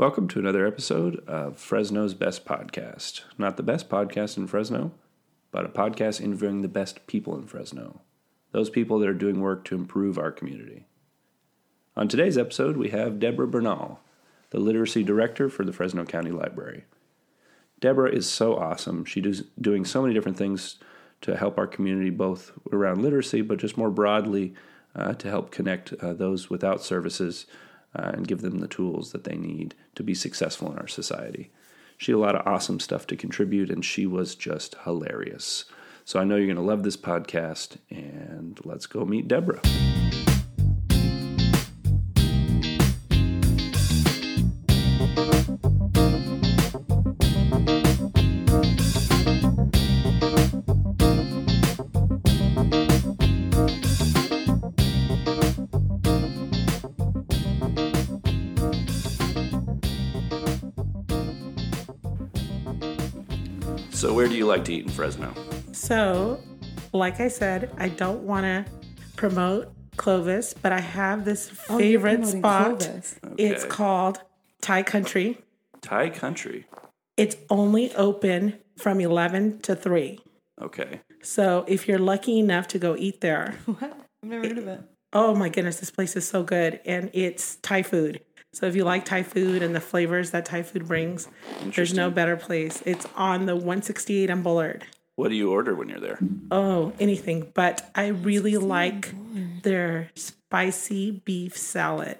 Welcome 0.00 0.28
to 0.28 0.38
another 0.38 0.66
episode 0.66 1.22
of 1.28 1.58
Fresno's 1.58 2.14
Best 2.14 2.46
Podcast. 2.46 3.20
Not 3.36 3.58
the 3.58 3.62
best 3.62 3.90
podcast 3.90 4.38
in 4.38 4.46
Fresno, 4.46 4.92
but 5.50 5.66
a 5.66 5.68
podcast 5.68 6.22
interviewing 6.22 6.62
the 6.62 6.68
best 6.68 7.06
people 7.06 7.36
in 7.36 7.46
Fresno. 7.46 8.00
Those 8.52 8.70
people 8.70 8.98
that 8.98 9.10
are 9.10 9.12
doing 9.12 9.42
work 9.42 9.62
to 9.66 9.74
improve 9.74 10.16
our 10.16 10.32
community. 10.32 10.86
On 11.98 12.08
today's 12.08 12.38
episode, 12.38 12.78
we 12.78 12.88
have 12.88 13.20
Deborah 13.20 13.46
Bernal, 13.46 14.00
the 14.48 14.58
Literacy 14.58 15.04
Director 15.04 15.50
for 15.50 15.66
the 15.66 15.72
Fresno 15.74 16.06
County 16.06 16.30
Library. 16.30 16.86
Deborah 17.78 18.10
is 18.10 18.26
so 18.26 18.56
awesome. 18.56 19.04
She's 19.04 19.42
doing 19.60 19.84
so 19.84 20.00
many 20.00 20.14
different 20.14 20.38
things 20.38 20.78
to 21.20 21.36
help 21.36 21.58
our 21.58 21.66
community, 21.66 22.08
both 22.08 22.52
around 22.72 23.02
literacy, 23.02 23.42
but 23.42 23.58
just 23.58 23.76
more 23.76 23.90
broadly 23.90 24.54
uh, 24.94 25.12
to 25.12 25.28
help 25.28 25.50
connect 25.50 25.92
uh, 25.92 26.14
those 26.14 26.48
without 26.48 26.82
services 26.82 27.44
uh, 27.94 28.12
and 28.14 28.28
give 28.28 28.40
them 28.40 28.58
the 28.58 28.68
tools 28.68 29.12
that 29.12 29.24
they 29.24 29.36
need 29.36 29.74
to 29.94 30.02
be 30.02 30.14
successful 30.14 30.70
in 30.72 30.78
our 30.78 30.88
society. 30.88 31.50
She 31.96 32.12
had 32.12 32.16
a 32.16 32.20
lot 32.20 32.34
of 32.34 32.46
awesome 32.46 32.80
stuff 32.80 33.06
to 33.08 33.16
contribute, 33.16 33.70
and 33.70 33.84
she 33.84 34.06
was 34.06 34.34
just 34.34 34.74
hilarious. 34.84 35.66
So 36.04 36.18
I 36.18 36.24
know 36.24 36.36
you're 36.36 36.46
going 36.46 36.56
to 36.56 36.62
love 36.62 36.82
this 36.82 36.96
podcast, 36.96 37.76
and 37.90 38.58
let's 38.64 38.86
go 38.86 39.04
meet 39.04 39.28
Deborah. 39.28 39.60
So, 64.00 64.14
where 64.14 64.26
do 64.28 64.34
you 64.34 64.46
like 64.46 64.64
to 64.64 64.72
eat 64.72 64.84
in 64.86 64.90
Fresno? 64.90 65.34
So, 65.72 66.40
like 66.94 67.20
I 67.20 67.28
said, 67.28 67.70
I 67.76 67.90
don't 67.90 68.22
want 68.22 68.44
to 68.44 68.64
promote 69.16 69.74
Clovis, 69.98 70.54
but 70.54 70.72
I 70.72 70.80
have 70.80 71.26
this 71.26 71.52
Oh, 71.68 71.76
you're 71.76 72.00
favorite 72.00 72.20
promoting 72.22 72.40
spot. 72.40 72.78
Clovis. 72.80 73.20
It's 73.36 73.64
called 73.66 74.22
Thai 74.62 74.84
Country. 74.84 75.36
Thai 75.82 76.08
country. 76.08 76.64
It's 77.18 77.36
only 77.50 77.94
open 77.94 78.58
from 78.78 79.00
11 79.02 79.60
to 79.64 79.76
3. 79.76 80.18
Okay. 80.62 81.02
So, 81.22 81.66
if 81.68 81.86
you're 81.86 81.98
lucky 81.98 82.38
enough 82.38 82.68
to 82.68 82.78
go 82.78 82.96
eat 82.96 83.20
there, 83.20 83.58
What? 83.66 83.82
I've 84.22 84.28
never 84.30 84.48
heard 84.48 84.56
of 84.56 84.66
it. 84.66 84.80
oh 85.12 85.34
my 85.34 85.50
goodness, 85.50 85.78
this 85.78 85.90
place 85.90 86.16
is 86.16 86.26
so 86.26 86.42
good. 86.42 86.80
And 86.86 87.10
it's 87.12 87.56
Thai 87.56 87.82
food. 87.82 88.22
So, 88.52 88.66
if 88.66 88.74
you 88.74 88.84
like 88.84 89.04
Thai 89.04 89.22
food 89.22 89.62
and 89.62 89.74
the 89.74 89.80
flavors 89.80 90.32
that 90.32 90.44
Thai 90.44 90.62
food 90.62 90.88
brings, 90.88 91.28
there's 91.76 91.94
no 91.94 92.10
better 92.10 92.36
place. 92.36 92.82
It's 92.84 93.06
on 93.16 93.46
the 93.46 93.54
168 93.54 94.28
on 94.28 94.42
Bullard. 94.42 94.86
What 95.14 95.28
do 95.28 95.34
you 95.36 95.52
order 95.52 95.74
when 95.74 95.88
you're 95.88 96.00
there? 96.00 96.18
Oh, 96.50 96.92
anything. 96.98 97.52
But 97.54 97.88
I 97.94 98.08
really 98.08 98.56
like 98.56 99.14
their 99.62 100.10
spicy 100.14 101.10
beef 101.10 101.56
salad. 101.56 102.18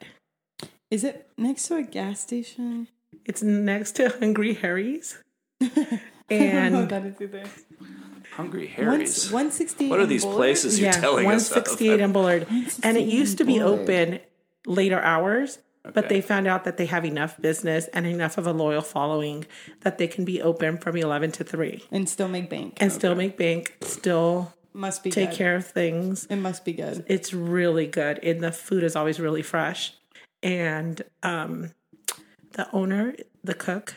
Is 0.91 1.03
it 1.03 1.29
next 1.39 1.67
to 1.69 1.77
a 1.77 1.83
gas 1.83 2.21
station? 2.21 2.89
It's 3.25 3.43
next 3.43 3.93
to 3.97 4.11
Hungry 4.21 4.55
Harry's. 4.55 5.23
I 5.63 5.67
don't 5.69 6.73
know 6.73 6.81
And 6.81 6.89
that 6.91 7.07
is 7.07 7.21
either. 7.21 7.45
Hungry 8.33 8.67
Harry's. 8.69 9.31
One 9.33 9.51
sixty. 9.51 9.89
what 9.89 9.99
are 9.99 10.07
these 10.07 10.25
places 10.25 10.79
you're 10.79 10.91
yeah, 10.93 11.01
telling 11.01 11.27
us? 11.31 11.51
of? 11.51 11.57
168 11.57 12.01
on 12.01 12.13
Bullard. 12.13 12.47
And 12.83 12.97
it 12.97 13.09
used 13.09 13.39
to 13.39 13.45
be 13.45 13.59
Bullard. 13.59 13.81
open 13.81 14.21
later 14.67 15.01
hours, 15.01 15.59
but 15.83 16.09
they 16.09 16.21
found 16.21 16.47
out 16.47 16.65
that 16.65 16.77
they 16.77 16.87
have 16.87 17.05
enough 17.05 17.41
business 17.41 17.87
and 17.89 18.07
enough 18.07 18.37
of 18.39 18.47
a 18.47 18.53
loyal 18.53 18.83
following 18.83 19.47
that 19.81 19.99
they 19.99 20.07
can 20.07 20.25
be 20.25 20.41
open 20.43 20.77
from 20.79 20.97
11 20.97 21.33
to 21.33 21.45
3 21.45 21.85
and 21.91 22.09
still 22.09 22.29
make 22.29 22.51
bank. 22.51 22.77
and 22.81 22.93
still 22.93 23.15
make 23.15 23.37
bank, 23.37 23.75
still 23.83 24.53
must 24.73 25.03
be 25.03 25.11
take 25.11 25.31
good. 25.31 25.37
care 25.39 25.57
of 25.57 25.67
things. 25.67 26.27
It 26.27 26.37
must 26.37 26.65
be 26.65 26.73
good. 26.73 27.05
It's 27.09 27.33
really 27.35 27.87
good, 27.87 28.19
and 28.23 28.41
the 28.41 28.53
food 28.53 28.85
is 28.85 28.95
always 28.95 29.19
really 29.19 29.43
fresh. 29.43 29.95
And 30.43 31.03
um, 31.23 31.73
the 32.53 32.69
owner, 32.73 33.15
the 33.43 33.55
cook, 33.55 33.97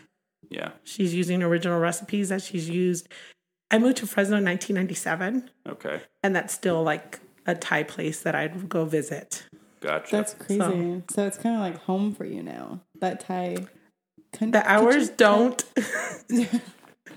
Yeah. 0.50 0.72
she's 0.84 1.14
using 1.14 1.44
original 1.44 1.80
recipes 1.80 2.30
that 2.30 2.42
she's 2.42 2.70
used. 2.70 3.08
I 3.72 3.78
moved 3.80 3.98
to 3.98 4.08
Fresno 4.08 4.38
in 4.38 4.46
1997, 4.46 5.50
Okay. 5.68 6.02
and 6.24 6.36
that's 6.36 6.54
still 6.54 6.82
like 6.84 7.20
a 7.46 7.56
Thai 7.56 7.84
place 7.84 8.22
that 8.22 8.36
I'd 8.36 8.68
go 8.70 8.86
visit. 8.86 9.44
Gotcha. 9.84 10.16
That's 10.16 10.34
crazy. 10.34 11.04
So, 11.12 11.28
it's 11.28 11.38
kind 11.38 11.56
of 11.56 11.62
like 11.62 11.78
home 11.84 12.16
for 12.16 12.24
you 12.26 12.42
now. 12.42 12.80
That 13.02 13.20
Thai. 13.20 13.58
Con- 14.32 14.52
The 14.52 14.66
hours 14.68 15.10
kitchen- 15.10 15.16
don't 15.18 15.64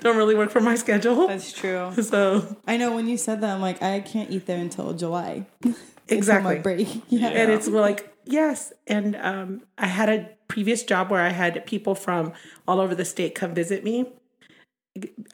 don't 0.00 0.16
really 0.16 0.34
work 0.34 0.50
for 0.50 0.60
my 0.60 0.75
schedule. 0.75 1.28
That's 1.28 1.53
true. 1.53 1.93
So 2.03 2.56
I 2.66 2.76
know 2.76 2.94
when 2.94 3.09
you 3.09 3.16
said 3.16 3.41
that, 3.41 3.55
I'm 3.55 3.60
like, 3.62 3.82
I 3.82 4.00
can't 4.00 4.31
eat 4.31 4.47
there 4.47 4.59
until 4.59 4.93
July. 4.93 5.47
Until 6.09 6.19
exactly, 6.19 6.55
my 6.56 6.60
break. 6.60 7.03
Yeah. 7.09 7.28
and 7.28 7.50
it's 7.50 7.66
like 7.66 8.15
yes. 8.26 8.72
And 8.87 9.16
um, 9.16 9.62
I 9.76 9.87
had 9.87 10.09
a 10.09 10.28
previous 10.47 10.84
job 10.84 11.10
where 11.10 11.21
I 11.21 11.31
had 11.31 11.66
people 11.66 11.97
from 11.97 12.32
all 12.69 12.78
over 12.81 12.94
the 12.94 13.05
state 13.05 13.34
come 13.34 13.55
visit 13.55 13.82
me. 13.82 14.12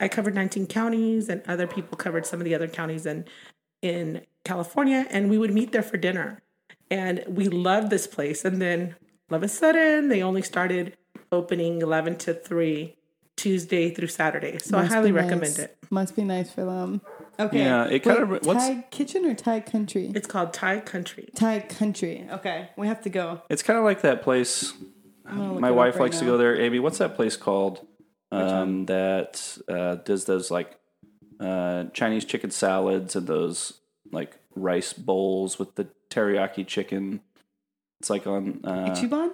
I 0.01 0.09
covered 0.09 0.35
19 0.35 0.67
counties, 0.69 1.29
and 1.29 1.43
other 1.47 1.67
people 1.67 1.99
covered 1.99 2.25
some 2.25 2.41
of 2.41 2.45
the 2.47 2.55
other 2.55 2.69
counties 2.69 3.05
in 3.05 3.27
in 3.83 4.23
California, 4.45 5.07
and 5.11 5.29
we 5.29 5.37
would 5.37 5.53
meet 5.53 5.73
there 5.73 5.83
for 5.83 5.99
dinner. 5.99 6.41
And 6.93 7.25
we 7.27 7.49
loved 7.49 7.89
this 7.91 8.07
place. 8.07 8.45
And 8.45 8.61
then 8.61 8.97
all 9.31 9.37
of 9.37 9.43
a 9.43 9.49
sudden, 9.49 10.09
they 10.09 10.23
only 10.23 10.43
started 10.43 10.97
opening 11.31 11.81
11 11.81 12.17
to 12.19 12.35
3 12.35 12.95
Tuesday 13.37 13.91
through 13.91 14.09
Saturday. 14.09 14.59
So 14.59 14.77
Must 14.77 14.91
I 14.91 14.95
highly 14.95 15.11
be 15.11 15.17
recommend 15.17 15.41
nice. 15.43 15.59
it. 15.59 15.79
Must 15.91 16.15
be 16.15 16.23
nice 16.23 16.51
for 16.53 16.65
them. 16.67 17.01
Okay. 17.41 17.61
Yeah, 17.61 17.87
it 17.87 18.01
kind 18.01 18.29
Wait, 18.29 18.41
of- 18.43 18.47
what's- 18.47 18.69
Thai 18.69 18.85
kitchen 18.91 19.25
or 19.25 19.35
Thai 19.35 19.61
country? 19.61 20.13
It's 20.15 20.27
called 20.27 20.53
Thai 20.53 20.81
Country. 20.81 21.31
Thai 21.35 21.61
country. 21.61 22.27
Okay, 22.31 22.69
we 22.77 22.87
have 22.87 23.01
to 23.03 23.11
go. 23.11 23.41
It's 23.49 23.63
kind 23.63 23.79
of 23.79 23.85
like 23.87 24.03
that 24.03 24.21
place. 24.23 24.73
gonna 25.27 25.53
look 25.53 25.61
My 25.63 25.69
it 25.69 25.71
up 25.71 25.77
wife 25.79 25.95
right 25.95 26.03
likes 26.03 26.19
to 26.19 26.27
go 26.27 26.37
there. 26.37 26.61
Amy, 26.61 26.79
what's 26.79 26.99
that 26.99 27.17
place 27.17 27.37
called? 27.37 27.87
Um, 28.31 28.85
that 28.87 29.59
uh, 29.67 29.95
does 29.97 30.27
those 30.27 30.51
like 30.51 30.79
uh, 31.41 31.85
Chinese 31.95 32.27
chicken 32.27 32.51
salads 32.51 33.17
and 33.17 33.27
those 33.27 33.81
like 34.13 34.37
rice 34.55 34.93
bowls 34.93 35.59
with 35.59 35.75
the 35.77 35.89
teriyaki 36.11 36.67
chicken. 36.67 37.21
It's 38.01 38.11
like 38.11 38.27
on. 38.27 38.61
Uh, 38.65 38.91
Ichiban? 38.91 39.31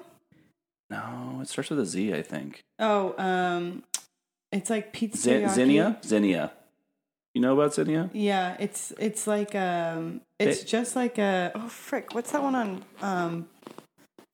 no, 0.90 1.38
it 1.42 1.48
starts 1.48 1.70
with 1.70 1.80
a 1.80 1.86
Z, 1.86 2.12
I 2.14 2.22
think. 2.22 2.62
Oh, 2.78 3.14
um, 3.18 3.82
it's 4.52 4.70
like 4.70 4.92
pizza. 4.92 5.18
Z- 5.48 5.48
Zinnia, 5.54 5.98
Zinnia. 6.04 6.52
You 7.34 7.42
know 7.42 7.52
about 7.54 7.74
Zinnia? 7.74 8.10
Yeah, 8.12 8.56
it's 8.58 8.92
it's 8.98 9.26
like 9.26 9.54
um, 9.54 10.22
it's 10.38 10.60
They- 10.60 10.66
just 10.66 10.96
like 10.96 11.18
a 11.18 11.52
oh 11.54 11.68
frick, 11.68 12.14
what's 12.14 12.32
that 12.32 12.42
one 12.42 12.54
on 12.54 12.84
um, 13.00 13.48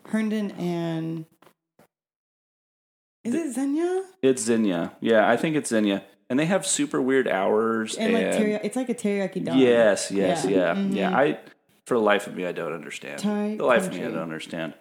Herndon 0.07 0.53
and 0.53 1.27
is 3.25 3.35
it 3.35 3.57
Zenya? 3.57 4.03
It's 4.23 4.43
Zinnia. 4.43 4.93
Yeah, 5.01 5.29
I 5.29 5.37
think 5.37 5.57
it's 5.57 5.71
Zinnia. 5.71 6.05
And 6.35 6.41
they 6.41 6.47
have 6.47 6.67
super 6.67 7.01
weird 7.01 7.29
hours 7.29 7.95
And 7.95 8.13
and, 8.13 8.15
like 8.15 8.27
teriyaki, 8.35 8.61
it's 8.65 8.75
like 8.75 8.89
a 8.89 8.95
teriyaki 8.95 9.45
dog. 9.45 9.57
Yes, 9.57 10.11
yes, 10.11 10.45
yeah, 10.45 10.75
Yeah. 10.75 10.83
yeah. 10.91 11.11
Mhm. 11.11 11.15
I, 11.15 11.39
for 11.87 11.95
the 11.95 12.01
life 12.03 12.27
of 12.27 12.35
me, 12.35 12.45
I 12.45 12.51
don't 12.51 12.73
understand. 12.73 13.21
Thai 13.21 13.55
the 13.57 13.65
life 13.65 13.87
of 13.87 13.95
me, 13.95 14.01
I 14.01 14.09
don't 14.09 14.19
understand. 14.19 14.75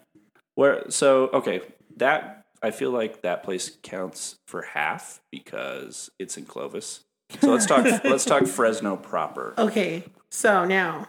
Where 0.55 0.89
so 0.89 1.27
okay, 1.31 1.61
that 1.97 2.47
I 2.63 2.71
feel 2.71 2.89
like 2.89 3.21
that 3.21 3.43
place 3.43 3.77
counts 3.83 4.39
for 4.47 4.63
half 4.63 5.21
because 5.31 6.09
it's 6.17 6.37
in 6.37 6.45
Clovis. 6.45 7.03
So 7.39 7.51
let's 7.51 7.67
talk. 7.67 7.85
let's 8.03 8.25
talk 8.25 8.47
Fresno 8.47 8.95
proper. 8.95 9.53
Okay, 9.55 10.05
so 10.31 10.65
now, 10.65 11.07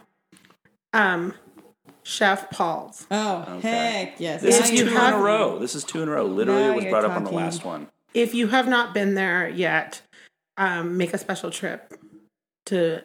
um, 0.93 1.33
Chef 2.03 2.51
Paul's. 2.51 3.07
Oh 3.11 3.47
Okay. 3.57 3.69
heck 3.71 4.21
yes! 4.21 4.43
This 4.43 4.59
Now 4.59 4.65
is 4.65 4.71
two 4.73 4.77
you're 4.77 4.89
in 5.09 5.15
a 5.15 5.17
row. 5.17 5.59
This 5.59 5.75
is 5.75 5.85
two 5.85 6.03
in 6.03 6.09
a 6.11 6.13
row. 6.13 6.27
Literally, 6.27 6.65
it 6.65 6.75
was 6.75 6.85
you're 6.85 6.91
brought 6.93 7.07
up 7.07 7.17
on 7.17 7.25
the 7.25 7.31
last 7.31 7.65
one. 7.65 7.89
If 8.13 8.35
you 8.35 8.49
have 8.49 8.69
not 8.69 8.93
been 8.93 9.15
there 9.15 9.49
yet, 9.49 10.03
um, 10.57 10.97
make 10.97 11.15
a 11.15 11.19
special 11.19 11.51
trip 11.51 11.95
to. 12.67 13.03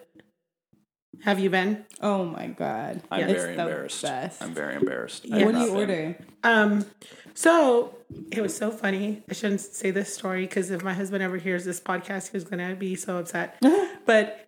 Have 1.23 1.39
you 1.39 1.49
been? 1.49 1.85
Oh 2.01 2.23
my 2.23 2.47
god! 2.47 3.01
I'm 3.11 3.21
It's 3.27 3.33
very 3.33 3.55
the 3.55 3.61
embarrassed. 3.63 4.01
best. 4.03 4.41
I'm 4.41 4.53
very 4.53 4.75
embarrassed. 4.75 5.25
Yeah. 5.25 5.43
What 5.43 5.53
do 5.55 5.59
you 5.61 5.65
been. 5.71 5.75
order? 5.75 6.17
Um, 6.43 6.85
so 7.33 7.93
it 8.31 8.41
was 8.41 8.55
so 8.55 8.71
funny. 8.71 9.23
I 9.29 9.33
shouldn't 9.33 9.59
say 9.59 9.91
this 9.91 10.13
story 10.13 10.43
because 10.43 10.71
if 10.71 10.81
my 10.81 10.93
husband 10.93 11.21
ever 11.21 11.35
hears 11.37 11.65
this 11.65 11.81
podcast, 11.81 12.31
he's 12.31 12.45
gonna 12.45 12.73
be 12.75 12.95
so 12.95 13.17
upset. 13.17 13.57
but 14.05 14.47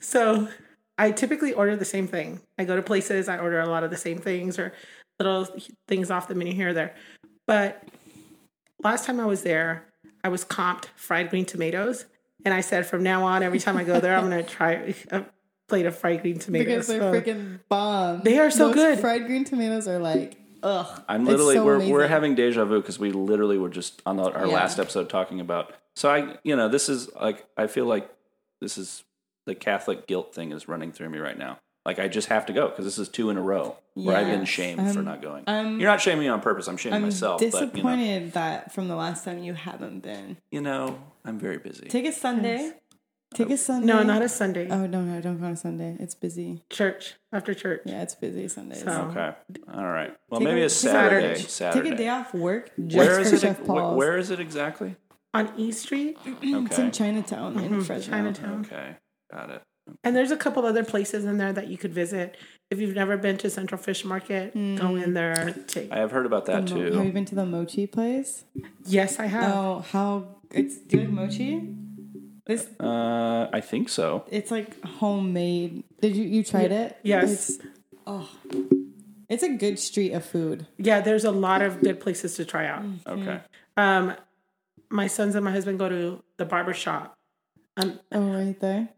so 0.00 0.48
I 0.98 1.12
typically 1.12 1.52
order 1.52 1.76
the 1.76 1.84
same 1.84 2.08
thing. 2.08 2.40
I 2.58 2.64
go 2.64 2.74
to 2.74 2.82
places, 2.82 3.28
I 3.28 3.38
order 3.38 3.60
a 3.60 3.66
lot 3.66 3.84
of 3.84 3.90
the 3.90 3.96
same 3.96 4.18
things 4.18 4.58
or 4.58 4.72
little 5.20 5.46
things 5.86 6.10
off 6.10 6.26
the 6.26 6.34
menu 6.34 6.52
here 6.54 6.70
or 6.70 6.72
there. 6.72 6.94
But 7.46 7.84
last 8.82 9.04
time 9.06 9.20
I 9.20 9.26
was 9.26 9.42
there, 9.42 9.84
I 10.22 10.28
was 10.28 10.44
comped 10.44 10.86
fried 10.96 11.30
green 11.30 11.44
tomatoes, 11.44 12.06
and 12.44 12.52
I 12.54 12.60
said 12.60 12.86
from 12.86 13.02
now 13.02 13.24
on, 13.24 13.42
every 13.42 13.58
time 13.58 13.76
I 13.76 13.84
go 13.84 14.00
there, 14.00 14.16
I'm 14.16 14.24
gonna 14.24 14.42
try 14.42 14.94
a 15.10 15.24
plate 15.68 15.86
of 15.86 15.96
fried 15.96 16.22
green 16.22 16.38
tomatoes. 16.38 16.86
Because 16.86 16.88
they're 16.88 17.00
So- 17.00 17.12
freaking 17.12 17.60
bomb. 17.68 18.22
They 18.22 18.38
are 18.38 18.50
so 18.50 18.66
Those 18.68 18.74
good. 18.74 18.98
Fried 19.00 19.26
green 19.26 19.44
tomatoes 19.44 19.86
are 19.88 19.98
like 19.98 20.36
ugh. 20.62 21.02
I'm 21.08 21.22
It's 21.22 21.30
literally 21.30 21.54
so 21.56 21.64
we're 21.64 21.76
amazing. 21.76 21.92
we're 21.94 22.06
having 22.08 22.34
deja 22.34 22.64
vu 22.64 22.80
because 22.80 22.98
we 22.98 23.12
literally 23.12 23.56
were 23.58 23.70
just 23.70 24.02
on 24.04 24.16
the, 24.16 24.24
our 24.32 24.46
Yeah. 24.46 24.54
last 24.54 24.78
episode 24.78 25.08
talking 25.08 25.40
about. 25.40 25.72
So 25.96 26.10
I, 26.10 26.36
you 26.44 26.54
know, 26.56 26.68
this 26.68 26.88
is 26.88 27.08
like 27.14 27.46
I 27.56 27.66
feel 27.66 27.86
like 27.86 28.10
this 28.60 28.76
is 28.76 29.04
the 29.46 29.54
Catholic 29.54 30.06
guilt 30.06 30.34
thing 30.34 30.52
is 30.52 30.68
running 30.68 30.92
through 30.92 31.08
me 31.10 31.18
right 31.18 31.38
now. 31.38 31.58
Like 31.86 31.98
I 31.98 32.08
just 32.08 32.28
have 32.28 32.46
to 32.46 32.52
go 32.52 32.68
because 32.68 32.84
this 32.84 32.98
is 32.98 33.08
two 33.08 33.30
in 33.30 33.36
a 33.38 33.42
row 33.42 33.76
where 33.94 34.16
I've 34.16 34.26
been 34.26 34.40
Yes. 34.40 34.48
shamed 34.48 34.80
for 34.80 34.98
I'm- 34.98 35.04
not 35.04 35.22
going. 35.22 35.44
I'm- 35.46 35.80
You're 35.80 35.88
not 35.90 36.00
shaming 36.00 36.20
me 36.20 36.28
on 36.28 36.40
purpose. 36.40 36.68
I'm 36.68 36.76
shaming 36.76 36.96
I'm 36.96 37.02
myself. 37.02 37.40
But 37.40 37.46
you 37.46 37.52
know, 37.52 37.66
disappointed 37.66 38.32
that 38.32 38.72
from 38.72 38.88
the 38.88 38.96
last 38.96 39.24
time 39.24 39.38
you 39.42 39.54
haven't 39.54 40.00
been. 40.00 40.36
you 40.50 40.60
know, 40.60 40.98
I'm 41.24 41.38
very 41.38 41.56
busy. 41.58 41.88
Take 41.88 42.04
a 42.06 42.12
Sunday. 42.12 42.72
Take 43.32 43.48
a 43.50 43.56
Sunday. 43.56 43.86
No, 43.86 44.02
not 44.02 44.22
a 44.22 44.28
Sunday. 44.28 44.68
Oh 44.68 44.86
no, 44.86 45.02
no, 45.02 45.20
don't 45.20 45.38
go 45.38 45.46
on 45.46 45.52
a 45.52 45.56
Sunday. 45.56 45.96
It's 46.00 46.14
busy. 46.16 46.62
church 46.68 47.14
after 47.32 47.54
church. 47.54 47.82
Yeah, 47.86 48.02
it's 48.02 48.14
busy 48.16 48.48
Sundays. 48.48 48.82
So- 48.82 48.90
okay, 49.12 49.32
all 49.72 49.86
right. 49.86 50.14
Well, 50.28 50.40
Take 50.40 50.48
maybe 50.48 50.62
a- 50.62 50.66
a 50.66 50.68
take 50.68 50.76
a- 50.76 50.92
Saturday. 50.92 51.26
Saturday. 51.36 51.48
Saturday. 51.48 51.90
Take 51.90 51.94
a 51.94 52.02
day 52.02 52.08
off 52.08 52.34
work 52.34 52.70
just 52.76 52.96
Where 52.96 53.20
is 53.20 53.30
for 53.30 53.36
it? 53.36 53.40
Chef 53.40 53.60
wh- 53.62 53.66
Paul's. 53.66 53.96
Where 53.96 54.18
is 54.18 54.30
it 54.30 54.40
exactly? 54.40 54.96
On 55.32 55.50
East 55.56 55.82
Street, 55.82 56.18
It's 56.26 56.42
in 56.42 56.54
Okay. 56.66 56.90
Chinatown 56.90 57.56
in 57.60 57.70
mm-hmm. 57.70 57.80
Fresno. 57.82 58.12
Chinatown. 58.12 58.66
Okay, 58.66 58.96
got 59.32 59.50
it. 59.50 59.62
And 60.04 60.14
there's 60.16 60.30
a 60.30 60.36
couple 60.36 60.64
other 60.66 60.84
places 60.84 61.24
in 61.24 61.38
there 61.38 61.52
that 61.52 61.68
you 61.68 61.76
could 61.78 61.92
visit. 61.92 62.36
If 62.70 62.78
you've 62.80 62.94
never 62.94 63.16
been 63.16 63.36
to 63.38 63.50
Central 63.50 63.80
Fish 63.80 64.04
Market, 64.04 64.54
go 64.54 64.94
in 64.96 65.14
there. 65.14 65.54
Take. 65.66 65.90
I 65.90 65.98
have 65.98 66.12
heard 66.12 66.26
about 66.26 66.46
that 66.46 66.66
The 66.66 66.74
mo- 66.74 66.92
Have 66.96 67.04
you 67.06 67.12
been 67.12 67.24
to 67.26 67.34
the 67.34 67.44
mochi 67.46 67.86
place? 67.86 68.44
Yes, 68.86 69.18
I 69.18 69.26
have. 69.26 69.54
Oh, 69.54 69.84
how 69.90 70.26
it's 70.52 70.78
do 70.78 70.98
you 70.98 71.04
like 71.04 71.12
mochi? 71.12 71.68
This 72.46 72.68
Uh, 72.80 73.48
I 73.52 73.60
think 73.60 73.88
so. 73.88 74.24
it's 74.30 74.50
like 74.50 74.80
homemade. 74.84 75.84
Did 76.00 76.16
you 76.16 76.24
you 76.24 76.42
tried 76.44 76.72
it? 76.72 76.96
Yes. 77.02 77.50
It's, 77.50 77.58
oh, 78.06 78.28
it's 79.28 79.42
a 79.42 79.48
good 79.50 79.78
street 79.78 80.12
of 80.12 80.24
food. 80.24 80.66
Yeah, 80.78 81.00
there's 81.00 81.24
a 81.24 81.30
lot 81.30 81.62
of 81.62 81.80
good 81.80 82.00
places 82.00 82.34
to 82.36 82.44
try 82.44 82.66
out. 82.66 82.84
Okay. 83.06 83.40
Um, 83.76 84.14
my 84.90 85.06
sons 85.06 85.34
and 85.36 85.44
my 85.44 85.52
husband 85.52 85.78
go 85.78 85.88
to 85.88 86.22
the 86.36 86.44
barber 86.44 86.74
shop 86.74 87.14
um, 87.76 88.00
Oh, 88.10 88.20
right 88.32 88.58
there. 88.60 88.88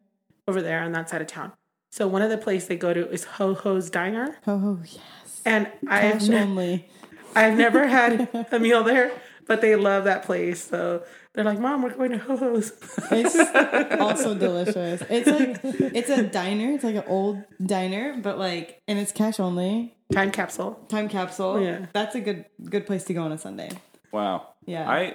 Over 0.49 0.61
there 0.63 0.81
on 0.83 0.93
that 0.93 1.09
side 1.09 1.21
of 1.21 1.27
town. 1.27 1.53
So 1.91 2.07
one 2.09 2.23
of 2.23 2.31
the 2.31 2.39
places 2.39 2.69
they 2.69 2.77
go 2.77 2.95
to 2.95 3.09
is 3.11 3.25
Ho 3.25 3.55
Ho's 3.55 3.91
Diner, 3.91 4.39
Oh, 4.47 4.81
yes. 4.85 5.43
and 5.45 5.71
I've 5.89 6.13
Cash 6.21 6.29
ne- 6.29 6.41
only. 6.43 6.89
I've 7.37 7.57
never 7.57 7.87
had 7.87 8.29
a 8.53 8.59
meal 8.59 8.83
there, 8.83 9.13
but 9.47 9.61
they 9.61 9.77
love 9.77 10.05
that 10.05 10.23
place. 10.25 10.63
So 10.65 11.03
they're 11.35 11.45
like, 11.45 11.59
"Mom, 11.59 11.83
we're 11.83 11.95
going 11.95 12.13
to 12.13 12.19
Ho 12.19 12.37
Ho's." 12.37 12.73
It's 13.11 13.37
also 14.01 14.35
delicious. 14.35 15.03
It's 15.11 15.29
like 15.29 15.61
it's 15.95 16.09
a 16.11 16.23
diner. 16.23 16.73
It's 16.73 16.85
like 16.85 16.97
an 16.97 17.05
old 17.07 17.43
diner, 17.65 18.19
but 18.23 18.39
like 18.39 18.81
and 18.89 18.99
it's 18.99 19.13
cash 19.13 19.39
only. 19.41 19.95
Time 20.13 20.31
capsule. 20.31 20.75
Time 20.89 21.09
capsule. 21.09 21.61
Yeah. 21.63 21.87
That's 21.93 22.15
a 22.15 22.21
good 22.21 22.45
good 22.69 22.87
place 22.87 23.05
to 23.05 23.15
go 23.15 23.23
on 23.23 23.33
a 23.33 23.39
Sunday. 23.39 23.71
Wow. 24.13 24.49
Yeah. 24.67 24.89
I 24.89 25.15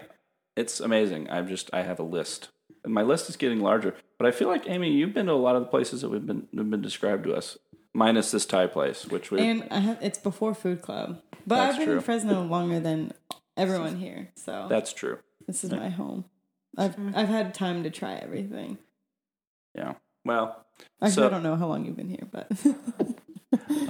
it's 0.55 0.79
amazing. 0.79 1.29
I'm 1.29 1.47
just 1.47 1.69
I 1.73 1.83
have 1.83 1.99
a 1.99 2.03
list. 2.03 2.49
And 2.83 2.93
my 2.93 3.01
list 3.01 3.29
is 3.29 3.35
getting 3.35 3.59
larger. 3.59 3.95
But 4.17 4.27
I 4.27 4.31
feel 4.31 4.47
like 4.47 4.67
Amy, 4.69 4.91
you've 4.91 5.13
been 5.13 5.25
to 5.27 5.31
a 5.31 5.33
lot 5.33 5.55
of 5.55 5.63
the 5.63 5.67
places 5.69 6.01
that 6.01 6.09
we've 6.09 6.25
been 6.25 6.47
have 6.55 6.69
been 6.69 6.81
described 6.81 7.23
to 7.25 7.33
us. 7.35 7.57
Minus 7.93 8.29
this 8.31 8.45
Thai 8.45 8.67
place, 8.67 9.05
which 9.07 9.31
we 9.31 9.39
And 9.41 9.67
I 9.71 9.79
have 9.79 9.97
it's 10.01 10.19
before 10.19 10.53
food 10.53 10.81
club. 10.81 11.21
But 11.47 11.59
I've 11.59 11.77
been 11.77 11.87
true. 11.87 11.95
in 11.95 12.01
Fresno 12.01 12.43
longer 12.43 12.79
than 12.79 13.11
everyone 13.55 13.95
here. 13.97 14.29
So 14.35 14.67
that's 14.69 14.93
true. 14.93 15.17
this 15.47 15.63
is 15.63 15.71
my 15.71 15.89
home. 15.89 16.25
I've 16.77 16.95
I've 17.15 17.27
had 17.29 17.53
time 17.55 17.83
to 17.83 17.89
try 17.89 18.13
everything. 18.15 18.77
Yeah. 19.73 19.93
Well, 20.23 20.63
Actually, 21.01 21.11
So- 21.13 21.25
I 21.27 21.29
don't 21.29 21.43
know 21.43 21.55
how 21.55 21.67
long 21.67 21.85
you've 21.85 21.95
been 21.97 22.09
here, 22.09 22.27
but 22.31 22.51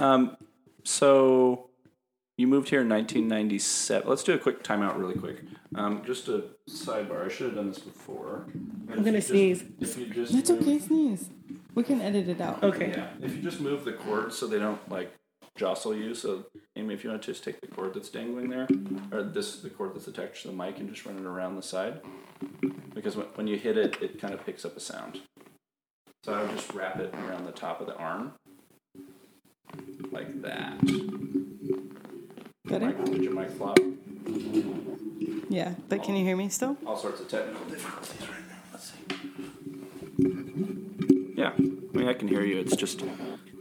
um 0.00 0.36
so 0.84 1.67
you 2.38 2.46
moved 2.46 2.68
here 2.70 2.80
in 2.80 2.88
1997. 2.88 4.08
Let's 4.08 4.22
do 4.22 4.32
a 4.32 4.38
quick 4.38 4.62
timeout 4.62 4.96
really 4.96 5.16
quick. 5.16 5.42
Um, 5.74 6.02
just 6.06 6.28
a 6.28 6.44
sidebar. 6.70 7.26
I 7.26 7.28
should 7.28 7.46
have 7.46 7.56
done 7.56 7.68
this 7.68 7.80
before. 7.80 8.46
I'm 8.90 9.02
gonna 9.02 9.20
sneeze. 9.20 9.64
If 9.80 9.98
you 9.98 10.06
just 10.06 10.32
that's 10.32 10.48
move- 10.48 10.62
okay. 10.62 10.78
Sneeze. 10.78 11.28
We 11.74 11.82
can 11.82 12.00
edit 12.00 12.28
it 12.28 12.40
out. 12.40 12.62
Okay. 12.62 12.90
Yeah, 12.90 13.08
if 13.20 13.34
you 13.36 13.42
just 13.42 13.60
move 13.60 13.84
the 13.84 13.92
cord 13.92 14.32
so 14.32 14.46
they 14.46 14.58
don't 14.58 14.80
like 14.90 15.12
jostle 15.56 15.94
you. 15.94 16.14
So, 16.14 16.46
Amy, 16.76 16.94
if 16.94 17.02
you 17.02 17.10
want 17.10 17.22
to 17.22 17.32
just 17.32 17.42
take 17.44 17.60
the 17.60 17.66
cord 17.66 17.94
that's 17.94 18.08
dangling 18.08 18.48
there, 18.50 18.68
or 19.12 19.22
this 19.24 19.60
the 19.60 19.70
cord 19.70 19.94
that's 19.94 20.06
attached 20.06 20.42
to 20.42 20.48
the 20.48 20.54
mic, 20.54 20.78
and 20.78 20.88
just 20.88 21.04
run 21.04 21.18
it 21.18 21.24
around 21.24 21.56
the 21.56 21.62
side, 21.62 22.00
because 22.94 23.16
when, 23.16 23.26
when 23.34 23.46
you 23.48 23.56
hit 23.58 23.76
it, 23.76 24.00
it 24.00 24.20
kind 24.20 24.32
of 24.32 24.46
picks 24.46 24.64
up 24.64 24.76
a 24.76 24.80
sound. 24.80 25.20
So 26.24 26.34
I 26.34 26.42
would 26.42 26.52
just 26.52 26.72
wrap 26.72 26.98
it 27.00 27.12
around 27.14 27.46
the 27.46 27.52
top 27.52 27.80
of 27.80 27.86
the 27.88 27.96
arm, 27.96 28.32
like 30.12 30.40
that. 30.42 30.78
Better? 32.68 32.86
Mic, 32.86 33.04
did 33.06 33.22
your 33.22 33.32
mic 33.32 33.50
flop? 33.50 33.78
Yeah. 35.48 35.74
But 35.88 36.02
can 36.02 36.16
you 36.16 36.24
hear 36.24 36.36
me 36.36 36.50
still? 36.50 36.76
All 36.86 36.98
sorts 36.98 37.20
of 37.20 37.28
technical 37.28 37.64
difficulties 37.64 38.20
right 38.20 38.46
now. 38.48 38.56
Let's 38.72 38.92
see. 38.92 38.98
Yeah, 41.34 41.52
I 41.56 41.96
mean 41.96 42.08
I 42.08 42.12
can 42.12 42.28
hear 42.28 42.44
you. 42.44 42.58
It's 42.58 42.76
just 42.76 43.02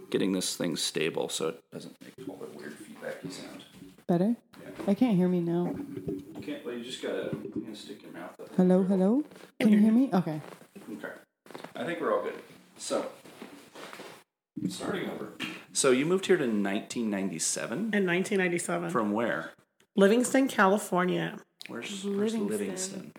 getting 0.09 0.33
this 0.33 0.57
thing 0.57 0.75
stable 0.75 1.30
so 1.30 1.50
it 1.50 1.62
doesn't 1.71 1.95
make 2.01 2.27
all 2.27 2.36
the 2.36 2.48
weird 2.57 2.75
feedbacky 2.77 3.31
sound. 3.31 3.63
Better? 4.07 4.36
I 4.88 4.94
can't 4.94 5.15
hear 5.15 5.30
me 5.30 5.39
now. 5.39 5.74
You 6.36 6.42
can't. 6.42 6.65
Well, 6.65 6.75
you 6.75 6.83
just 6.83 7.01
gotta. 7.01 7.30
You 7.33 7.63
gotta 7.65 7.75
stick 7.75 8.04
your 8.04 8.12
mouth 8.12 8.38
up. 8.39 8.50
Hello, 8.57 8.83
hello. 8.83 9.24
Can 9.59 9.69
you 9.71 9.80
hear 9.80 9.92
me? 9.94 10.09
Okay. 10.13 10.42
Okay. 10.92 11.13
I 11.75 11.86
think 11.86 12.01
we're 12.01 12.13
all 12.13 12.24
good. 12.24 12.36
So, 12.77 13.06
starting 14.68 15.09
over. 15.09 15.33
So 15.78 15.92
you 15.92 16.08
moved 16.08 16.26
here 16.26 16.38
to 16.38 16.44
1997. 16.44 17.78
In 17.78 17.84
1997, 18.08 18.90
From 18.90 19.12
where? 19.12 19.52
Livingston, 19.96 20.48
California, 20.48 21.38
Where's 21.68 22.04
where's 22.04 22.34
Livingston. 22.34 22.48
Livingston? 22.48 23.12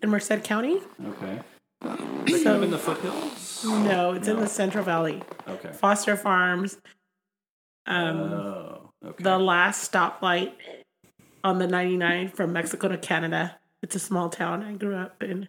in 0.00 0.10
Merced 0.10 0.44
County. 0.44 0.82
Okay. 1.04 1.40
Is 2.26 2.42
it 2.42 2.44
kind 2.44 2.58
of 2.58 2.62
in 2.62 2.70
the 2.70 2.78
foothills? 2.78 3.64
No, 3.64 4.12
it's 4.12 4.28
in 4.28 4.38
the 4.38 4.46
Central 4.46 4.84
Valley. 4.84 5.20
Okay. 5.48 5.72
Foster 5.72 6.16
Farms. 6.16 6.78
Um, 7.86 8.16
oh. 8.20 8.92
Okay. 9.04 9.24
the 9.24 9.36
last 9.36 9.90
stoplight 9.90 10.52
on 11.42 11.58
the 11.58 11.66
99 11.66 12.28
from 12.28 12.52
Mexico 12.52 12.86
to 12.86 12.98
Canada. 12.98 13.58
It's 13.82 13.96
a 13.96 14.00
small 14.00 14.28
town 14.28 14.62
I 14.62 14.74
grew 14.74 14.94
up 14.94 15.20
in. 15.24 15.48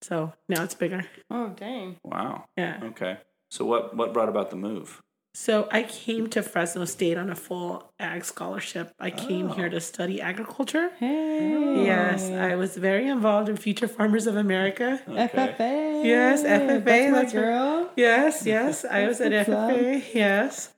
So 0.00 0.32
now 0.48 0.64
it's 0.64 0.74
bigger. 0.74 1.04
Oh, 1.30 1.48
dang. 1.50 1.98
wow. 2.02 2.46
Yeah. 2.56 2.80
Okay. 2.84 3.18
So 3.50 3.66
what 3.66 3.94
what 3.94 4.14
brought 4.14 4.30
about 4.30 4.48
the 4.48 4.56
move? 4.56 5.02
So 5.32 5.68
I 5.70 5.84
came 5.84 6.28
to 6.30 6.42
Fresno 6.42 6.84
State 6.84 7.16
on 7.16 7.30
a 7.30 7.36
full 7.36 7.92
ag 8.00 8.24
scholarship. 8.24 8.92
I 8.98 9.10
came 9.10 9.50
Oh. 9.50 9.54
here 9.54 9.68
to 9.68 9.80
study 9.80 10.20
agriculture. 10.20 10.90
Hey. 10.98 11.84
Yes, 11.84 12.28
I 12.30 12.56
was 12.56 12.76
very 12.76 13.06
involved 13.06 13.48
in 13.48 13.56
Future 13.56 13.86
Farmers 13.86 14.26
of 14.26 14.36
America. 14.36 15.00
Okay. 15.08 15.28
FFA. 15.28 16.04
Yes, 16.04 16.42
FFA, 16.42 16.84
That's 16.84 17.12
my 17.12 17.20
that's 17.22 17.34
right. 17.34 17.40
girl. 17.40 17.90
Yes, 17.96 18.44
yes, 18.44 18.84
I 18.84 19.06
was 19.06 19.20
at 19.20 19.32
What's 19.32 19.48
up? 19.48 19.70
FFA. 19.70 20.14
Yes, 20.14 20.72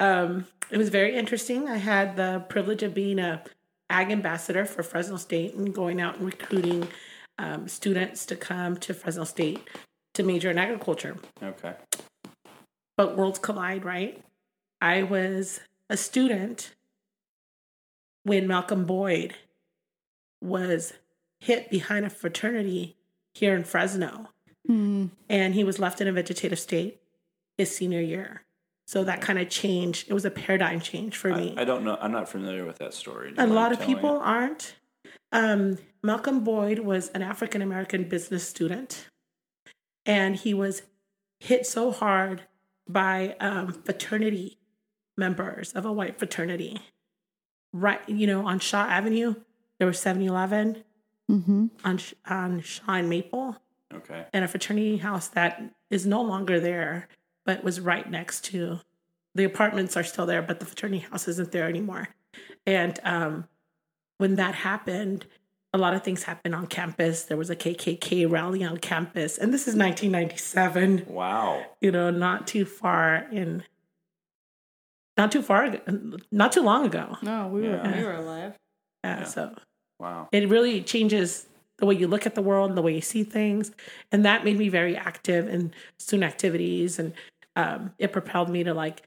um, 0.00 0.46
it 0.70 0.78
was 0.78 0.88
very 0.88 1.14
interesting. 1.14 1.68
I 1.68 1.76
had 1.76 2.16
the 2.16 2.44
privilege 2.48 2.82
of 2.82 2.94
being 2.94 3.18
a 3.18 3.42
ag 3.90 4.10
ambassador 4.10 4.64
for 4.64 4.82
Fresno 4.82 5.16
State 5.18 5.54
and 5.54 5.74
going 5.74 6.00
out 6.00 6.16
and 6.16 6.24
recruiting 6.24 6.88
um, 7.38 7.68
students 7.68 8.24
to 8.26 8.36
come 8.36 8.76
to 8.78 8.94
Fresno 8.94 9.24
State 9.24 9.60
to 10.14 10.22
major 10.22 10.50
in 10.50 10.56
agriculture. 10.58 11.16
Okay. 11.42 11.74
But 13.00 13.16
worlds 13.16 13.38
collide, 13.38 13.82
right? 13.82 14.22
I 14.82 15.04
was 15.04 15.60
a 15.88 15.96
student 15.96 16.74
when 18.24 18.46
Malcolm 18.46 18.84
Boyd 18.84 19.32
was 20.42 20.92
hit 21.38 21.70
behind 21.70 22.04
a 22.04 22.10
fraternity 22.10 22.98
here 23.32 23.56
in 23.56 23.64
Fresno 23.64 24.28
Hmm. 24.66 25.06
and 25.30 25.54
he 25.54 25.64
was 25.64 25.78
left 25.78 26.02
in 26.02 26.08
a 26.08 26.12
vegetative 26.12 26.58
state 26.58 27.00
his 27.56 27.74
senior 27.74 28.02
year. 28.02 28.42
So 28.86 29.02
that 29.04 29.22
kind 29.22 29.38
of 29.38 29.48
changed. 29.48 30.10
It 30.10 30.12
was 30.12 30.26
a 30.26 30.30
paradigm 30.30 30.80
change 30.82 31.16
for 31.16 31.34
me. 31.34 31.54
I, 31.56 31.62
I 31.62 31.64
don't 31.64 31.84
know. 31.84 31.96
I'm 32.02 32.12
not 32.12 32.28
familiar 32.28 32.66
with 32.66 32.76
that 32.80 32.92
story. 32.92 33.32
A 33.38 33.46
lot 33.46 33.72
of 33.72 33.80
people 33.80 34.16
me? 34.16 34.24
aren't. 34.24 34.74
Um, 35.32 35.78
Malcolm 36.02 36.44
Boyd 36.44 36.80
was 36.80 37.08
an 37.14 37.22
African 37.22 37.62
American 37.62 38.04
business 38.04 38.46
student, 38.46 39.08
and 40.04 40.36
he 40.36 40.52
was 40.52 40.82
hit 41.38 41.64
so 41.64 41.92
hard 41.92 42.42
by 42.92 43.36
um, 43.40 43.72
fraternity 43.72 44.58
members 45.16 45.72
of 45.72 45.84
a 45.84 45.92
white 45.92 46.18
fraternity. 46.18 46.80
Right, 47.72 48.00
you 48.08 48.26
know, 48.26 48.46
on 48.46 48.58
Shaw 48.58 48.84
Avenue, 48.86 49.34
there 49.78 49.86
was 49.86 49.98
7 49.98 50.22
Eleven 50.22 50.84
Mm-hmm. 51.30 51.66
on, 51.84 52.00
on 52.28 52.60
Shaw 52.60 52.94
and 52.94 53.08
Maple. 53.08 53.56
Okay. 53.94 54.24
and 54.32 54.44
a 54.44 54.48
fraternity 54.48 54.96
house 54.98 55.28
that 55.28 55.62
is 55.90 56.04
no 56.06 56.22
longer 56.22 56.58
there, 56.60 57.06
but 57.44 57.62
was 57.64 57.80
right 57.80 58.08
next 58.10 58.44
to 58.46 58.80
the 59.34 59.44
apartments 59.44 59.96
are 59.96 60.02
still 60.04 60.26
there, 60.26 60.42
but 60.42 60.58
the 60.60 60.66
fraternity 60.66 61.00
house 61.00 61.26
isn't 61.28 61.50
there 61.52 61.68
anymore. 61.68 62.08
And 62.66 62.98
um, 63.04 63.48
when 64.18 64.36
that 64.36 64.54
happened, 64.56 65.26
a 65.72 65.78
lot 65.78 65.94
of 65.94 66.02
things 66.02 66.24
happened 66.24 66.54
on 66.54 66.66
campus. 66.66 67.24
There 67.24 67.36
was 67.36 67.50
a 67.50 67.56
KKK 67.56 68.30
rally 68.30 68.64
on 68.64 68.78
campus, 68.78 69.38
and 69.38 69.54
this 69.54 69.62
is 69.68 69.74
1997. 69.76 71.04
Wow. 71.06 71.64
You 71.80 71.92
know, 71.92 72.10
not 72.10 72.46
too 72.46 72.64
far 72.64 73.26
in 73.30 73.62
not 75.16 75.30
too 75.32 75.42
far, 75.42 75.70
not 76.32 76.52
too 76.52 76.62
long 76.62 76.86
ago. 76.86 77.18
No, 77.20 77.48
we 77.48 77.64
Yeah. 77.66 77.86
were 77.90 77.96
we 77.96 78.04
were 78.04 78.14
alive. 78.14 78.54
Yeah, 79.04 79.18
Yeah. 79.20 79.24
so 79.24 79.54
Wow. 79.98 80.28
it 80.32 80.48
really 80.48 80.82
changes 80.82 81.46
the 81.76 81.86
way 81.86 81.94
you 81.94 82.08
look 82.08 82.26
at 82.26 82.34
the 82.34 82.42
world, 82.42 82.74
the 82.74 82.82
way 82.82 82.94
you 82.94 83.00
see 83.02 83.22
things, 83.22 83.70
and 84.12 84.24
that 84.24 84.44
made 84.44 84.56
me 84.58 84.68
very 84.68 84.96
active 84.96 85.46
in 85.48 85.72
student 85.98 86.30
activities, 86.30 86.98
and 86.98 87.12
um, 87.56 87.92
it 87.98 88.12
propelled 88.12 88.48
me 88.48 88.64
to 88.64 88.72
like 88.72 89.02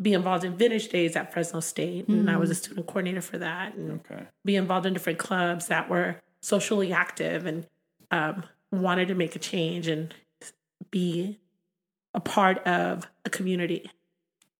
be 0.00 0.12
involved 0.14 0.44
in 0.44 0.56
vintage 0.56 0.88
days 0.88 1.14
at 1.16 1.32
Fresno 1.32 1.60
State, 1.60 2.08
and 2.08 2.30
I 2.30 2.36
was 2.36 2.50
a 2.50 2.54
student 2.54 2.86
coordinator 2.86 3.20
for 3.20 3.38
that, 3.38 3.74
and 3.74 4.00
Okay. 4.10 4.24
be 4.44 4.56
involved 4.56 4.86
in 4.86 4.92
different 4.94 5.18
clubs 5.18 5.66
that 5.68 5.88
were 5.90 6.16
socially 6.40 6.92
active 6.92 7.44
and 7.46 7.66
um, 8.10 8.44
wanted 8.72 9.08
to 9.08 9.14
make 9.14 9.36
a 9.36 9.38
change 9.38 9.86
and 9.88 10.14
be 10.90 11.38
a 12.14 12.20
part 12.20 12.58
of 12.66 13.06
a 13.24 13.30
community. 13.30 13.90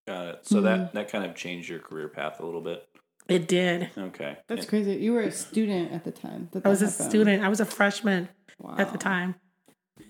Got 0.06 0.26
it. 0.26 0.38
So 0.47 0.61
that 0.62 0.92
that 0.94 1.11
kind 1.11 1.25
of 1.25 1.35
changed 1.35 1.68
your 1.68 1.78
career 1.78 2.09
path 2.09 2.38
a 2.40 2.44
little 2.44 2.61
bit. 2.61 2.87
It 3.28 3.49
did. 3.49 3.90
Okay. 3.97 4.37
That's 4.47 4.62
And- 4.62 4.68
crazy. 4.68 4.92
You 4.97 5.12
were 5.12 5.23
a 5.23 5.30
student 5.30 5.92
at 5.92 6.04
the 6.04 6.11
time. 6.11 6.49
That 6.52 6.66
I 6.66 6.68
was 6.68 6.80
that 6.80 6.87
a 6.87 6.90
happened. 6.90 7.11
student. 7.11 7.44
I 7.44 7.49
was 7.49 7.61
a 7.61 7.64
freshman 7.64 8.28
Wow. 8.59 8.75
at 8.78 8.92
the 8.92 8.99
time. 8.99 9.37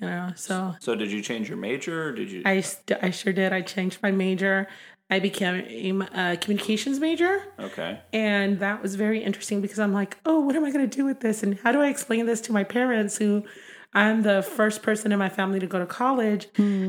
You 0.01 0.07
know, 0.07 0.33
so 0.37 0.75
So 0.81 0.95
did 0.95 1.11
you 1.13 1.21
change 1.23 1.49
your 1.49 1.59
major? 1.59 2.09
Or 2.09 2.13
did 2.13 2.31
you? 2.31 2.43
I 2.45 2.61
st- 2.61 2.99
I 3.03 3.11
sure 3.11 3.33
did. 3.33 3.53
I 3.53 3.61
changed 3.61 3.99
my 4.03 4.11
major. 4.11 4.67
I 5.11 5.19
became 5.19 6.03
a 6.03 6.37
communications 6.37 7.01
major, 7.01 7.43
okay. 7.59 8.01
and 8.13 8.61
that 8.61 8.81
was 8.81 8.95
very 8.95 9.23
interesting 9.23 9.61
because 9.61 9.81
I'm 9.81 9.93
like, 9.93 10.17
oh, 10.25 10.39
what 10.41 10.55
am 10.55 10.65
I 10.65 10.71
going 10.71 10.89
to 10.89 10.97
do 10.97 11.05
with 11.05 11.21
this, 11.21 11.43
and 11.43 11.59
how 11.59 11.73
do 11.73 11.81
I 11.81 11.89
explain 11.89 12.27
this 12.27 12.41
to 12.43 12.53
my 12.53 12.63
parents? 12.65 13.19
Who 13.19 13.45
I'm 13.93 14.23
the 14.23 14.43
first 14.43 14.83
person 14.83 15.11
in 15.11 15.19
my 15.19 15.29
family 15.29 15.59
to 15.59 15.67
go 15.67 15.81
to 15.81 15.87
college, 15.87 16.47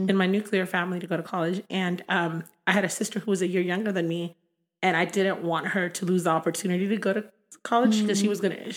in 0.08 0.16
my 0.16 0.28
nuclear 0.28 0.68
family 0.68 1.00
to 1.00 1.08
go 1.08 1.18
to 1.18 1.24
college, 1.24 1.64
and 1.70 2.04
um, 2.10 2.44
I 2.68 2.74
had 2.74 2.86
a 2.86 2.90
sister 2.90 3.20
who 3.20 3.32
was 3.32 3.42
a 3.42 3.48
year 3.48 3.62
younger 3.62 3.92
than 3.92 4.08
me, 4.08 4.38
and 4.84 4.96
I 4.96 5.06
didn't 5.06 5.42
want 5.42 5.68
her 5.68 5.90
to 5.90 6.06
lose 6.06 6.26
the 6.26 6.30
opportunity 6.30 6.88
to 6.88 6.98
go 6.98 7.14
to 7.14 7.26
college 7.64 8.02
because 8.02 8.20
she 8.20 8.28
was 8.28 8.40
gonna. 8.40 8.72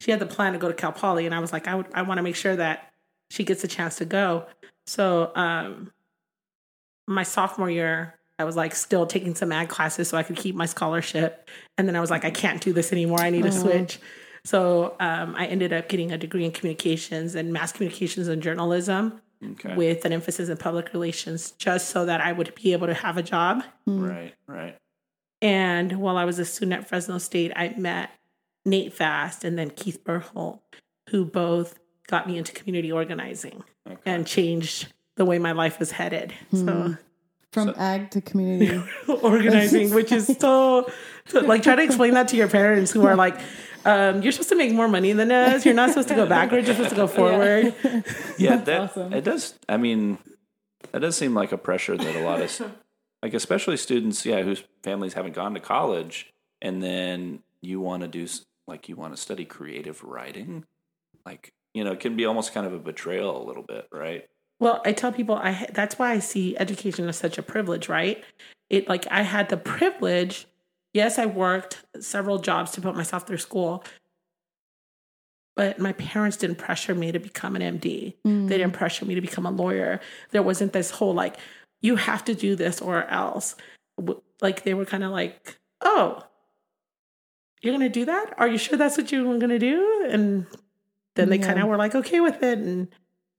She 0.00 0.10
had 0.10 0.20
the 0.20 0.26
plan 0.26 0.52
to 0.52 0.58
go 0.58 0.68
to 0.68 0.74
Cal 0.74 0.92
Poly, 0.92 1.26
and 1.26 1.34
I 1.34 1.38
was 1.38 1.52
like, 1.52 1.66
I 1.66 1.74
would, 1.74 1.86
I 1.94 2.02
want 2.02 2.18
to 2.18 2.22
make 2.22 2.36
sure 2.36 2.54
that 2.56 2.92
she 3.30 3.44
gets 3.44 3.64
a 3.64 3.68
chance 3.68 3.96
to 3.96 4.04
go. 4.04 4.46
So, 4.86 5.32
um, 5.34 5.92
my 7.06 7.22
sophomore 7.22 7.70
year, 7.70 8.17
I 8.38 8.44
was 8.44 8.56
like 8.56 8.74
still 8.74 9.06
taking 9.06 9.34
some 9.34 9.50
ag 9.52 9.68
classes 9.68 10.08
so 10.08 10.16
I 10.16 10.22
could 10.22 10.36
keep 10.36 10.54
my 10.54 10.66
scholarship, 10.66 11.48
and 11.76 11.88
then 11.88 11.96
I 11.96 12.00
was 12.00 12.10
like, 12.10 12.24
I 12.24 12.30
can't 12.30 12.60
do 12.60 12.72
this 12.72 12.92
anymore. 12.92 13.20
I 13.20 13.30
need 13.30 13.42
to 13.42 13.48
uh-huh. 13.48 13.60
switch. 13.60 13.98
So, 14.44 14.96
um, 15.00 15.34
I 15.36 15.46
ended 15.46 15.72
up 15.72 15.88
getting 15.88 16.12
a 16.12 16.18
degree 16.18 16.44
in 16.44 16.52
communications 16.52 17.34
and 17.34 17.52
mass 17.52 17.72
communications 17.72 18.28
and 18.28 18.42
journalism 18.42 19.20
Okay. 19.44 19.74
with 19.74 20.04
an 20.04 20.12
emphasis 20.12 20.48
in 20.48 20.56
public 20.56 20.92
relations, 20.92 21.52
just 21.52 21.90
so 21.90 22.06
that 22.06 22.20
I 22.20 22.32
would 22.32 22.54
be 22.54 22.72
able 22.72 22.86
to 22.86 22.94
have 22.94 23.16
a 23.16 23.22
job. 23.22 23.62
Hmm. 23.84 24.00
right. 24.04 24.34
Right. 24.46 24.76
And 25.40 26.00
while 26.00 26.16
I 26.16 26.24
was 26.24 26.38
a 26.38 26.44
student 26.44 26.80
at 26.80 26.88
Fresno 26.88 27.18
State, 27.18 27.52
I 27.54 27.74
met 27.76 28.10
Nate 28.64 28.92
Fast 28.92 29.44
and 29.44 29.58
then 29.58 29.70
Keith 29.70 30.02
Bergthold, 30.04 30.60
who 31.10 31.24
both 31.24 31.78
got 32.08 32.26
me 32.26 32.38
into 32.38 32.52
community 32.52 32.90
organizing 32.90 33.62
Okay. 33.88 34.00
and 34.04 34.26
changed 34.26 34.92
the 35.16 35.24
way 35.24 35.38
my 35.38 35.52
life 35.52 35.78
was 35.78 35.92
headed. 35.92 36.32
So 36.52 36.58
hmm. 36.58 36.92
From 37.52 37.74
ag 37.76 38.10
to 38.10 38.20
community. 38.20 38.82
organizing, 39.08 39.94
which 39.94 40.12
is 40.12 40.26
so, 40.38 40.90
so 41.26 41.40
like 41.40 41.62
try 41.62 41.76
to 41.76 41.82
explain 41.82 42.14
that 42.14 42.28
to 42.28 42.36
your 42.36 42.48
parents 42.48 42.90
who 42.90 43.06
are 43.06 43.16
like, 43.16 43.40
um, 43.84 44.22
you're 44.22 44.32
supposed 44.32 44.50
to 44.50 44.56
make 44.56 44.72
more 44.72 44.88
money 44.88 45.12
than 45.12 45.32
us. 45.32 45.64
You're 45.64 45.74
not 45.74 45.90
supposed 45.90 46.08
to 46.08 46.14
go 46.14 46.26
backwards. 46.38 46.66
You're 46.66 46.76
supposed 46.76 46.90
to 46.90 46.96
go 46.96 47.06
forward. 47.06 47.74
yeah. 48.38 48.56
That 48.56 48.80
awesome. 48.80 49.12
it 49.12 49.24
does. 49.24 49.54
I 49.68 49.78
mean, 49.78 50.18
that 50.92 51.00
does 51.00 51.16
seem 51.16 51.34
like 51.34 51.52
a 51.52 51.58
pressure 51.58 51.96
that 51.96 52.16
a 52.16 52.20
lot 52.20 52.40
of, 52.40 52.72
like 53.22 53.34
especially 53.34 53.76
students, 53.76 54.26
yeah, 54.26 54.42
whose 54.42 54.62
families 54.82 55.14
haven't 55.14 55.34
gone 55.34 55.54
to 55.54 55.60
college, 55.60 56.32
and 56.60 56.82
then 56.82 57.42
you 57.60 57.80
want 57.80 58.02
to 58.02 58.08
do 58.08 58.26
like 58.66 58.88
you 58.88 58.96
want 58.96 59.14
to 59.14 59.20
study 59.20 59.44
creative 59.44 60.02
writing, 60.04 60.64
like 61.24 61.52
you 61.74 61.84
know, 61.84 61.92
it 61.92 62.00
can 62.00 62.16
be 62.16 62.26
almost 62.26 62.52
kind 62.52 62.66
of 62.66 62.72
a 62.72 62.78
betrayal 62.78 63.42
a 63.42 63.44
little 63.44 63.62
bit, 63.62 63.88
right? 63.92 64.28
Well, 64.60 64.82
I 64.84 64.92
tell 64.92 65.12
people 65.12 65.36
I 65.36 65.66
that's 65.72 65.98
why 65.98 66.10
I 66.12 66.18
see 66.18 66.56
education 66.58 67.08
as 67.08 67.16
such 67.16 67.38
a 67.38 67.42
privilege, 67.42 67.88
right? 67.88 68.22
It 68.70 68.88
like 68.88 69.06
I 69.10 69.22
had 69.22 69.48
the 69.48 69.56
privilege. 69.56 70.46
Yes, 70.94 71.18
I 71.18 71.26
worked 71.26 71.84
several 72.00 72.38
jobs 72.38 72.72
to 72.72 72.80
put 72.80 72.96
myself 72.96 73.26
through 73.26 73.38
school, 73.38 73.84
but 75.54 75.78
my 75.78 75.92
parents 75.92 76.36
didn't 76.36 76.56
pressure 76.56 76.94
me 76.94 77.12
to 77.12 77.18
become 77.18 77.56
an 77.56 77.62
MD. 77.62 78.14
They 78.24 78.58
didn't 78.58 78.72
mm. 78.72 78.78
pressure 78.78 79.04
me 79.04 79.14
to 79.14 79.20
become 79.20 79.46
a 79.46 79.50
lawyer. 79.50 80.00
There 80.30 80.42
wasn't 80.42 80.72
this 80.72 80.90
whole 80.90 81.14
like 81.14 81.36
you 81.80 81.96
have 81.96 82.24
to 82.24 82.34
do 82.34 82.56
this 82.56 82.80
or 82.80 83.04
else. 83.04 83.54
Like 84.40 84.62
they 84.64 84.74
were 84.74 84.84
kind 84.84 85.04
of 85.04 85.10
like, 85.10 85.58
"Oh, 85.80 86.22
you're 87.62 87.72
going 87.72 87.82
to 87.82 87.88
do 87.88 88.04
that? 88.06 88.34
Are 88.38 88.48
you 88.48 88.58
sure 88.58 88.78
that's 88.78 88.96
what 88.96 89.10
you're 89.12 89.24
going 89.24 89.48
to 89.50 89.58
do?" 89.58 90.06
And 90.10 90.46
then 91.16 91.28
they 91.30 91.38
Yeah. 91.38 91.46
kind 91.46 91.58
of 91.60 91.68
were 91.68 91.76
like, 91.76 91.94
"Okay 91.94 92.20
with 92.20 92.42
it." 92.42 92.58
And 92.58 92.88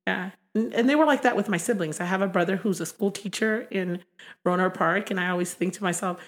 yeah. 0.08 0.32
And 0.56 0.74
and 0.74 0.90
they 0.90 0.96
were 0.96 1.06
like 1.06 1.22
that 1.24 1.36
with 1.36 1.50
my 1.50 1.58
siblings. 1.58 2.00
I 2.00 2.06
have 2.06 2.22
a 2.22 2.28
brother 2.28 2.58
who's 2.58 2.82
a 2.82 2.86
school 2.86 3.12
teacher 3.12 3.68
in 3.72 4.04
Rohnert 4.46 4.74
Park, 4.74 5.12
and 5.12 5.20
I 5.20 5.30
always 5.30 5.54
think 5.54 5.74
to 5.76 5.84
myself, 5.84 6.20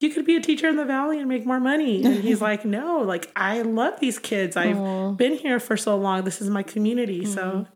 you 0.00 0.10
could 0.10 0.26
be 0.26 0.36
a 0.36 0.40
teacher 0.40 0.68
in 0.68 0.76
the 0.76 0.84
valley 0.84 1.18
and 1.18 1.28
make 1.28 1.46
more 1.46 1.60
money. 1.60 2.04
And 2.04 2.22
he's 2.22 2.40
like, 2.50 2.64
no, 2.64 2.98
like 2.98 3.30
I 3.34 3.62
love 3.62 4.00
these 4.00 4.18
kids. 4.18 4.56
I've 4.56 4.78
Aw. 4.78 5.12
been 5.12 5.34
here 5.34 5.58
for 5.60 5.76
so 5.76 5.96
long. 5.96 6.24
This 6.24 6.40
is 6.40 6.50
my 6.50 6.62
community. 6.62 7.24
So 7.24 7.66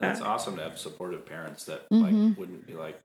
That's 0.00 0.20
Yeah. 0.20 0.26
awesome 0.26 0.56
to 0.56 0.62
have 0.62 0.78
supportive 0.78 1.24
parents 1.24 1.64
that 1.64 1.88
Mhm. 1.90 2.28
like 2.28 2.38
wouldn't 2.38 2.66
be 2.66 2.74
like, 2.74 3.00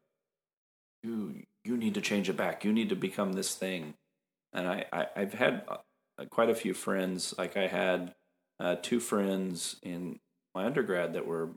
you 1.04 1.44
you 1.64 1.78
need 1.78 1.94
to 1.96 2.02
change 2.02 2.30
it 2.30 2.38
back. 2.38 2.64
You 2.66 2.74
need 2.74 2.90
to 2.90 2.96
become 2.96 3.34
this 3.34 3.56
thing. 3.56 3.94
And 4.54 4.68
I, 4.68 4.86
I 4.92 5.08
I've 5.16 5.34
had 5.34 5.64
uh, 5.68 6.26
quite 6.30 6.50
a 6.50 6.56
few 6.56 6.74
friends. 6.74 7.34
Like 7.38 7.56
I 7.58 7.68
had 7.68 8.16
uh, 8.60 8.76
two 8.82 9.00
friends 9.00 9.78
in 9.82 10.20
my 10.54 10.66
undergrad 10.66 11.14
that 11.14 11.26
were 11.26 11.52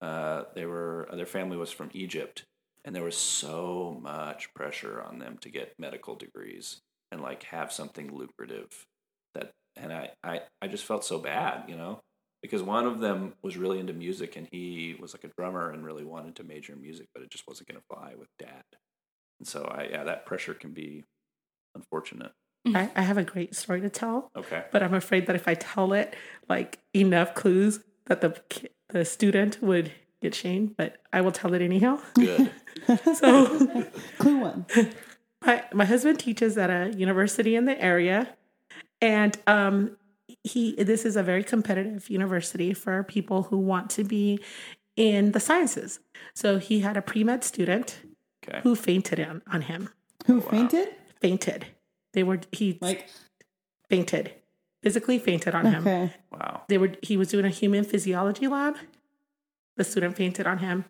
uh, 0.00 0.44
they 0.54 0.66
were 0.66 1.08
their 1.12 1.26
family 1.26 1.56
was 1.56 1.72
from 1.72 1.90
Egypt, 1.92 2.44
and 2.84 2.94
there 2.94 3.04
was 3.04 3.16
so 3.16 3.98
much 4.02 4.52
pressure 4.54 5.02
on 5.02 5.18
them 5.18 5.38
to 5.42 5.50
get 5.50 5.74
medical 5.78 6.14
degrees 6.14 6.80
and 7.10 7.20
like 7.20 7.42
have 7.44 7.72
something 7.72 8.14
lucrative 8.14 8.86
that 9.34 9.50
and 9.76 9.92
I, 9.92 10.10
I 10.22 10.40
i 10.62 10.68
just 10.68 10.84
felt 10.84 11.04
so 11.04 11.18
bad 11.18 11.64
you 11.68 11.76
know? 11.76 12.00
Because 12.40 12.62
one 12.62 12.86
of 12.86 13.00
them 13.00 13.34
was 13.42 13.56
really 13.56 13.80
into 13.80 13.92
music 13.92 14.36
and 14.36 14.46
he 14.52 14.94
was 15.00 15.12
like 15.12 15.24
a 15.24 15.34
drummer 15.36 15.70
and 15.70 15.84
really 15.84 16.04
wanted 16.04 16.36
to 16.36 16.44
major 16.44 16.72
in 16.72 16.80
music 16.80 17.08
but 17.12 17.22
it 17.22 17.30
just 17.30 17.44
wasn't 17.48 17.68
going 17.68 17.80
to 17.80 17.94
fly 17.94 18.14
with 18.18 18.28
dad. 18.38 18.62
And 19.38 19.46
so 19.46 19.64
i 19.64 19.88
yeah 19.90 20.04
that 20.04 20.24
pressure 20.24 20.54
can 20.54 20.72
be 20.72 21.04
unfortunate. 21.74 22.32
I, 22.66 22.90
I 22.96 23.02
have 23.02 23.18
a 23.18 23.24
great 23.24 23.54
story 23.54 23.80
to 23.80 23.88
tell, 23.88 24.30
okay. 24.36 24.64
but 24.72 24.82
I'm 24.82 24.92
afraid 24.92 25.26
that 25.26 25.36
if 25.36 25.48
I 25.48 25.54
tell 25.54 25.94
it 25.94 26.14
like 26.48 26.78
enough 26.94 27.34
clues 27.34 27.80
that 28.08 28.20
the 28.20 28.40
the 28.88 29.04
student 29.04 29.62
would 29.62 29.92
get 30.20 30.34
shamed. 30.34 30.76
But 30.76 30.96
I 31.12 31.20
will 31.20 31.32
tell 31.32 31.54
it 31.54 31.62
anyhow. 31.62 32.00
good 32.14 32.50
So 33.14 33.84
Clue 34.18 34.38
one. 34.38 34.66
my 35.44 35.64
my 35.72 35.84
husband 35.84 36.18
teaches 36.18 36.58
at 36.58 36.70
a 36.70 36.92
university 36.96 37.54
in 37.54 37.64
the 37.64 37.80
area, 37.80 38.36
and 39.00 39.36
um, 39.46 39.96
he 40.44 40.74
this 40.74 41.04
is 41.04 41.16
a 41.16 41.22
very 41.22 41.44
competitive 41.44 42.08
university 42.10 42.72
for 42.74 43.02
people 43.04 43.44
who 43.44 43.58
want 43.58 43.90
to 43.90 44.04
be 44.04 44.40
in 44.96 45.32
the 45.32 45.40
sciences. 45.40 46.00
So 46.34 46.58
he 46.58 46.80
had 46.80 46.96
a 46.96 47.02
pre 47.02 47.24
med 47.24 47.44
student 47.44 48.00
okay 48.46 48.60
who 48.62 48.74
fainted 48.74 49.20
on, 49.20 49.42
on 49.50 49.62
him. 49.62 49.90
Who 50.26 50.40
fainted? 50.40 50.88
Fainted. 51.20 51.66
They 52.12 52.22
were 52.22 52.40
he 52.52 52.78
Like 52.80 53.08
fainted, 53.88 54.32
physically 54.88 55.18
fainted 55.18 55.54
on 55.54 55.66
him. 55.66 55.82
okay. 55.86 56.12
wow 56.32 56.62
They 56.68 56.78
were 56.78 56.92
he 57.02 57.16
was 57.18 57.28
doing 57.28 57.44
a 57.44 57.50
human 57.50 57.84
physiology 57.84 58.46
lab. 58.46 58.76
The 59.76 59.84
student 59.84 60.16
fainted 60.16 60.46
on 60.46 60.58
him. 60.58 60.86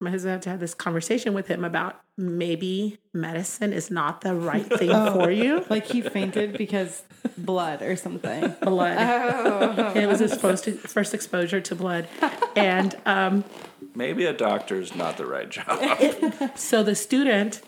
My 0.00 0.10
husband 0.10 0.30
had 0.34 0.42
to 0.42 0.50
have 0.50 0.60
this 0.60 0.74
conversation 0.74 1.34
with 1.34 1.48
him 1.48 1.64
about 1.64 2.00
maybe 2.16 2.98
medicine 3.12 3.72
is 3.72 3.90
not 3.90 4.20
the 4.20 4.32
right 4.32 4.64
thing 4.78 4.90
Oh. 4.94 5.12
for 5.24 5.30
you. 5.32 5.64
Like 5.68 5.86
he 5.86 6.00
fainted 6.02 6.56
because 6.56 7.02
blood 7.36 7.82
or 7.82 7.96
something. 7.96 8.54
Blood. 8.62 8.96
Oh. 9.80 9.92
It 9.96 10.06
was 10.06 10.20
his 10.20 10.36
first 10.36 10.66
first 10.68 11.14
exposure 11.14 11.60
to 11.60 11.74
blood, 11.74 12.06
and 12.54 12.94
um, 13.06 13.44
maybe 13.94 14.24
a 14.24 14.32
doctor's 14.32 14.94
not 14.94 15.16
the 15.16 15.26
right 15.26 15.48
job 15.50 15.76
so 16.56 16.82
the 16.84 16.94
student 16.94 17.60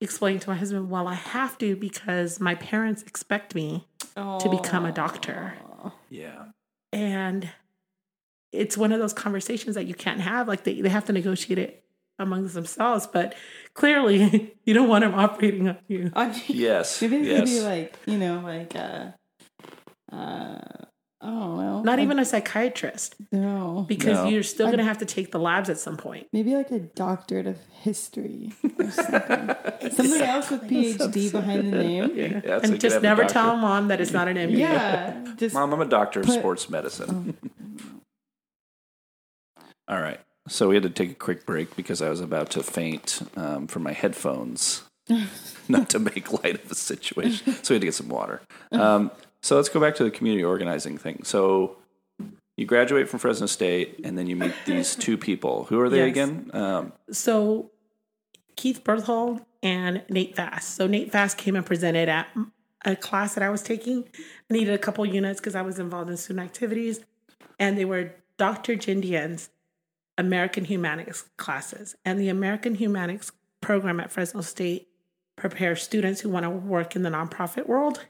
explained 0.00 0.42
to 0.42 0.50
my 0.50 0.56
husband, 0.56 0.90
"Well, 0.90 1.08
I 1.08 1.14
have 1.14 1.58
to 1.58 1.76
because 1.76 2.40
my 2.40 2.54
parents 2.54 3.02
expect 3.02 3.54
me 3.54 3.86
to 4.14 4.48
become 4.50 4.84
a 4.86 4.92
doctor." 4.92 5.54
yeah. 6.10 6.46
And 6.92 7.50
it's 8.52 8.76
one 8.76 8.92
of 8.92 8.98
those 9.00 9.12
conversations 9.12 9.74
that 9.74 9.86
you 9.86 9.94
can't 9.94 10.20
have 10.20 10.48
like 10.48 10.64
they, 10.64 10.80
they 10.80 10.88
have 10.88 11.04
to 11.06 11.12
negotiate 11.12 11.58
it 11.58 11.84
amongst 12.18 12.54
themselves 12.54 13.06
but 13.06 13.34
clearly 13.74 14.54
you 14.64 14.72
don't 14.72 14.88
want 14.88 15.02
them 15.02 15.14
operating 15.14 15.68
on 15.68 15.78
you. 15.88 16.10
On- 16.14 16.32
yes 16.46 17.02
Maybe 17.02 17.28
it 17.28 17.36
could 17.36 17.44
be 17.44 17.60
like, 17.60 17.94
you 18.06 18.16
know, 18.18 18.40
like 18.40 18.74
uh 18.74 19.10
uh 20.14 20.58
I 21.26 21.30
don't 21.30 21.56
know. 21.56 21.82
Not 21.82 21.98
I- 21.98 22.02
even 22.02 22.18
a 22.18 22.24
psychiatrist 22.24 23.16
no. 23.32 23.84
because 23.88 24.18
No. 24.18 24.28
you're 24.28 24.42
still 24.42 24.66
going 24.66 24.78
to 24.78 24.84
have 24.84 24.98
to 24.98 25.04
take 25.04 25.32
the 25.32 25.38
labs 25.40 25.68
at 25.68 25.78
some 25.78 25.96
point. 25.96 26.28
Maybe 26.32 26.54
like 26.54 26.70
a 26.70 26.78
doctorate 26.78 27.46
of 27.46 27.58
history 27.82 28.52
or 28.78 28.90
something. 28.90 29.54
Somebody 29.92 30.22
else 30.24 30.50
with 30.50 30.62
PhD 30.62 31.32
behind 31.32 31.72
the 31.72 31.78
name. 31.82 32.12
Yeah, 32.16 32.40
so 32.40 32.46
you 32.46 32.52
and 32.72 32.80
just 32.80 33.02
never 33.02 33.24
tell 33.24 33.56
mom 33.56 33.88
that 33.88 34.00
it's 34.00 34.12
not 34.12 34.28
an 34.28 34.36
MBA. 34.36 34.58
Yeah, 34.58 35.24
just 35.36 35.54
Mom, 35.54 35.72
I'm 35.72 35.80
a 35.80 35.84
doctor 35.86 36.20
of 36.20 36.26
Put- 36.26 36.38
sports 36.38 36.70
medicine. 36.70 37.36
All 39.88 40.00
right. 40.00 40.20
So 40.48 40.68
we 40.68 40.74
had 40.76 40.82
to 40.84 40.90
take 40.90 41.10
a 41.10 41.14
quick 41.14 41.44
break 41.46 41.74
because 41.76 42.00
I 42.02 42.08
was 42.08 42.20
about 42.20 42.50
to 42.50 42.62
faint 42.62 43.20
um, 43.36 43.66
from 43.66 43.82
my 43.82 43.92
headphones. 43.92 44.82
Not 45.68 45.88
to 45.90 45.98
make 46.00 46.32
light 46.44 46.54
of 46.56 46.68
the 46.68 46.74
situation. 46.74 47.54
So 47.62 47.74
we 47.74 47.76
had 47.76 47.80
to 47.82 47.86
get 47.86 47.94
some 47.94 48.08
water. 48.08 48.40
Um, 48.72 49.10
so 49.46 49.54
let's 49.54 49.68
go 49.68 49.78
back 49.78 49.94
to 49.94 50.02
the 50.02 50.10
community 50.10 50.42
organizing 50.42 50.98
thing. 50.98 51.20
So 51.22 51.76
you 52.56 52.66
graduate 52.66 53.08
from 53.08 53.20
Fresno 53.20 53.46
State 53.46 54.00
and 54.02 54.18
then 54.18 54.26
you 54.26 54.34
meet 54.34 54.52
these 54.64 54.96
two 54.96 55.16
people. 55.16 55.64
Who 55.66 55.80
are 55.80 55.88
they 55.88 55.98
Yes. 55.98 56.08
again? 56.08 56.50
Um, 56.52 56.92
So 57.12 57.70
Keith 58.56 58.82
Bergthold 58.82 59.44
and 59.62 60.02
Nate 60.10 60.34
Fast. 60.34 60.74
So 60.74 60.88
Nate 60.88 61.12
Fast 61.12 61.38
came 61.38 61.54
and 61.54 61.64
presented 61.64 62.08
at 62.08 62.26
a 62.84 62.96
class 62.96 63.34
that 63.34 63.44
I 63.44 63.50
was 63.50 63.62
taking. 63.62 64.08
I 64.50 64.54
needed 64.54 64.74
a 64.74 64.78
couple 64.78 65.06
units 65.06 65.38
because 65.38 65.54
I 65.54 65.62
was 65.62 65.78
involved 65.78 66.10
in 66.10 66.16
student 66.16 66.44
activities, 66.44 67.00
and 67.60 67.78
they 67.78 67.84
were 67.84 68.14
Dr. 68.38 68.74
Jendian's 68.74 69.50
American 70.18 70.66
Humanics 70.66 71.24
classes. 71.36 71.94
And 72.04 72.18
the 72.18 72.28
American 72.28 72.76
Humanics 72.76 73.30
program 73.60 74.00
at 74.00 74.10
Fresno 74.10 74.40
State 74.40 74.88
prepares 75.36 75.82
students 75.82 76.22
who 76.22 76.30
want 76.30 76.44
to 76.44 76.50
work 76.50 76.96
in 76.96 77.02
the 77.02 77.10
nonprofit 77.10 77.66
world 77.66 78.06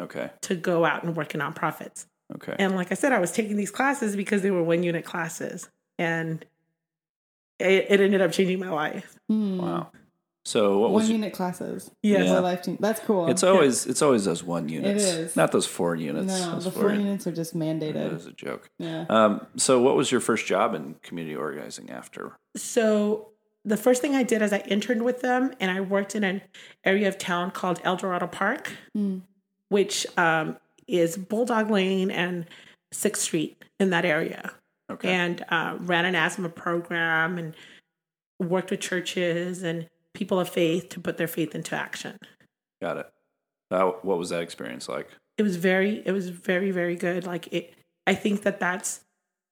okay. 0.00 0.30
to 0.42 0.54
go 0.54 0.84
out 0.84 1.02
and 1.04 1.16
work 1.16 1.34
in 1.34 1.40
nonprofits. 1.40 2.06
Okay. 2.36 2.54
And 2.58 2.76
like 2.76 2.90
I 2.92 2.94
said, 2.94 3.12
I 3.12 3.18
was 3.18 3.32
taking 3.32 3.56
these 3.56 3.70
classes 3.70 4.14
because 4.16 4.42
they 4.42 4.50
were 4.50 4.62
one 4.62 4.82
unit 4.82 5.04
classes. 5.04 5.68
And 5.98 6.44
it, 7.58 7.86
it 7.90 8.00
ended 8.00 8.20
up 8.20 8.32
changing 8.32 8.58
my 8.60 8.70
life. 8.70 9.16
hmm, 9.28 9.58
wow. 9.58 9.90
So 10.46 10.78
what 10.78 10.90
one 10.90 11.02
was 11.02 11.10
unit 11.10 11.34
classes. 11.34 11.90
Yes. 12.02 12.26
Yeah. 12.26 12.36
For 12.36 12.40
life 12.40 12.62
team. 12.62 12.78
That's 12.80 13.00
cool. 13.00 13.28
It's 13.28 13.42
always 13.42 13.84
it's 13.86 14.00
always 14.00 14.24
those 14.24 14.42
one 14.42 14.70
units. 14.70 15.04
is. 15.04 15.36
Not 15.36 15.52
those 15.52 15.66
four 15.66 15.94
units. 15.94 16.28
no, 16.28 16.52
Those 16.52 16.64
the 16.64 16.70
four 16.70 16.92
units 16.94 17.26
are 17.26 17.32
just 17.32 17.52
That 17.52 17.58
mandated. 17.58 18.10
was 18.12 18.24
a 18.26 18.32
joke. 18.32 18.70
Yeah. 18.78 19.04
Um, 19.10 19.46
so, 19.56 19.82
what 19.82 19.96
was 19.96 20.10
your 20.10 20.22
first 20.22 20.46
job 20.46 20.74
in 20.74 20.94
community 21.02 21.36
organizing 21.36 21.90
after? 21.90 22.38
So 22.56 23.28
the 23.66 23.76
first 23.76 24.00
thing 24.00 24.14
I 24.14 24.22
did 24.22 24.40
is 24.40 24.54
I 24.54 24.60
interned 24.60 25.04
with 25.04 25.20
them 25.20 25.52
and 25.60 25.70
I 25.70 25.82
worked 25.82 26.14
in 26.16 26.24
an 26.24 26.40
area 26.86 27.06
of 27.08 27.18
town 27.18 27.50
called 27.50 27.78
El 27.84 27.96
Dorado 27.96 28.26
Park, 28.26 28.72
Mm. 28.96 29.20
Which 29.70 30.06
um, 30.18 30.56
is 30.86 31.16
Bulldog 31.16 31.70
Lane 31.70 32.10
and 32.10 32.46
Sixth 32.92 33.22
Street 33.22 33.64
in 33.80 33.90
that 33.90 34.04
area. 34.04 34.52
Okay. 34.90 35.08
And 35.08 35.44
uh, 35.48 35.76
ran 35.80 36.04
an 36.04 36.14
asthma 36.14 36.48
program 36.50 37.38
and 37.38 37.54
worked 38.38 38.70
with 38.70 38.80
churches 38.80 39.62
and 39.62 39.86
people 40.14 40.38
of 40.38 40.48
faith 40.48 40.88
to 40.90 41.00
put 41.00 41.16
their 41.16 41.28
faith 41.28 41.54
into 41.54 41.74
action. 41.74 42.18
Got 42.82 42.98
it. 42.98 43.10
How, 43.70 43.98
what 44.02 44.18
was 44.18 44.28
that 44.30 44.42
experience 44.42 44.88
like? 44.88 45.08
it 45.38 45.42
was 45.42 45.56
very 45.56 46.02
it 46.04 46.12
was 46.12 46.28
very 46.28 46.70
very 46.70 46.94
good 46.94 47.24
like 47.24 47.50
it 47.50 47.72
i 48.06 48.12
think 48.14 48.42
that 48.42 48.60
that's 48.60 49.00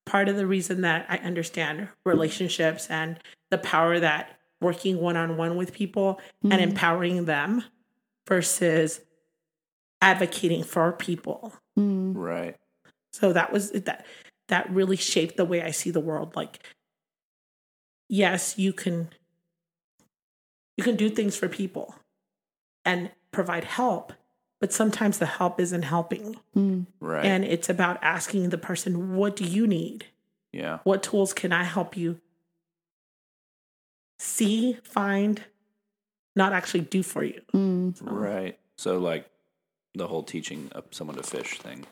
part 0.04 0.28
of 0.28 0.36
the 0.36 0.46
reason 0.46 0.82
that 0.82 1.06
i 1.08 1.16
understand 1.18 1.88
relationships 2.04 2.86
and 2.90 3.18
the 3.50 3.56
power 3.56 3.98
that 3.98 4.38
working 4.60 5.00
one-on-one 5.00 5.56
with 5.56 5.72
people 5.72 6.20
and 6.42 6.52
Mhm. 6.52 6.60
empowering 6.60 7.24
them 7.24 7.64
versus 8.28 9.00
advocating 10.00 10.62
for 10.64 10.92
people 10.92 11.52
Mm. 11.78 12.12
Right. 12.16 12.56
so 13.12 13.32
that 13.32 13.52
was 13.52 13.70
that 13.72 14.04
that 14.48 14.68
really 14.70 14.96
shaped 14.96 15.36
the 15.36 15.44
way 15.44 15.62
i 15.62 15.70
see 15.70 15.90
the 15.92 16.00
world 16.00 16.34
like 16.34 16.58
yes 18.08 18.58
you 18.58 18.72
can 18.72 19.08
you 20.76 20.82
can 20.84 20.96
do 20.96 21.08
things 21.08 21.36
for 21.36 21.48
people 21.48 21.94
and 22.84 23.10
provide 23.32 23.64
help 23.64 24.12
but 24.60 24.72
sometimes 24.72 25.18
the 25.18 25.26
help 25.26 25.60
isn't 25.60 25.82
helping 25.82 26.36
Mm. 26.56 26.86
Right. 27.00 27.24
and 27.24 27.44
it's 27.44 27.68
about 27.68 27.98
asking 28.02 28.48
the 28.50 28.58
person, 28.58 29.14
what 29.14 29.36
do 29.36 29.44
you 29.44 29.66
need? 29.68 30.06
yeah. 30.52 30.78
What 30.82 31.02
tools 31.04 31.32
can 31.32 31.52
I 31.52 31.62
help 31.62 31.96
you 31.96 32.20
see, 34.18 34.78
find, 34.82 35.42
not 36.34 36.52
actually 36.52 36.80
do 36.80 37.02
for 37.04 37.22
you? 37.22 37.40
Mm. 37.54 37.94
Right. 38.02 38.58
So, 38.76 38.98
like 38.98 39.28
the 39.98 40.08
whole 40.08 40.22
teaching 40.22 40.70
up 40.74 40.94
someone 40.94 41.16
to 41.16 41.22
fish 41.22 41.58
thing. 41.58 41.86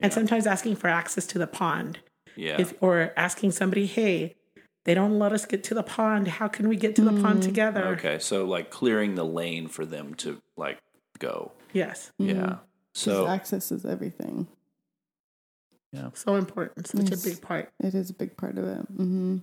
And 0.00 0.10
Yeah. 0.12 0.14
sometimes 0.14 0.46
asking 0.46 0.76
for 0.76 0.88
access 0.88 1.26
to 1.28 1.38
the 1.38 1.46
pond, 1.46 1.98
Yeah. 2.36 2.60
if, 2.60 2.74
or 2.80 3.12
asking 3.16 3.52
somebody, 3.52 3.86
hey, 3.86 4.36
they 4.84 4.94
don't 4.94 5.18
let 5.18 5.32
us 5.32 5.44
get 5.46 5.64
to 5.64 5.74
the 5.74 5.82
pond. 5.82 6.28
How 6.28 6.46
can 6.48 6.68
we 6.68 6.76
get 6.76 6.94
to 6.96 7.02
the 7.02 7.20
pond 7.22 7.42
together? 7.42 7.84
okay. 7.88 8.18
So, 8.20 8.44
like 8.44 8.70
clearing 8.70 9.14
the 9.16 9.24
lane 9.24 9.66
for 9.68 9.84
them 9.84 10.14
to 10.16 10.40
like 10.56 10.78
go. 11.18 11.52
Yes, 11.72 12.12
Yeah. 12.18 12.32
Mm. 12.34 12.60
So, 12.94 13.26
access 13.26 13.72
is 13.72 13.84
everything. 13.84 14.46
Yeah. 15.92 16.10
So 16.14 16.36
important. 16.36 16.86
Such 16.88 17.10
Yes. 17.10 17.24
a 17.24 17.28
big 17.30 17.42
part. 17.42 17.72
It 17.80 17.94
is 17.94 18.10
a 18.10 18.14
big 18.14 18.36
part 18.36 18.58
of 18.58 18.64
it. 18.64 18.80
Mm-hmm. 18.92 19.38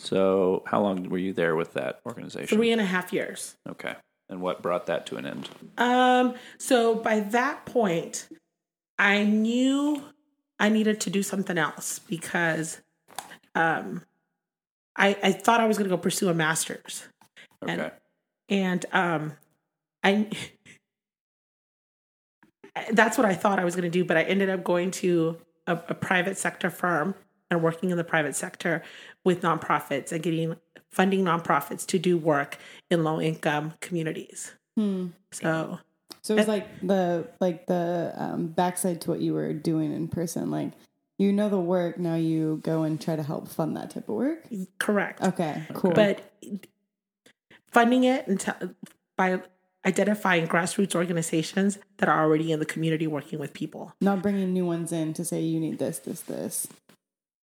so 0.00 0.62
how 0.66 0.80
long 0.80 1.08
were 1.08 1.18
you 1.18 1.32
there 1.32 1.56
with 1.56 1.72
that 1.74 2.00
organization? 2.06 2.56
Three 2.56 2.70
and 2.70 2.80
a 2.80 2.84
half 2.84 3.12
years. 3.12 3.56
Okay. 3.68 3.96
And 4.28 4.40
what 4.42 4.62
brought 4.62 4.86
that 4.86 5.06
to 5.06 5.16
an 5.16 5.24
end? 5.26 5.48
Um, 5.78 6.34
so 6.58 6.94
by 6.94 7.20
that 7.20 7.64
point, 7.64 8.28
I 8.98 9.24
knew 9.24 10.02
I 10.58 10.68
needed 10.68 11.00
to 11.02 11.10
do 11.10 11.22
something 11.22 11.56
else 11.56 11.98
because 12.00 12.80
um 13.54 14.02
I 14.96 15.16
I 15.22 15.32
thought 15.32 15.60
I 15.60 15.66
was 15.66 15.78
gonna 15.78 15.88
go 15.88 15.96
pursue 15.96 16.28
a 16.28 16.34
master's. 16.34 17.08
And- 17.66 17.80
And 18.48 18.84
um 18.92 19.32
I 20.02 20.28
that's 22.92 23.16
what 23.18 23.24
I 23.26 23.34
thought 23.34 23.58
I 23.58 23.64
was 23.64 23.74
gonna 23.74 23.88
do, 23.90 24.04
but 24.04 24.16
I 24.16 24.22
ended 24.22 24.48
up 24.50 24.62
going 24.64 24.90
to 24.92 25.38
a, 25.66 25.72
a 25.88 25.94
private 25.94 26.36
sector 26.38 26.70
firm 26.70 27.14
and 27.50 27.62
working 27.62 27.90
in 27.90 27.96
the 27.96 28.04
private 28.04 28.36
sector 28.36 28.82
with 29.24 29.40
nonprofits 29.42 30.12
and 30.12 30.22
getting 30.22 30.54
funding 30.90 31.24
nonprofits 31.24 31.86
to 31.86 31.98
do 31.98 32.16
work 32.16 32.58
in 32.90 33.04
low 33.04 33.20
income 33.20 33.74
communities. 33.80 34.52
Hmm. 34.76 35.08
So 35.32 35.78
So 36.22 36.34
it 36.34 36.38
was 36.38 36.48
like 36.48 36.66
the 36.82 37.28
like 37.40 37.66
the 37.66 38.12
um, 38.16 38.46
backside 38.48 39.00
to 39.02 39.10
what 39.10 39.20
you 39.20 39.34
were 39.34 39.52
doing 39.52 39.92
in 39.92 40.08
person. 40.08 40.50
Like 40.50 40.72
you 41.18 41.32
know 41.32 41.48
the 41.48 41.58
work, 41.58 41.98
now 41.98 42.14
you 42.14 42.60
go 42.62 42.84
and 42.84 43.00
try 43.00 43.16
to 43.16 43.22
help 43.22 43.48
fund 43.48 43.76
that 43.76 43.90
type 43.90 44.08
of 44.08 44.14
work. 44.14 44.46
correct. 44.78 45.22
Okay, 45.22 45.62
cool. 45.74 45.90
but 45.92 46.20
funding 47.72 48.04
it 48.04 48.26
and 48.26 48.40
t- 48.40 48.52
by 49.16 49.40
identifying 49.84 50.46
grassroots 50.46 50.94
organizations 50.94 51.78
that 51.98 52.08
are 52.08 52.22
already 52.22 52.52
in 52.52 52.60
the 52.60 52.66
community 52.66 53.06
working 53.06 53.38
with 53.38 53.52
people. 53.52 53.92
not 54.00 54.22
bringing 54.22 54.52
new 54.52 54.64
ones 54.66 54.92
in 54.92 55.12
to 55.14 55.24
say 55.24 55.40
you 55.40 55.60
need 55.60 55.78
this, 55.78 55.98
this, 56.00 56.20
this. 56.22 56.66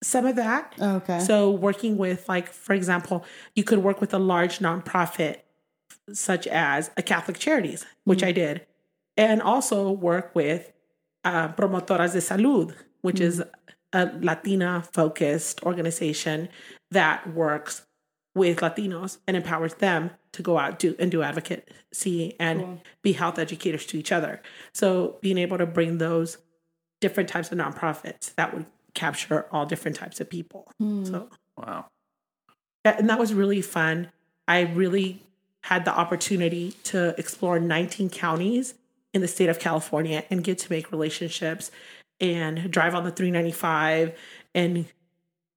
Some 0.05 0.27
of 0.27 0.35
that. 0.35 0.75
Okay. 0.79 1.19
So 1.19 1.49
working 1.49 1.97
with 1.97 2.29
like 2.29 2.47
for 2.47 2.73
example, 2.73 3.25
you 3.55 3.63
could 3.63 3.79
work 3.79 3.99
with 3.99 4.13
a 4.13 4.19
large 4.19 4.59
nonprofit 4.59 5.37
such 6.13 6.45
as 6.45 6.91
a 6.95 7.01
Catholic 7.01 7.39
Charities, 7.39 7.83
which 8.03 8.21
I 8.21 8.31
did, 8.31 8.67
and 9.17 9.41
also 9.41 9.89
work 9.89 10.35
with 10.35 10.71
uh, 11.23 11.47
Promotoras 11.53 12.11
de 12.11 12.19
Salud, 12.19 12.75
which 13.01 13.19
is 13.19 13.41
a 13.93 14.11
Latina 14.21 14.83
focused 14.93 15.63
organization 15.63 16.49
that 16.91 17.33
works 17.33 17.87
with 18.35 18.59
Latinos 18.59 19.17
and 19.27 19.35
empowers 19.35 19.73
them 19.75 20.11
to 20.33 20.43
go 20.43 20.59
out 20.59 20.77
do, 20.77 20.95
and 20.99 21.09
do 21.09 21.23
advocacy 21.23 22.35
and 22.39 22.59
Cool. 22.59 22.81
be 23.01 23.13
health 23.13 23.39
educators 23.39 23.87
to 23.87 23.97
each 23.97 24.11
other. 24.11 24.39
So 24.71 25.17
being 25.21 25.39
able 25.39 25.57
to 25.57 25.65
bring 25.65 25.97
those 25.97 26.37
different 27.01 27.27
types 27.29 27.51
of 27.51 27.57
nonprofits 27.57 28.35
that 28.35 28.53
would 28.53 28.67
capture 28.95 29.45
all 29.51 29.65
different 29.67 29.95
types 29.97 30.19
of 30.19 30.29
people. 30.29 30.71
Hmm. 30.79 31.05
So 31.05 31.29
Wow. 31.57 31.85
yeah, 32.85 32.95
and 32.97 33.09
that 33.09 33.19
was 33.19 33.33
really 33.33 33.61
fun. 33.61 34.11
I 34.47 34.61
really 34.61 35.21
had 35.63 35.85
the 35.85 35.95
opportunity 35.95 36.73
to 36.85 37.13
explore 37.19 37.59
19 37.59 38.09
counties 38.09 38.73
in 39.13 39.21
the 39.21 39.27
state 39.27 39.49
of 39.49 39.59
California 39.59 40.23
and 40.29 40.43
get 40.43 40.57
to 40.59 40.71
make 40.71 40.91
relationships 40.91 41.71
and 42.19 42.69
drive 42.71 42.93
on 42.95 43.03
the 43.03 43.11
395 43.11 44.13
and 44.53 44.85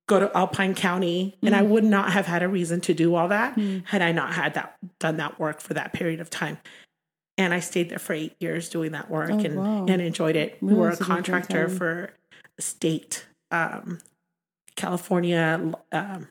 go 0.09 0.19
to 0.21 0.35
Alpine 0.37 0.75
County. 0.75 1.37
And 1.43 1.55
I 1.55 1.63
would 1.63 1.85
not 1.85 2.13
have 2.13 2.27
had 2.27 2.43
a 2.43 2.49
reason 2.49 2.81
to 2.83 2.95
do 2.95 3.15
all 3.15 3.29
that 3.29 3.59
had 3.87 4.01
I 4.03 4.13
not 4.13 4.33
had 4.35 4.55
that 4.55 4.77
done 4.99 5.17
that 5.19 5.39
work 5.39 5.61
for 5.61 5.75
that 5.75 5.93
period 5.93 6.21
of 6.21 6.31
time. 6.31 6.59
And 7.37 7.53
I 7.53 7.61
stayed 7.61 7.91
there 7.91 7.99
for 7.99 8.15
eight 8.15 8.35
years 8.41 8.69
doing 8.69 8.93
that 8.93 9.11
work 9.11 9.31
Oh, 9.31 9.39
and, 9.39 9.57
wow. 9.57 9.87
and 9.87 10.01
enjoyed 10.03 10.35
it. 10.37 10.57
we 10.63 10.69
Really 10.71 10.81
were 10.81 10.89
a 10.91 10.97
such 10.97 11.03
a 11.07 11.11
contractor 11.11 11.67
time. 11.69 11.77
for 11.77 12.11
state 12.59 13.27
um, 13.51 14.01
California 14.77 15.73
um, 15.93 16.29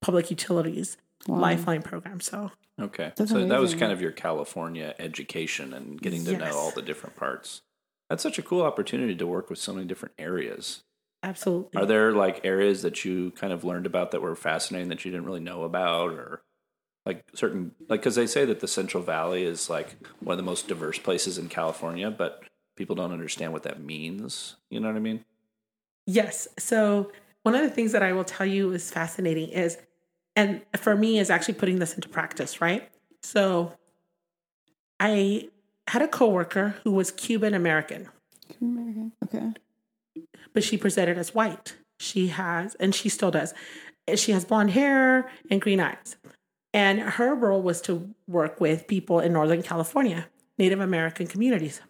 public 0.00 0.30
utilities 0.30 0.96
Wow. 1.26 1.38
lifeline 1.40 1.82
program. 1.82 2.20
So 2.20 2.52
Okay. 2.80 3.12
That's 3.16 3.30
so 3.30 3.44
that 3.46 3.60
was 3.60 3.74
kind 3.74 3.90
of 3.90 4.00
your 4.00 4.12
California 4.12 4.94
education 4.98 5.72
and 5.72 6.00
getting 6.00 6.24
to 6.26 6.32
Yes. 6.32 6.40
know 6.40 6.56
all 6.56 6.70
the 6.70 6.82
different 6.82 7.16
parts. 7.16 7.62
That's 8.10 8.22
such 8.22 8.38
a 8.38 8.42
cool 8.42 8.62
opportunity 8.62 9.16
to 9.16 9.26
work 9.26 9.50
with 9.50 9.58
so 9.58 9.72
many 9.72 9.86
different 9.86 10.14
areas. 10.18 10.84
Absolutely. 11.22 11.80
Are 11.80 11.86
there 11.86 12.12
like 12.12 12.44
areas 12.44 12.82
that 12.82 13.04
you 13.04 13.32
kind 13.32 13.52
of 13.52 13.64
learned 13.64 13.86
about 13.86 14.10
that 14.12 14.20
were 14.22 14.36
fascinating 14.36 14.88
that 14.90 15.04
you 15.04 15.10
didn't 15.10 15.26
really 15.26 15.40
know 15.40 15.64
about 15.64 16.10
or 16.12 16.42
like 17.06 17.24
certain 17.34 17.74
like 17.88 18.02
cuz 18.02 18.14
they 18.14 18.26
say 18.26 18.44
that 18.44 18.60
the 18.60 18.68
Central 18.68 19.02
Valley 19.02 19.42
is 19.44 19.68
like 19.70 19.96
one 20.20 20.34
of 20.34 20.36
the 20.38 20.42
most 20.48 20.68
diverse 20.68 20.98
places 20.98 21.38
in 21.38 21.48
California, 21.48 22.10
but 22.10 22.44
people 22.76 22.94
don't 22.94 23.12
understand 23.12 23.52
what 23.52 23.62
that 23.64 23.80
means. 23.80 24.56
You 24.70 24.78
know 24.80 24.88
what 24.88 24.96
I 24.96 25.00
mean? 25.00 25.24
Yes. 26.06 26.48
So 26.58 27.10
one 27.42 27.54
of 27.54 27.62
the 27.62 27.70
things 27.70 27.92
that 27.92 28.02
I 28.02 28.12
will 28.12 28.24
tell 28.24 28.46
you 28.46 28.72
is 28.72 28.90
fascinating 28.90 29.48
is, 29.48 29.78
and 30.34 30.62
for 30.76 30.96
me, 30.96 31.18
is 31.18 31.30
actually 31.30 31.54
putting 31.54 31.78
this 31.78 31.94
into 31.94 32.08
practice, 32.08 32.60
right? 32.60 32.88
So 33.22 33.72
I 35.00 35.48
had 35.88 36.02
a 36.02 36.08
coworker 36.08 36.76
who 36.84 36.92
was 36.92 37.10
Cuban 37.10 37.54
American, 37.54 38.08
Cuban 38.48 38.78
American. 38.78 39.12
Okay. 39.24 39.52
but 40.52 40.64
she 40.64 40.76
presented 40.76 41.18
as 41.18 41.34
white. 41.34 41.76
She 41.98 42.28
has, 42.28 42.74
and 42.76 42.94
she 42.94 43.08
still 43.08 43.30
does. 43.30 43.54
She 44.14 44.32
has 44.32 44.44
blonde 44.44 44.70
hair 44.70 45.30
and 45.50 45.60
green 45.60 45.80
eyes. 45.80 46.16
And 46.72 47.00
her 47.00 47.34
role 47.34 47.62
was 47.62 47.80
to 47.82 48.14
work 48.26 48.60
with 48.60 48.86
people 48.86 49.20
in 49.20 49.32
Northern 49.32 49.62
California, 49.62 50.28
Native 50.58 50.80
American 50.80 51.26
communities. 51.26 51.80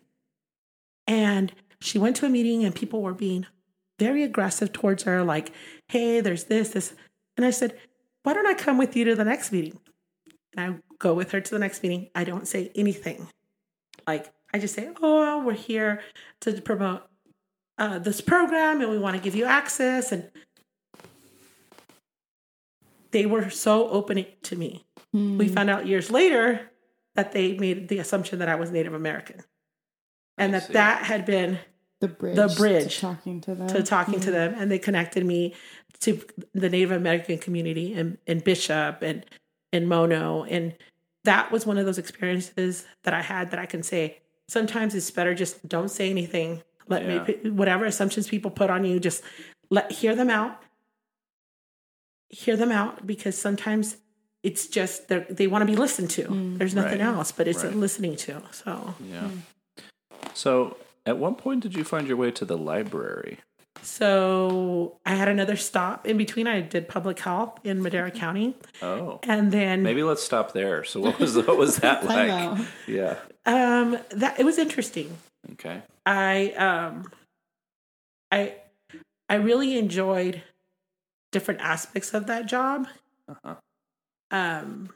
And 1.06 1.52
she 1.80 1.98
went 1.98 2.16
to 2.16 2.26
a 2.26 2.28
meeting 2.28 2.64
and 2.64 2.74
people 2.74 3.02
were 3.02 3.14
being 3.14 3.46
very 3.98 4.22
aggressive 4.22 4.72
towards 4.72 5.04
her, 5.04 5.22
like, 5.22 5.52
hey, 5.88 6.20
there's 6.20 6.44
this, 6.44 6.70
this. 6.70 6.94
And 7.36 7.44
I 7.44 7.50
said, 7.50 7.76
why 8.22 8.34
don't 8.34 8.46
I 8.46 8.54
come 8.54 8.78
with 8.78 8.96
you 8.96 9.04
to 9.04 9.14
the 9.14 9.24
next 9.24 9.52
meeting? 9.52 9.78
And 10.56 10.74
I 10.74 10.78
go 10.98 11.14
with 11.14 11.32
her 11.32 11.40
to 11.40 11.50
the 11.50 11.58
next 11.58 11.82
meeting. 11.82 12.08
I 12.14 12.24
don't 12.24 12.48
say 12.48 12.72
anything. 12.74 13.28
Like, 14.06 14.32
I 14.52 14.58
just 14.58 14.74
say, 14.74 14.90
oh, 15.02 15.42
we're 15.44 15.54
here 15.54 16.02
to 16.40 16.60
promote 16.60 17.02
uh, 17.78 17.98
this 17.98 18.20
program 18.20 18.80
and 18.80 18.90
we 18.90 18.98
want 18.98 19.16
to 19.16 19.22
give 19.22 19.34
you 19.34 19.44
access. 19.44 20.12
And 20.12 20.30
they 23.10 23.26
were 23.26 23.50
so 23.50 23.88
open 23.88 24.24
to 24.42 24.56
me. 24.56 24.86
We 25.12 25.48
found 25.48 25.70
out 25.70 25.86
years 25.86 26.10
later 26.10 26.70
that 27.14 27.32
they 27.32 27.56
made 27.56 27.88
the 27.88 27.98
assumption 27.98 28.40
that 28.40 28.48
I 28.48 28.56
was 28.56 28.70
Native 28.70 28.92
American 28.92 29.40
and 30.36 30.54
I 30.54 30.58
that 30.58 30.66
see. 30.66 30.72
that 30.74 31.04
had 31.04 31.24
been 31.24 31.58
The 32.00 32.08
bridge. 32.08 32.36
The 32.36 32.54
bridge 32.56 32.94
To 32.96 33.00
talking 33.00 33.40
to 33.42 33.54
them. 33.54 33.68
to 33.68 33.82
talking 33.82 34.20
to 34.20 34.26
mm-hmm. 34.26 34.30
them 34.32 34.54
and 34.58 34.70
they 34.70 34.78
connected 34.78 35.24
me 35.24 35.54
to 36.00 36.20
the 36.52 36.68
Native 36.68 36.90
American 36.92 37.38
community 37.38 37.94
in, 37.94 38.18
in 38.26 38.40
Bishop 38.40 39.00
and 39.02 39.24
in 39.72 39.88
Mono. 39.88 40.44
And 40.44 40.74
that 41.24 41.50
was 41.50 41.64
one 41.66 41.78
of 41.78 41.86
those 41.86 41.98
experiences 41.98 42.86
that 43.04 43.14
I 43.14 43.22
had 43.22 43.50
that 43.50 43.58
I 43.58 43.66
can 43.66 43.82
say 43.82 44.18
sometimes 44.48 44.94
it's 44.94 45.10
better 45.10 45.34
just 45.34 45.66
don't 45.68 45.90
say 45.90 46.10
anything. 46.10 46.62
Let 46.88 47.02
Yeah. 47.02 47.24
me 47.44 47.50
whatever 47.50 47.84
assumptions 47.86 48.28
people 48.28 48.50
put 48.50 48.70
on 48.70 48.84
you, 48.84 49.00
just 49.00 49.22
let 49.70 49.90
hear 49.90 50.14
them 50.14 50.30
out. 50.30 50.62
Hear 52.28 52.56
them 52.56 52.70
out 52.72 53.06
because 53.06 53.38
sometimes 53.38 53.96
it's 54.42 54.66
just 54.66 55.08
they're- 55.08 55.26
want 55.48 55.62
to 55.62 55.66
be 55.66 55.76
listened 55.76 56.10
to. 56.10 56.24
Mm. 56.24 56.58
There's 56.58 56.74
nothing 56.74 57.00
Right. 57.00 57.06
else, 57.16 57.32
but 57.32 57.48
it's 57.48 57.64
Right. 57.64 57.74
listening 57.74 58.16
to. 58.16 58.42
So 58.52 58.94
Yeah. 59.00 59.30
Mm. 59.30 59.38
So, 60.34 60.76
at 61.06 61.16
what 61.18 61.38
point 61.38 61.62
did 61.62 61.74
you 61.74 61.84
find 61.84 62.06
your 62.06 62.16
way 62.16 62.30
to 62.32 62.44
the 62.44 62.58
library? 62.58 63.38
So 63.82 64.98
I 65.06 65.14
had 65.14 65.28
another 65.28 65.56
stop 65.56 66.06
in 66.06 66.16
between. 66.16 66.46
I 66.46 66.60
did 66.60 66.88
public 66.88 67.18
health 67.20 67.60
in 67.62 67.82
Madera 67.82 68.10
County, 68.10 68.56
Oh, 68.82 69.20
and 69.22 69.52
then 69.52 69.82
maybe 69.82 70.02
let's 70.02 70.22
stop 70.22 70.52
there. 70.52 70.82
So, 70.82 70.98
what 71.00 71.18
was 71.20 71.36
what 71.36 71.56
was 71.56 71.76
that 71.76 72.04
like? 72.06 72.66
Yeah. 72.88 73.16
um, 73.44 73.98
that 74.10 74.40
it 74.40 74.44
was 74.44 74.58
interesting. 74.58 75.16
Okay. 75.52 75.82
I 76.04 76.50
um, 76.52 77.10
I 78.32 78.54
I 79.28 79.36
really 79.36 79.78
enjoyed 79.78 80.42
different 81.30 81.60
aspects 81.60 82.12
of 82.14 82.26
that 82.26 82.46
job. 82.46 82.88
Uh-huh. 83.28 83.54
Um, 84.30 84.90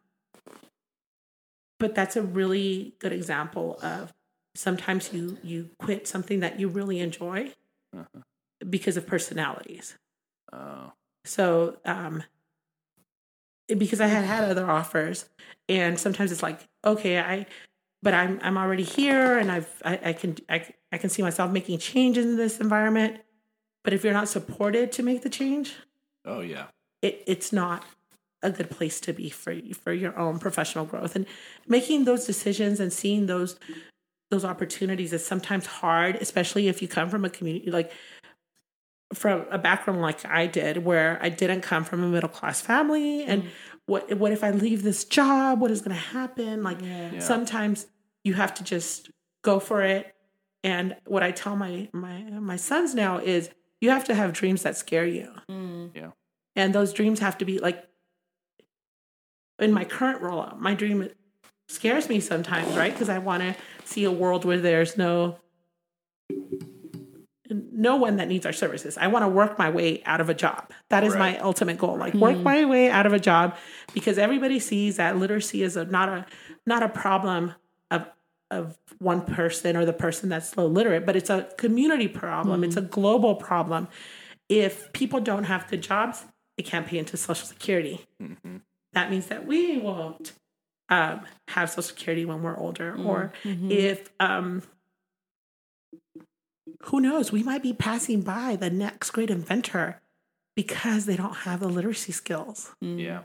but 1.79 1.95
that's 1.95 2.17
a 2.17 2.23
really 2.23 2.95
good 2.99 3.13
example 3.13 3.79
of 3.83 4.13
sometimes 4.55 5.13
you 5.13 5.39
you 5.43 5.71
quit 5.79 6.07
something 6.09 6.41
that 6.41 6.59
you 6.61 6.69
really 6.69 7.01
enjoy 7.01 7.53
Uh-huh. 7.97 8.21
because 8.69 8.97
of 8.97 9.07
personalities. 9.07 9.97
Oh. 10.53 10.93
So, 11.25 11.77
um, 11.85 12.23
because 13.69 14.01
I 14.01 14.07
had 14.09 14.25
had 14.25 14.45
other 14.45 14.69
offers, 14.69 15.29
and 15.69 15.99
sometimes 15.99 16.33
it's 16.33 16.43
like, 16.43 16.61
okay, 16.85 17.19
I, 17.21 17.47
but 18.03 18.15
I'm 18.15 18.41
I'm 18.43 18.57
already 18.57 18.83
here, 18.83 19.39
and 19.39 19.51
I've 19.53 19.83
I, 19.85 20.01
I 20.07 20.13
can 20.13 20.37
I, 20.49 20.67
I 20.91 20.99
can 20.99 21.11
see 21.11 21.23
myself 21.23 21.53
making 21.53 21.79
changes 21.79 22.25
in 22.27 22.37
this 22.37 22.59
environment. 22.61 23.21
But 23.85 23.93
if 23.95 24.03
you're 24.05 24.13
not 24.13 24.29
supported 24.29 24.93
to 24.93 25.03
make 25.03 25.23
the 25.23 25.31
change, 25.31 25.75
Oh 26.25 26.41
yeah. 26.41 26.67
it 27.03 27.23
it's 27.27 27.53
not 27.53 27.85
a 28.43 28.51
good 28.51 28.71
place 28.71 29.01
to 29.01 29.13
be 29.13 29.31
for 29.31 29.53
you- 29.53 29.75
for 29.75 29.93
your 29.93 30.19
own 30.19 30.39
professional 30.39 30.85
growth 30.87 31.15
and 31.15 31.27
making 31.69 32.05
those 32.05 32.25
decisions 32.27 32.81
and 32.81 32.93
seeing 32.93 33.27
those 33.27 33.57
those 34.31 34.45
opportunities 34.45 35.13
is 35.13 35.25
sometimes 35.25 35.67
hard 35.67 36.17
especially 36.17 36.69
if 36.69 36.81
you 36.83 36.89
come 36.89 37.09
from 37.11 37.25
a 37.25 37.31
community 37.31 37.71
like 37.71 37.91
from 39.13 39.45
a 39.51 39.59
background 39.59 40.01
like 40.01 40.25
I 40.25 40.47
did 40.47 40.85
where 40.85 41.19
I 41.21 41.29
didn't 41.31 41.63
come 41.63 41.83
from 41.85 42.03
a 42.05 42.07
middle 42.09 42.29
class 42.29 42.61
family 42.61 43.25
and 43.25 43.49
what 43.87 44.13
what 44.17 44.31
if 44.33 44.45
I 44.45 44.51
leave 44.53 44.83
this 44.85 45.05
job 45.05 45.61
what 45.61 45.71
is 45.73 45.81
going 45.81 45.97
to 45.97 46.03
happen 46.03 46.63
like 46.63 46.81
Yeah. 46.81 47.11
Yeah. 47.15 47.19
sometimes 47.19 47.87
you 48.23 48.35
have 48.35 48.55
to 48.55 48.65
just 48.65 49.11
go 49.43 49.59
for 49.59 49.83
it 49.83 50.15
and 50.63 50.95
what 51.07 51.23
I 51.25 51.33
tell 51.33 51.57
my 51.57 51.89
my 51.93 52.23
my 52.23 52.57
sons 52.57 52.95
now 52.95 53.19
is 53.19 53.51
you 53.81 53.91
have 53.91 54.05
to 54.05 54.15
have 54.15 54.33
dreams 54.33 54.63
that 54.63 54.77
scare 54.77 55.07
you 55.07 55.29
Mm. 55.49 55.91
Yeah. 55.97 56.11
and 56.55 56.73
those 56.73 56.93
dreams 56.93 57.19
have 57.19 57.37
to 57.39 57.45
be 57.45 57.59
like 57.59 57.83
in 59.59 59.73
my 59.73 59.85
current 59.85 60.21
role 60.23 60.53
my 60.59 60.75
dream 60.75 61.09
scares 61.69 62.09
me 62.09 62.21
sometimes 62.21 62.77
right 62.77 62.93
because 62.93 63.09
i 63.09 63.19
want 63.19 63.43
to 63.43 63.55
see 63.91 64.05
a 64.05 64.13
world 64.13 64.45
where 64.45 64.59
there's 64.59 64.97
no 64.97 65.39
no 67.53 67.97
one 67.97 68.17
that 68.17 68.29
needs 68.29 68.47
our 68.47 68.53
services. 68.53 68.97
I 68.97 69.09
want 69.09 69.25
to 69.25 69.29
work 69.29 69.59
my 69.59 69.71
way 69.71 70.03
out 70.05 70.21
of 70.21 70.29
a 70.29 70.35
job. 70.35 70.71
That 70.89 71.03
is 71.03 71.17
my 71.17 71.39
ultimate 71.39 71.79
goal 71.79 71.97
like 71.97 72.15
work 72.15 72.35
mm-hmm. 72.35 72.45
my 72.45 72.65
way 72.65 72.91
out 72.91 73.07
of 73.07 73.13
a 73.13 73.19
job 73.19 73.57
because 73.93 74.19
everybody 74.19 74.61
sees 74.61 74.97
that 74.97 75.17
literacy 75.17 75.63
is 75.63 75.77
a, 75.77 75.85
not 75.85 76.09
a 76.09 76.27
not 76.67 76.83
a 76.83 76.89
problem 76.89 77.55
of 77.91 78.07
of 78.51 78.79
one 78.99 79.23
person 79.23 79.77
or 79.77 79.85
the 79.85 79.93
person 79.93 80.29
that's 80.29 80.57
low 80.57 80.67
literate 80.67 81.07
but 81.07 81.17
it's 81.17 81.31
a 81.31 81.49
community 81.57 82.09
problem. 82.09 82.63
It's 82.63 82.77
mm. 82.77 82.85
a 82.85 82.87
global 82.87 83.35
problem. 83.35 83.89
If 84.49 84.93
people 84.93 85.21
don't 85.21 85.45
have 85.45 85.69
good 85.69 85.83
jobs, 85.83 86.25
they 86.57 86.63
can't 86.63 86.87
pay 86.87 86.99
into 86.99 87.17
Social 87.17 87.47
Security. 87.47 88.07
Mm-hmm. 88.23 88.59
That 88.93 89.11
means 89.11 89.27
that 89.27 89.47
we 89.47 89.79
won't 89.79 90.33
um, 90.91 91.21
have 91.49 91.71
Social 91.71 91.83
Security 91.83 92.25
when 92.25 92.43
we're 92.43 92.59
older, 92.59 92.97
or 92.97 93.33
if 93.45 94.11
um, 94.21 94.63
who 96.85 97.01
knows, 97.01 97.33
we 97.33 97.43
might 97.43 97.63
be 97.63 97.73
passing 97.73 98.23
by 98.23 98.57
the 98.57 98.71
next 98.71 99.11
great 99.11 99.31
inventor 99.31 100.01
because 100.57 101.07
they 101.07 101.17
don't 101.17 101.35
have 101.39 101.61
the 101.61 101.69
literacy 101.69 102.13
skills. 102.13 102.75
Yeah. 102.81 103.21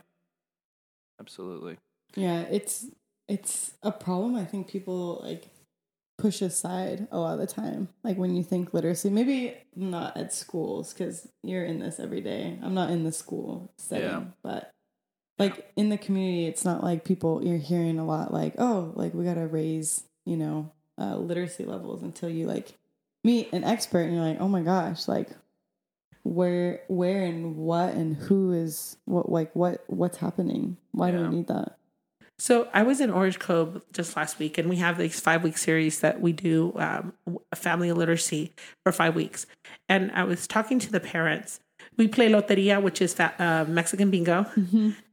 Absolutely. 1.19 1.78
Yeah, 2.15 2.41
it's 2.41 2.86
it's 3.28 3.73
a 3.82 3.91
problem 3.91 4.36
I 4.36 4.45
think 4.45 4.67
people 4.67 5.21
like 5.23 5.47
push 6.17 6.41
aside 6.41 7.08
a 7.12 7.17
lot 7.19 7.34
of 7.34 7.39
the 7.39 7.47
time. 7.47 7.89
Like 8.04 8.17
when 8.17 8.36
you 8.36 8.43
think 8.43 8.73
literacy, 8.73 9.10
maybe 9.10 9.56
not 9.75 10.15
at 10.17 10.34
schools 10.34 10.93
because 10.93 11.28
you're 11.43 11.65
in 11.65 11.80
this 11.80 11.99
every 11.99 12.21
day. 12.21 12.60
I'm 12.62 12.73
not 12.73 12.89
in 12.91 13.04
the 13.04 13.12
school 13.12 13.71
setting, 13.78 14.08
Yeah. 14.10 14.23
but 14.43 14.71
like 15.37 15.71
in 15.75 15.89
the 15.89 15.97
community, 15.97 16.47
it's 16.47 16.63
not 16.63 16.83
like 16.83 17.03
people 17.03 17.43
you're 17.43 17.57
hearing 17.57 17.99
a 17.99 18.05
lot 18.05 18.33
like, 18.33 18.55
oh, 18.57 18.93
like 18.95 19.13
we 19.13 19.25
gotta 19.25 19.47
raise, 19.47 20.03
you 20.25 20.37
know, 20.37 20.71
uh, 20.97 21.17
literacy 21.17 21.65
levels 21.65 22.03
until 22.03 22.29
you 22.29 22.47
like 22.47 22.73
meet 23.23 23.51
an 23.51 23.63
expert 23.63 24.01
and 24.01 24.13
you're 24.13 24.23
like, 24.23 24.39
oh 24.39 24.47
my 24.47 24.61
gosh, 24.61 25.07
like 25.07 25.29
where 26.23 26.81
where 26.87 27.23
and 27.23 27.55
what 27.55 27.93
and 27.93 28.15
who 28.15 28.51
is 28.51 28.97
what 29.05 29.31
like 29.31 29.55
what 29.55 29.83
what's 29.87 30.17
happening? 30.17 30.77
Why 30.91 31.11
do 31.11 31.21
we 31.21 31.27
need 31.27 31.47
that? 31.47 31.77
So 32.37 32.67
I 32.73 32.83
was 32.83 32.99
in 32.99 33.11
Orange 33.11 33.39
Cove 33.39 33.81
just 33.93 34.17
last 34.17 34.39
week, 34.39 34.57
and 34.57 34.69
we 34.69 34.75
have 34.77 34.97
this 34.97 35.19
five 35.19 35.43
week 35.43 35.57
series 35.57 36.01
that 36.01 36.19
we 36.19 36.33
do 36.33 36.73
um, 36.75 37.13
family 37.53 37.91
literacy 37.93 38.53
for 38.83 38.91
five 38.91 39.15
weeks. 39.15 39.45
And 39.87 40.11
I 40.11 40.25
was 40.25 40.45
talking 40.45 40.79
to 40.79 40.91
the 40.91 40.99
parents. 40.99 41.61
We 41.97 42.09
play 42.09 42.29
loteria, 42.29 42.81
which 42.81 43.01
is 43.01 43.13
fa- 43.13 43.35
uh, 43.39 43.71
Mexican 43.71 44.11
bingo, 44.11 44.45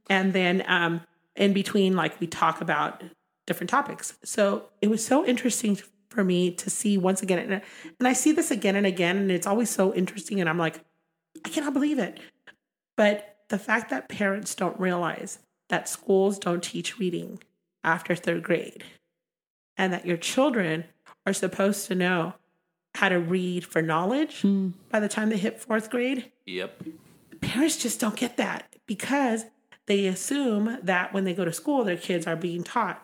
and 0.09 0.33
then 0.33 0.63
um, 0.67 1.01
in 1.35 1.53
between, 1.53 1.95
like 1.95 2.19
we 2.19 2.27
talk 2.27 2.61
about 2.61 3.03
different 3.47 3.69
topics. 3.69 4.13
So 4.23 4.69
it 4.81 4.89
was 4.89 5.05
so 5.05 5.25
interesting 5.25 5.77
for 6.09 6.23
me 6.23 6.51
to 6.51 6.69
see 6.69 6.97
once 6.97 7.21
again, 7.23 7.39
and, 7.39 7.61
and 7.99 8.07
I 8.07 8.13
see 8.13 8.31
this 8.31 8.51
again 8.51 8.75
and 8.75 8.85
again, 8.85 9.17
and 9.17 9.31
it's 9.31 9.47
always 9.47 9.69
so 9.69 9.93
interesting. 9.93 10.39
And 10.39 10.49
I'm 10.49 10.57
like, 10.59 10.79
I 11.45 11.49
cannot 11.49 11.73
believe 11.73 11.99
it. 11.99 12.19
But 12.95 13.37
the 13.49 13.57
fact 13.57 13.89
that 13.89 14.09
parents 14.09 14.55
don't 14.55 14.79
realize 14.79 15.39
that 15.69 15.89
schools 15.89 16.37
don't 16.37 16.63
teach 16.63 16.99
reading 16.99 17.39
after 17.83 18.15
third 18.15 18.43
grade 18.43 18.83
and 19.75 19.91
that 19.91 20.05
your 20.05 20.17
children 20.17 20.85
are 21.25 21.33
supposed 21.33 21.87
to 21.87 21.95
know 21.95 22.35
how 22.95 23.09
to 23.09 23.19
read 23.19 23.65
for 23.65 23.81
knowledge 23.81 24.41
Hmm. 24.41 24.69
by 24.89 24.99
the 24.99 25.09
time 25.09 25.29
they 25.29 25.37
hit 25.37 25.59
fourth 25.59 25.89
grade. 25.89 26.31
Yep. 26.45 26.83
Parents 27.41 27.77
just 27.77 27.99
don't 27.99 28.15
get 28.15 28.37
that 28.37 28.75
because 28.85 29.45
they 29.87 30.05
assume 30.05 30.77
that 30.81 31.13
when 31.13 31.23
they 31.23 31.33
go 31.33 31.45
to 31.45 31.53
school, 31.53 31.83
their 31.83 31.97
kids 31.97 32.27
are 32.27 32.35
being 32.35 32.63
taught. 32.63 33.03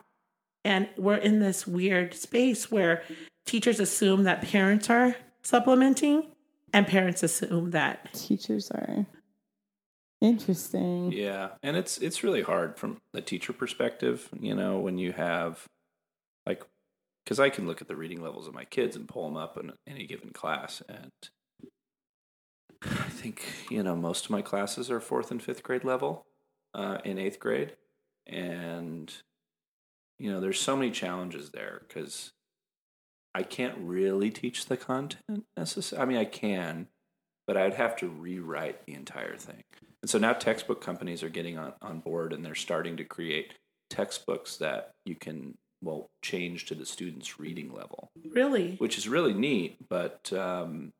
And 0.63 0.89
we're 0.97 1.15
in 1.15 1.39
this 1.39 1.65
weird 1.65 2.13
space 2.13 2.69
where 2.69 3.03
teachers 3.45 3.79
assume 3.79 4.23
that 4.23 4.41
parents 4.41 4.89
are 4.89 5.15
supplementing 5.41 6.27
and 6.73 6.85
parents 6.87 7.23
assume 7.23 7.71
that 7.71 8.13
Teachers 8.13 8.69
are 8.71 9.05
interesting. 10.21 11.11
Yeah, 11.11 11.49
and 11.63 11.77
it's 11.77 11.97
it's 11.97 12.23
really 12.23 12.41
hard 12.41 12.77
from 12.77 12.97
the 13.13 13.21
teacher 13.21 13.53
perspective. 13.53 14.29
You 14.39 14.55
know, 14.55 14.79
when 14.79 14.97
you 14.97 15.13
have 15.13 15.65
like, 16.45 16.63
because 17.23 17.39
I 17.39 17.49
can 17.49 17.67
look 17.67 17.81
at 17.81 17.87
the 17.87 17.95
reading 17.95 18.21
levels 18.21 18.47
of 18.47 18.53
my 18.53 18.65
kids 18.65 18.95
and 18.95 19.07
pull 19.07 19.25
them 19.25 19.37
up 19.37 19.57
in 19.57 19.71
any 19.87 20.05
given 20.05 20.29
class, 20.31 20.83
and 20.87 21.11
I 22.83 23.09
think 23.09 23.45
you 23.69 23.81
know 23.81 23.95
most 23.95 24.25
of 24.25 24.31
my 24.31 24.41
classes 24.41 24.91
are 24.91 24.99
fourth 24.99 25.31
and 25.31 25.41
fifth 25.41 25.63
grade 25.63 25.83
level 25.83 26.25
uh, 26.73 26.99
in 27.03 27.17
eighth 27.17 27.39
grade, 27.39 27.75
and 28.27 29.13
you 30.17 30.31
know 30.31 30.39
there's 30.39 30.59
so 30.59 30.75
many 30.75 30.91
challenges 30.91 31.51
there 31.51 31.81
because 31.87 32.31
I 33.33 33.43
can't 33.43 33.75
really 33.77 34.31
teach 34.31 34.65
the 34.65 34.77
content 34.77 35.45
necessarily. 35.55 36.03
I 36.03 36.05
mean, 36.07 36.17
I 36.17 36.25
can, 36.25 36.87
but 37.47 37.57
I'd 37.57 37.75
have 37.75 37.95
to 37.97 38.07
rewrite 38.07 38.85
the 38.85 38.93
entire 38.93 39.37
thing. 39.37 39.63
And 40.01 40.09
so 40.09 40.17
now 40.17 40.33
textbook 40.33 40.81
companies 40.81 41.23
are 41.23 41.29
getting 41.29 41.57
on, 41.57 41.73
on 41.81 41.99
board 41.99 42.33
and 42.33 42.43
they're 42.43 42.55
starting 42.55 42.97
to 42.97 43.03
create 43.03 43.53
textbooks 43.89 44.57
that 44.57 44.93
you 45.05 45.15
can, 45.15 45.57
well, 45.81 46.09
change 46.21 46.65
to 46.67 46.75
the 46.75 46.85
student's 46.85 47.39
reading 47.39 47.71
level, 47.73 48.11
really, 48.31 48.75
which 48.77 48.97
is 48.97 49.07
really 49.07 49.33
neat. 49.33 49.77
But, 49.89 50.31
um, 50.33 50.91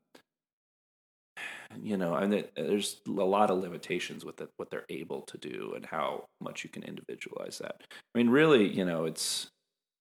you 1.81 1.97
know, 1.97 2.15
and 2.15 2.33
it, 2.33 2.51
there's 2.55 3.01
a 3.07 3.11
lot 3.11 3.51
of 3.51 3.59
limitations 3.59 4.25
with 4.25 4.41
it, 4.41 4.49
what 4.57 4.69
they're 4.69 4.85
able 4.89 5.21
to 5.21 5.37
do 5.37 5.73
and 5.75 5.85
how 5.85 6.25
much 6.41 6.63
you 6.63 6.69
can 6.69 6.83
individualize 6.83 7.59
that. 7.59 7.81
I 7.91 8.17
mean, 8.17 8.29
really, 8.29 8.67
you 8.67 8.85
know, 8.85 9.05
it's 9.05 9.49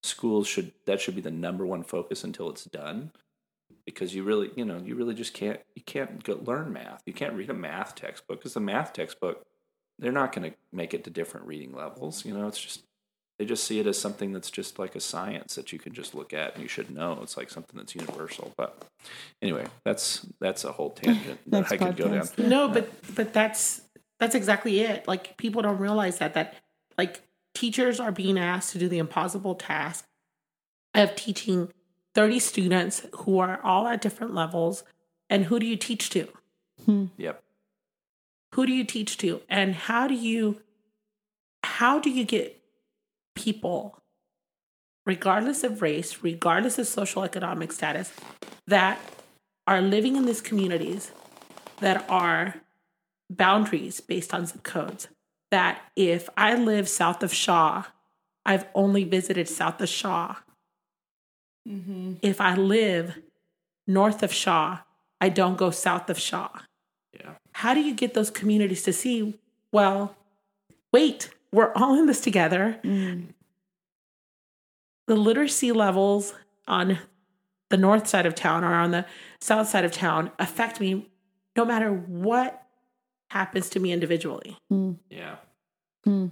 schools 0.02 0.46
should, 0.46 0.72
that 0.86 1.00
should 1.00 1.14
be 1.14 1.20
the 1.20 1.30
number 1.30 1.66
one 1.66 1.82
focus 1.82 2.24
until 2.24 2.48
it's 2.50 2.64
done 2.64 3.12
because 3.84 4.14
you 4.14 4.22
really 4.22 4.50
you 4.54 4.66
know 4.66 4.78
you 4.84 4.94
really 4.94 5.14
just 5.14 5.32
can't 5.32 5.60
you 5.74 5.82
can't 5.82 6.22
go 6.22 6.38
learn 6.44 6.70
math 6.70 7.02
you 7.06 7.12
can't 7.14 7.32
read 7.32 7.48
a 7.48 7.54
math 7.54 7.94
textbook 7.94 8.38
because 8.38 8.52
the 8.52 8.60
math 8.60 8.92
textbook 8.92 9.46
they're 9.98 10.12
not 10.12 10.30
going 10.30 10.50
to 10.50 10.56
make 10.72 10.92
it 10.92 11.04
to 11.04 11.10
different 11.10 11.46
reading 11.46 11.74
levels 11.74 12.24
you 12.24 12.34
know 12.34 12.46
it's 12.46 12.60
just 12.60 12.82
they 13.38 13.44
just 13.44 13.64
see 13.64 13.78
it 13.78 13.86
as 13.86 13.98
something 13.98 14.32
that's 14.32 14.50
just 14.50 14.78
like 14.78 14.96
a 14.96 15.00
science 15.00 15.54
that 15.54 15.72
you 15.72 15.78
can 15.78 15.92
just 15.94 16.14
look 16.14 16.34
at 16.34 16.54
and 16.54 16.62
you 16.62 16.68
should 16.68 16.90
know. 16.90 17.18
It's 17.22 17.36
like 17.36 17.50
something 17.50 17.78
that's 17.78 17.94
universal. 17.94 18.52
But 18.56 18.84
anyway 19.40 19.66
that's 19.84 20.26
that's 20.40 20.64
a 20.64 20.72
whole 20.72 20.90
tangent 20.90 21.38
that 21.50 21.70
i 21.70 21.76
could 21.76 21.96
go 21.96 22.08
down. 22.08 22.28
no, 22.36 22.68
but 22.68 22.90
but 23.14 23.32
that's 23.32 23.82
that's 24.18 24.34
exactly 24.34 24.80
it. 24.80 25.06
Like 25.06 25.36
people 25.36 25.62
don't 25.62 25.78
realize 25.78 26.18
that 26.18 26.34
that 26.34 26.54
like 26.96 27.22
teachers 27.54 28.00
are 28.00 28.12
being 28.12 28.38
asked 28.38 28.72
to 28.72 28.78
do 28.78 28.88
the 28.88 28.98
impossible 28.98 29.54
task 29.54 30.04
of 30.94 31.14
teaching 31.14 31.72
30 32.14 32.38
students 32.40 33.06
who 33.18 33.38
are 33.38 33.60
all 33.62 33.86
at 33.86 34.00
different 34.00 34.34
levels 34.34 34.82
and 35.30 35.44
who 35.44 35.60
do 35.60 35.66
you 35.66 35.76
teach 35.76 36.10
to? 36.10 36.28
Hmm. 36.84 37.06
yep. 37.16 37.42
Who 38.54 38.66
do 38.66 38.72
you 38.72 38.84
teach 38.84 39.18
to? 39.18 39.42
And 39.48 39.74
how 39.74 40.08
do 40.08 40.14
you 40.14 40.60
how 41.62 41.98
do 41.98 42.10
you 42.10 42.24
get 42.24 42.57
people 43.38 43.98
regardless 45.06 45.64
of 45.64 45.80
race 45.80 46.22
regardless 46.22 46.78
of 46.78 46.86
social 46.86 47.22
economic 47.22 47.72
status 47.72 48.12
that 48.66 49.00
are 49.66 49.80
living 49.80 50.16
in 50.16 50.26
these 50.26 50.40
communities 50.40 51.12
that 51.80 52.04
are 52.08 52.54
boundaries 53.30 54.00
based 54.00 54.34
on 54.34 54.46
zip 54.46 54.62
codes. 54.62 55.08
That 55.50 55.80
if 55.96 56.28
i 56.36 56.54
live 56.54 56.88
south 56.88 57.22
of 57.22 57.32
shaw 57.32 57.84
i've 58.44 58.66
only 58.74 59.04
visited 59.04 59.48
south 59.48 59.80
of 59.80 59.88
shaw. 59.88 60.36
Mm-hmm. 61.66 62.14
If 62.22 62.40
i 62.40 62.54
live 62.54 63.18
north 63.86 64.22
of 64.22 64.32
shaw 64.32 64.80
i 65.20 65.28
don't 65.28 65.56
go 65.56 65.70
south 65.70 66.10
of 66.10 66.18
shaw. 66.18 66.50
Yeah. 67.18 67.32
How 67.52 67.74
do 67.74 67.80
you 67.80 67.94
get 67.94 68.14
those 68.14 68.30
communities 68.30 68.82
to 68.82 68.92
see 68.92 69.38
well 69.72 70.16
wait 70.92 71.30
we're 71.52 71.72
all 71.74 71.98
in 71.98 72.06
this 72.06 72.20
together. 72.20 72.78
Mm. 72.84 73.28
The 75.06 75.16
literacy 75.16 75.72
levels 75.72 76.34
on 76.66 76.98
the 77.70 77.76
north 77.76 78.06
side 78.06 78.26
of 78.26 78.34
town 78.34 78.64
or 78.64 78.74
on 78.74 78.90
the 78.90 79.06
south 79.40 79.68
side 79.68 79.84
of 79.84 79.92
town 79.92 80.30
affect 80.38 80.80
me 80.80 81.08
no 81.56 81.64
matter 81.64 81.90
what 81.90 82.62
happens 83.30 83.68
to 83.70 83.80
me 83.80 83.92
individually. 83.92 84.56
Mm. 84.72 84.96
Yeah. 85.10 85.36
Mm. 86.06 86.30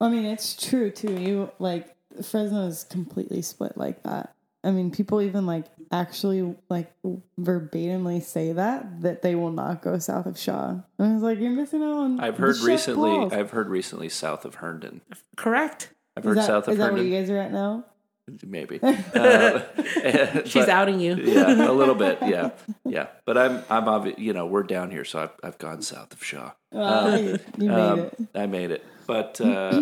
I 0.00 0.08
mean, 0.08 0.24
it's 0.24 0.54
true 0.54 0.90
too. 0.90 1.18
You 1.18 1.50
like 1.58 1.94
Fresno 2.22 2.66
is 2.66 2.84
completely 2.84 3.42
split 3.42 3.76
like 3.76 4.02
that. 4.02 4.33
I 4.64 4.70
mean, 4.70 4.90
people 4.90 5.20
even 5.20 5.44
like 5.46 5.66
actually 5.92 6.56
like 6.70 6.90
verbatimly 7.38 8.22
say 8.22 8.52
that 8.52 9.02
that 9.02 9.22
they 9.22 9.34
will 9.34 9.52
not 9.52 9.82
go 9.82 9.98
south 9.98 10.26
of 10.26 10.38
Shaw. 10.38 10.70
And 10.70 10.82
I 10.98 11.12
was 11.14 11.22
like, 11.22 11.38
you're 11.38 11.50
missing 11.50 11.82
out 11.82 11.92
on. 11.92 12.20
i've 12.20 12.38
heard 12.38 12.56
chef 12.56 12.64
recently 12.66 13.10
balls. 13.10 13.32
i've 13.32 13.50
heard 13.50 13.68
recently 13.68 14.08
south 14.08 14.44
of 14.44 14.56
herndon 14.56 15.02
correct 15.36 15.90
i've 16.16 16.24
Is 16.24 16.28
heard 16.28 16.38
that, 16.38 16.46
south 16.46 16.66
of 16.68 16.72
is 16.72 16.78
that 16.78 16.84
where 16.84 17.02
herndon 17.02 17.12
you 17.12 17.20
guys 17.20 17.30
are 17.30 17.38
at 17.38 17.52
now? 17.52 17.84
maybe 18.42 18.80
uh, 18.82 19.60
she's 20.44 20.54
but- 20.64 20.68
outing 20.70 20.98
you 20.98 21.14
yeah, 21.16 21.68
a 21.70 21.72
little 21.72 21.94
bit. 21.94 22.18
Yeah, 22.22 22.50
yeah. 22.86 23.08
But 23.26 23.36
I'm, 23.36 23.62
I'm 23.68 23.84
obvi- 23.84 24.18
You 24.18 24.32
know, 24.32 24.46
we're 24.46 24.62
down 24.62 24.90
here, 24.90 25.04
so 25.04 25.18
I've, 25.24 25.32
I've 25.42 25.58
gone 25.58 25.82
south 25.82 26.12
of 26.14 26.24
Shaw. 26.24 26.52
Well, 26.72 27.20
you 27.22 27.38
you 27.58 27.68
made 27.68 27.70
Um, 27.70 27.98
it. 28.00 28.14
I 28.34 28.46
made 28.46 28.70
it. 28.70 28.82
But 29.06 29.38
uh, 29.42 29.78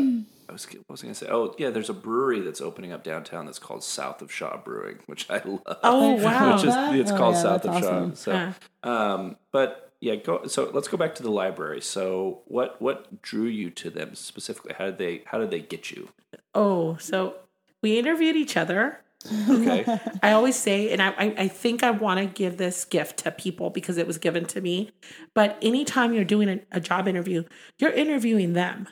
I 0.53 0.55
was, 0.55 0.67
what 0.67 0.89
was 0.91 1.01
I 1.03 1.05
going 1.05 1.15
to 1.15 1.21
say? 1.21 1.29
Oh, 1.31 1.55
yeah. 1.59 1.71
There's 1.71 1.91
a 1.91 1.95
brewery 1.95 2.41
that's 2.41 2.61
opening 2.61 2.93
up 2.93 3.03
downtown 3.03 3.47
that's 3.47 3.59
called 3.59 3.83
South 3.83 4.23
of 4.23 4.31
Shaw 4.33 4.57
Brewing, 4.59 4.99
which 5.07 5.29
I 5.31 5.41
love. 5.45 5.63
oh 5.83 6.15
Which 6.15 6.25
wow 6.25 6.53
Which 6.55 6.65
is 6.65 6.75
it's 7.01 7.11
Oh, 7.13 7.17
called 7.17 7.35
yeah, 7.37 7.43
South 7.43 7.65
of 7.65 7.73
that's 7.73 7.87
Shaw. 7.87 7.97
awesome. 7.97 8.15
So, 8.15 8.55
um, 8.83 9.37
but 9.51 9.93
yeah, 10.01 10.17
go. 10.17 10.47
So 10.47 10.71
let's 10.73 10.89
go 10.89 10.97
back 10.97 11.15
to 11.17 11.23
the 11.23 11.31
library. 11.31 11.81
So 11.81 12.43
what 12.47 12.81
what 12.83 13.23
drew 13.23 13.47
you 13.47 13.71
to 13.71 13.91
them 13.91 14.15
specifically? 14.15 14.75
How 14.77 14.87
did 14.87 14.99
they 14.99 15.23
how 15.27 15.39
did 15.39 15.51
they 15.51 15.61
get 15.61 15.91
you? 15.91 16.11
oh 16.55 16.97
so 16.99 17.35
we 17.83 17.99
interviewed 17.99 18.37
each 18.37 18.57
other 18.57 19.01
Okay. 19.49 19.85
I 20.23 20.33
always 20.33 20.57
say, 20.57 20.93
and 20.93 21.01
I, 21.01 21.11
I, 21.11 21.35
I 21.39 21.49
think 21.49 21.83
I 21.83 21.91
want 21.93 22.19
to 22.21 22.27
give 22.27 22.57
this 22.57 22.85
gift 22.85 23.19
to 23.19 23.31
people 23.31 23.71
because 23.71 23.97
it 23.97 24.07
was 24.07 24.19
given 24.19 24.47
to 24.47 24.61
me. 24.61 24.91
But 25.35 25.59
anytime 25.63 26.13
you're 26.13 26.25
doing 26.25 26.49
a, 26.49 26.61
a 26.73 26.81
job 26.81 27.07
interview, 27.07 27.45
you're 27.79 27.93
interviewing 27.93 28.55
them. 28.55 28.89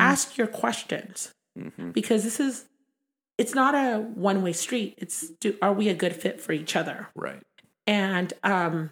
Ask 0.00 0.36
your 0.36 0.46
questions 0.48 1.32
Mhm. 1.58 1.92
because 1.92 2.24
this 2.24 2.40
is, 2.40 2.64
it's 3.36 3.54
not 3.54 3.74
a 3.74 3.98
one 4.00 4.42
way 4.42 4.52
street. 4.52 4.94
It's, 4.98 5.28
do, 5.40 5.56
are 5.62 5.72
we 5.72 5.88
a 5.88 5.94
good 5.94 6.14
fit 6.16 6.40
for 6.40 6.52
each 6.52 6.74
other? 6.76 7.08
Right. 7.14 7.42
And 7.86 8.32
um, 8.42 8.90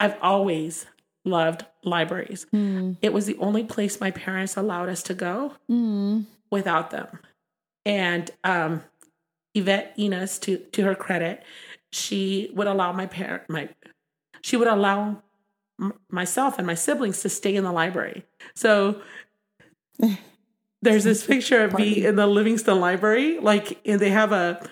I've 0.00 0.16
always 0.22 0.86
loved 1.24 1.64
libraries. 1.84 2.46
It 3.02 3.12
was 3.12 3.26
the 3.26 3.36
only 3.38 3.64
place 3.64 4.00
my 4.00 4.10
parents 4.10 4.56
allowed 4.56 4.88
us 4.88 5.02
to 5.04 5.14
go 5.14 5.52
without 6.50 6.90
them. 6.90 7.18
And 7.84 8.30
um, 8.44 8.82
Yvette 9.54 9.94
Enos, 9.98 10.38
to 10.40 10.58
to 10.58 10.82
her 10.82 10.94
credit, 10.94 11.42
she 11.92 12.50
would 12.54 12.66
allow 12.66 12.92
my 12.92 13.06
parent 13.06 13.44
my 13.48 13.68
she 14.42 14.56
would 14.56 14.68
allow 14.68 15.22
m- 15.80 15.92
myself 16.10 16.58
and 16.58 16.66
my 16.66 16.74
siblings 16.74 17.20
to 17.22 17.28
stay 17.28 17.54
in 17.54 17.64
the 17.64 17.72
library. 17.72 18.24
So 18.54 19.00
there's 20.82 21.04
this 21.04 21.26
picture 21.26 21.64
of 21.64 21.74
me 21.74 22.04
in 22.04 22.16
the 22.16 22.26
Livingston 22.26 22.80
Library, 22.80 23.38
like 23.38 23.80
and 23.84 24.00
they 24.00 24.10
have 24.10 24.32
a 24.32 24.68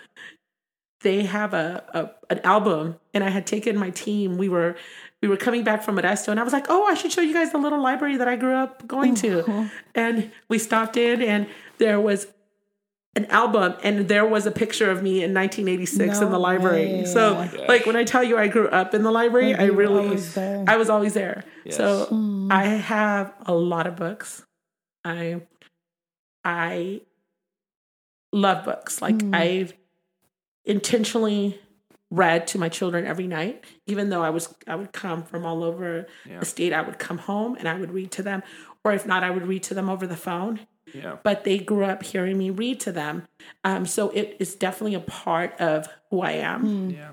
they 1.01 1.25
have 1.25 1.55
a, 1.55 1.85
a 1.93 2.33
an 2.33 2.41
album, 2.45 2.97
and 3.13 3.23
I 3.23 3.31
had 3.31 3.47
taken 3.47 3.77
my 3.79 3.91
team. 3.91 4.39
We 4.39 4.49
were 4.49 4.77
we 5.23 5.29
were 5.29 5.37
coming 5.37 5.65
back 5.65 5.83
from 5.83 5.97
Modesto, 5.97 6.29
and 6.29 6.41
I 6.41 6.43
was 6.43 6.53
like, 6.53 6.67
"Oh, 6.69 6.85
I 6.85 6.95
should 6.95 7.13
show 7.13 7.21
you 7.21 7.33
guys 7.35 7.53
the 7.53 7.59
little 7.59 7.81
library 7.81 8.17
that 8.17 8.29
I 8.29 8.37
grew 8.37 8.55
up 8.55 8.87
going 8.87 9.15
to." 9.17 9.69
And 9.95 10.31
we 10.49 10.59
stopped 10.59 10.97
in, 10.97 11.23
and 11.23 11.47
there 11.79 12.01
was 12.01 12.27
an 13.17 13.27
album, 13.27 13.75
and 13.83 14.09
there 14.09 14.27
was 14.27 14.45
a 14.45 14.51
picture 14.51 14.91
of 14.91 15.03
me 15.03 15.23
in 15.23 15.33
1986 15.33 16.19
in 16.21 16.31
the 16.31 16.39
library. 16.39 16.87
way. 16.87 17.05
So, 17.05 17.37
oh 17.37 17.49
Gosh. 17.57 17.69
like 17.69 17.87
when 17.87 17.97
I 17.97 18.05
tell 18.05 18.25
you 18.25 18.37
I 18.37 18.49
grew 18.49 18.69
up 18.69 18.93
in 18.93 19.03
the 19.03 19.13
library, 19.13 19.53
Like, 19.53 19.61
I 19.61 19.65
really. 19.67 20.19
I 20.67 20.77
was 20.77 20.91
always 20.91 21.15
there. 21.15 21.45
Yes. 21.65 21.77
So 21.77 22.49
I 22.51 22.65
have 22.65 23.33
a 23.47 23.55
lot 23.55 23.87
of 23.87 23.97
books. 23.97 24.45
I 25.05 25.43
I 26.45 27.01
love 28.33 28.64
books. 28.64 29.01
Like 29.03 29.23
I've 29.33 29.75
intentionally 30.64 31.59
read 32.11 32.47
to 32.49 32.59
my 32.59 32.69
children 32.69 33.07
every 33.07 33.27
night, 33.27 33.64
even 33.87 34.09
though 34.11 34.23
I 34.23 34.31
was 34.31 34.55
I 34.67 34.77
would 34.77 34.93
come 34.93 35.23
from 35.23 35.45
all 35.45 35.64
over 35.64 36.07
Yeah. 36.29 36.38
the 36.40 36.47
state. 36.47 36.73
I 36.73 36.83
would 36.83 36.99
come 36.99 37.19
home 37.19 37.57
and 37.59 37.69
I 37.69 37.79
would 37.79 37.90
read 37.90 38.11
to 38.12 38.23
them, 38.23 38.43
or 38.85 38.93
if 38.93 39.07
not, 39.07 39.23
I 39.25 39.31
would 39.31 39.47
read 39.47 39.62
to 39.64 39.75
them 39.75 39.88
over 39.88 40.07
the 40.07 40.17
phone. 40.17 40.61
Yeah. 40.93 41.17
but 41.25 41.43
they 41.43 41.59
grew 41.59 41.85
up 41.85 42.05
hearing 42.05 42.38
me 42.38 42.51
read 42.51 42.79
to 42.81 42.93
them. 42.93 43.27
Um, 43.64 43.85
so 43.85 44.11
it 44.11 44.37
is 44.38 44.55
definitely 44.55 44.95
a 44.95 45.01
part 45.01 45.61
of 45.61 45.88
who 46.11 46.21
I 46.21 46.33
am. 46.33 46.90
Yeah. 46.90 47.12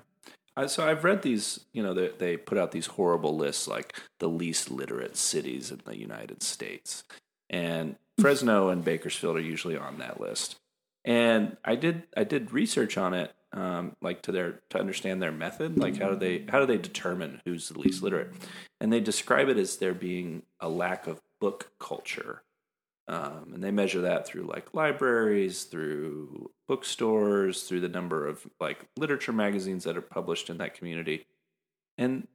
Uh, 0.56 0.68
so 0.68 0.88
I've 0.88 1.04
read 1.04 1.24
these, 1.24 1.62
you 1.74 1.82
know, 1.82 1.92
they, 1.92 2.10
they 2.10 2.38
put 2.38 2.60
out 2.60 2.74
these 2.74 2.86
horrible 2.86 3.36
lists 3.36 3.68
like 3.68 4.00
the 4.20 4.28
least 4.30 4.70
literate 4.70 5.18
cities 5.18 5.72
in 5.72 5.82
the 5.86 5.98
United 5.98 6.44
States. 6.44 7.04
And 7.52 7.98
Fresno 8.18 8.70
and 8.70 8.84
Bakersfield 8.84 9.36
are 9.36 9.42
usually 9.42 9.78
on 9.78 10.00
that 10.00 10.20
list. 10.20 10.58
And 11.04 11.58
I 11.66 11.76
did 11.76 12.04
I 12.16 12.24
did 12.24 12.54
research 12.54 12.98
on 12.98 13.14
it, 13.14 13.34
um, 13.52 13.96
like 14.02 14.22
to 14.24 14.32
their 14.32 14.62
to 14.70 14.80
understand 14.80 15.22
their 15.22 15.32
method, 15.32 15.78
like 15.78 15.98
how 15.98 16.10
do 16.10 16.16
they 16.16 16.46
how 16.48 16.60
do 16.60 16.66
they 16.66 16.78
determine 16.78 17.42
who's 17.46 17.70
the 17.70 17.80
least 17.80 18.02
literate? 18.02 18.34
And 18.80 18.92
they 18.92 19.00
describe 19.00 19.50
it 19.50 19.58
as 19.58 19.78
there 19.78 19.94
being 19.94 20.44
a 20.60 20.70
lack 20.70 21.08
of 21.08 21.20
book 21.40 21.72
culture. 21.80 22.44
Um, 23.08 23.52
and 23.54 23.64
they 23.64 23.72
measure 23.72 24.02
that 24.02 24.26
through 24.26 24.44
like 24.44 24.74
libraries, 24.74 25.64
through 25.64 26.52
bookstores, 26.68 27.64
through 27.64 27.82
the 27.82 27.90
number 27.90 28.28
of 28.28 28.46
like 28.60 28.86
literature 28.96 29.34
magazines 29.34 29.84
that 29.84 29.98
are 29.98 30.02
published 30.02 30.50
in 30.50 30.60
that 30.60 30.76
community. 30.76 31.26
And 31.98 32.28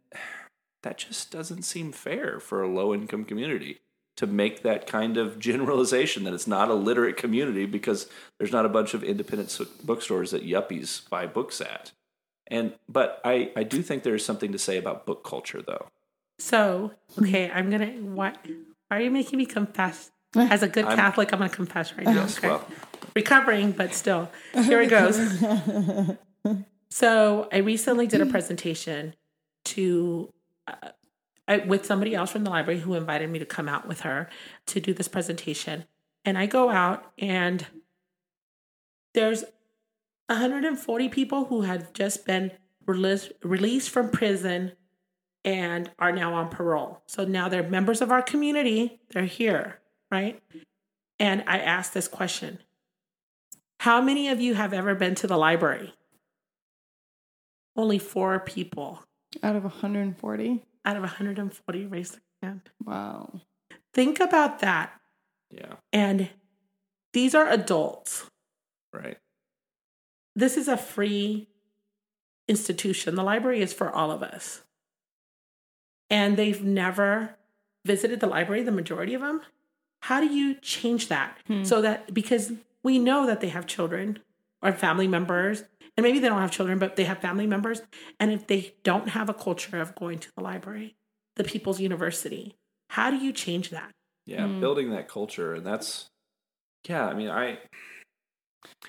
that 0.83 0.99
just 0.99 1.31
doesn't 1.31 1.63
seem 1.63 1.93
fair 1.93 2.41
for 2.41 2.63
a 2.63 2.69
low 2.69 2.93
income 2.93 3.25
community 3.25 3.81
to 4.17 4.27
make 4.27 4.63
that 4.63 4.87
kind 4.87 5.17
of 5.17 5.39
generalization 5.51 6.25
that 6.25 6.35
it's 6.35 6.47
not 6.47 6.71
a 6.71 6.75
literate 6.75 7.17
community 7.17 7.67
because 7.67 8.09
there's 8.39 8.53
not 8.53 8.67
a 8.67 8.69
bunch 8.69 8.95
of 8.95 9.03
independent 9.05 9.59
bookstores 9.85 10.31
that 10.31 10.45
yuppies 10.47 11.09
buy 11.09 11.27
books 11.27 11.61
at. 11.61 11.93
And 12.49 12.75
but 12.89 13.21
I, 13.25 13.51
I 13.57 13.65
do 13.65 13.83
think 13.83 14.03
there's 14.03 14.25
something 14.25 14.53
to 14.53 14.59
say 14.59 14.77
about 14.77 15.05
book 15.05 15.25
culture 15.25 15.63
though. 15.63 15.89
So, 16.39 16.93
okay, 17.19 17.51
I'm 17.51 17.71
gonna. 17.71 17.87
Why, 17.87 18.35
why 18.89 18.99
are 18.99 19.01
you 19.01 19.11
making 19.11 19.39
me 19.39 19.47
confess? 19.47 20.11
As 20.37 20.63
a 20.63 20.69
good 20.69 20.85
I'm- 20.85 20.97
Catholic, 20.97 21.33
I'm 21.33 21.39
gonna 21.39 21.51
confess 21.51 21.95
right 21.95 22.05
now. 22.05 22.13
Yes, 22.13 22.39
okay? 22.39 22.49
well, 22.49 22.67
Recovering, 23.15 23.73
but 23.73 23.95
still. 23.95 24.31
Here 24.53 24.83
it 24.83 24.91
goes. 24.91 25.19
So 26.97 27.47
I 27.53 27.59
recently 27.59 28.07
did 28.07 28.23
a 28.23 28.27
presentation 28.27 29.15
to 29.67 30.33
uh, 30.67 30.73
I, 30.83 30.91
Uh, 31.49 31.59
with 31.67 31.87
somebody 31.87 32.15
else 32.15 32.33
from 32.33 32.43
the 32.43 32.51
library 32.51 32.81
who 32.81 32.95
invited 32.95 33.31
me 33.31 33.39
to 33.39 33.47
come 33.47 33.69
out 33.69 33.87
with 33.87 34.01
her 34.01 34.29
to 34.67 34.81
do 34.81 34.93
this 34.93 35.07
presentation. 35.07 35.85
And 36.25 36.37
I 36.37 36.47
go 36.47 36.71
out 36.71 37.13
and 37.19 37.65
there's 39.15 39.45
140 40.29 41.09
people 41.09 41.45
who 41.45 41.63
had 41.63 41.95
just 41.95 42.27
been 42.27 42.51
released 42.85 43.33
released 43.43 43.91
from 43.91 44.11
prison 44.11 44.73
and 45.45 45.91
are 46.01 46.11
now 46.11 46.35
on 46.35 46.49
parole. 46.49 47.03
So 47.07 47.25
now 47.25 47.49
they're 47.49 47.63
members 47.63 48.01
of 48.01 48.11
our 48.11 48.23
community. 48.23 49.01
They're 49.11 49.25
here, 49.25 49.79
right? 50.11 50.43
And 51.21 51.45
I 51.47 51.59
asked 51.59 51.95
this 51.95 52.09
question. 52.09 52.59
How 53.81 54.01
many 54.01 54.29
of 54.29 54.41
you 54.41 54.55
have 54.55 54.73
ever 54.73 54.97
been 54.97 55.15
to 55.17 55.29
the 55.29 55.37
library? 55.37 55.95
Only 57.77 57.99
four 57.99 58.41
people 58.41 59.05
Out 59.43 59.55
of 59.55 59.63
140. 59.63 60.65
Out 60.87 60.97
of 60.97 61.03
140 61.03 61.87
raised 61.87 62.15
their 62.15 62.51
hand. 62.51 62.63
Wow. 62.85 63.41
Think 63.93 64.21
about 64.21 64.61
that. 64.61 64.93
yeah, 65.51 65.75
And 65.93 66.31
these 67.13 67.35
are 67.35 67.49
adults. 67.51 68.31
right. 68.93 69.19
This 70.35 70.57
is 70.57 70.69
a 70.69 70.77
free 70.77 71.49
institution. 72.47 73.15
The 73.15 73.23
library 73.23 73.63
is 73.63 73.73
for 73.73 73.91
all 73.91 74.11
of 74.11 74.23
us. 74.23 74.63
And 76.11 76.37
they've 76.37 76.63
never 76.63 77.37
visited 77.85 78.21
the 78.21 78.27
library, 78.27 78.63
the 78.63 78.71
majority 78.71 79.15
of 79.15 79.23
them. 79.23 79.41
How 80.03 80.21
do 80.21 80.27
you 80.27 80.55
change 80.55 81.09
that 81.09 81.39
hmm. 81.47 81.65
so 81.65 81.81
that 81.83 82.13
because 82.13 82.53
we 82.83 82.99
know 82.99 83.27
that 83.27 83.41
they 83.41 83.49
have 83.49 83.67
children 83.67 84.21
or 84.63 84.73
family 84.73 85.09
members, 85.09 85.65
and 85.97 86.05
maybe 86.05 86.19
they 86.19 86.29
don't 86.29 86.41
have 86.41 86.51
children, 86.51 86.79
but 86.79 86.97
they 86.97 87.05
have 87.05 87.19
family 87.19 87.47
members. 87.47 87.83
And 88.21 88.33
if 88.33 88.47
they 88.47 88.75
don't 88.83 89.11
have 89.11 89.29
a 89.29 89.35
culture 89.35 89.81
of 89.81 89.95
going 89.95 90.19
to 90.19 90.29
the 90.37 90.43
library, 90.43 90.97
the 91.37 91.45
people's 91.45 91.81
university, 91.81 92.57
how 92.91 93.11
do 93.11 93.17
you 93.17 93.33
change 93.33 93.71
that? 93.71 93.93
yeah 94.27 94.43
mm. 94.43 94.61
building 94.61 94.91
that 94.91 95.09
culture 95.09 95.55
and 95.55 95.65
that's 95.65 96.11
yeah 96.89 97.07
i 97.07 97.15
mean 97.15 97.31
i 97.31 97.59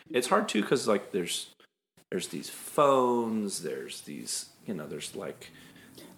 it's 0.10 0.28
hard 0.28 0.50
too 0.50 0.62
because 0.62 0.88
like 0.88 1.12
there's 1.12 1.54
there's 2.12 2.28
these 2.30 2.50
phones 2.50 3.62
there's 3.62 4.02
these 4.02 4.48
you 4.66 4.74
know 4.74 4.88
there's 4.88 5.16
like 5.16 5.52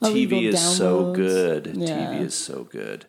oh, 0.02 0.10
Illegal 0.10 0.39
tv 0.39 0.47
is 0.54 0.78
so 0.78 1.13
good 1.13 1.65
tv 1.65 2.21
is 2.21 2.34
so 2.34 2.63
good 2.63 3.06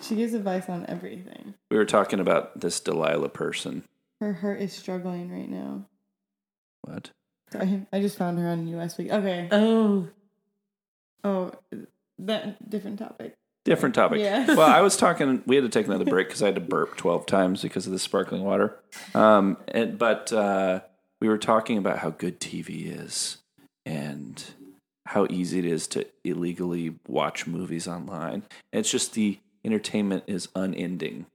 She 0.00 0.16
gives 0.16 0.34
advice 0.34 0.68
on 0.68 0.84
everything. 0.88 1.54
we 1.70 1.76
were 1.76 1.84
talking 1.84 2.18
about 2.18 2.58
this 2.60 2.80
delilah 2.80 3.28
person 3.28 3.84
Her 4.20 4.32
heart 4.32 4.60
is 4.60 4.72
struggling 4.72 5.30
right 5.30 5.48
now. 5.48 5.86
What 6.82 7.10
Sorry, 7.50 7.86
I 7.92 8.00
just 8.00 8.16
found 8.16 8.38
her 8.38 8.48
on 8.48 8.66
US 8.68 8.96
Week. 8.96 9.10
Okay. 9.12 9.48
Oh, 9.52 10.08
Oh, 11.24 11.52
that 12.18 12.68
different 12.70 12.98
topic. 12.98 13.34
different 13.64 13.94
topic 13.94 14.18
Yeah. 14.20 14.46
well 14.54 14.68
i 14.68 14.80
was 14.80 14.96
talking 14.96 15.42
we 15.46 15.54
had 15.56 15.62
to 15.64 15.68
take 15.68 15.86
another 15.86 16.04
break 16.04 16.26
because 16.28 16.42
i 16.42 16.46
had 16.46 16.56
to 16.56 16.60
burp 16.60 16.96
12 16.96 17.26
times 17.26 17.62
because 17.62 17.86
of 17.86 17.92
the 17.92 17.98
sparkling 17.98 18.42
water 18.42 18.76
um 19.14 19.56
and 19.68 19.98
but 19.98 20.32
uh 20.32 20.80
we 21.20 21.28
were 21.28 21.38
talking 21.38 21.78
about 21.78 21.98
how 21.98 22.10
good 22.10 22.40
tv 22.40 22.86
is 23.00 23.38
and 23.86 24.44
how 25.06 25.26
easy 25.30 25.58
it 25.60 25.64
is 25.64 25.86
to 25.88 26.04
illegally 26.24 26.96
watch 27.06 27.46
movies 27.46 27.86
online 27.86 28.42
it's 28.72 28.90
just 28.90 29.14
the 29.14 29.38
entertainment 29.64 30.24
is 30.26 30.48
unending 30.56 31.26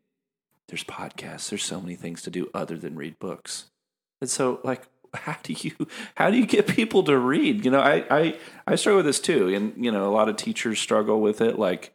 there's 0.67 0.83
podcasts 0.83 1.49
there's 1.49 1.63
so 1.63 1.79
many 1.79 1.95
things 1.95 2.21
to 2.21 2.29
do 2.29 2.49
other 2.53 2.77
than 2.77 2.95
read 2.97 3.17
books 3.19 3.65
and 4.19 4.29
so 4.29 4.59
like 4.65 4.87
how 5.23 5.37
do 5.43 5.53
you 5.53 5.87
how 6.15 6.29
do 6.29 6.37
you 6.37 6.45
get 6.45 6.67
people 6.67 7.03
to 7.03 7.17
read? 7.17 7.65
You 7.65 7.71
know 7.71 7.81
i 7.81 8.05
i 8.09 8.39
i 8.65 8.75
struggle 8.75 8.97
with 8.97 9.05
this 9.05 9.19
too. 9.19 9.53
And 9.53 9.73
you 9.83 9.91
know 9.91 10.07
a 10.07 10.13
lot 10.13 10.29
of 10.29 10.37
teachers 10.37 10.79
struggle 10.79 11.21
with 11.21 11.41
it. 11.41 11.59
Like 11.59 11.93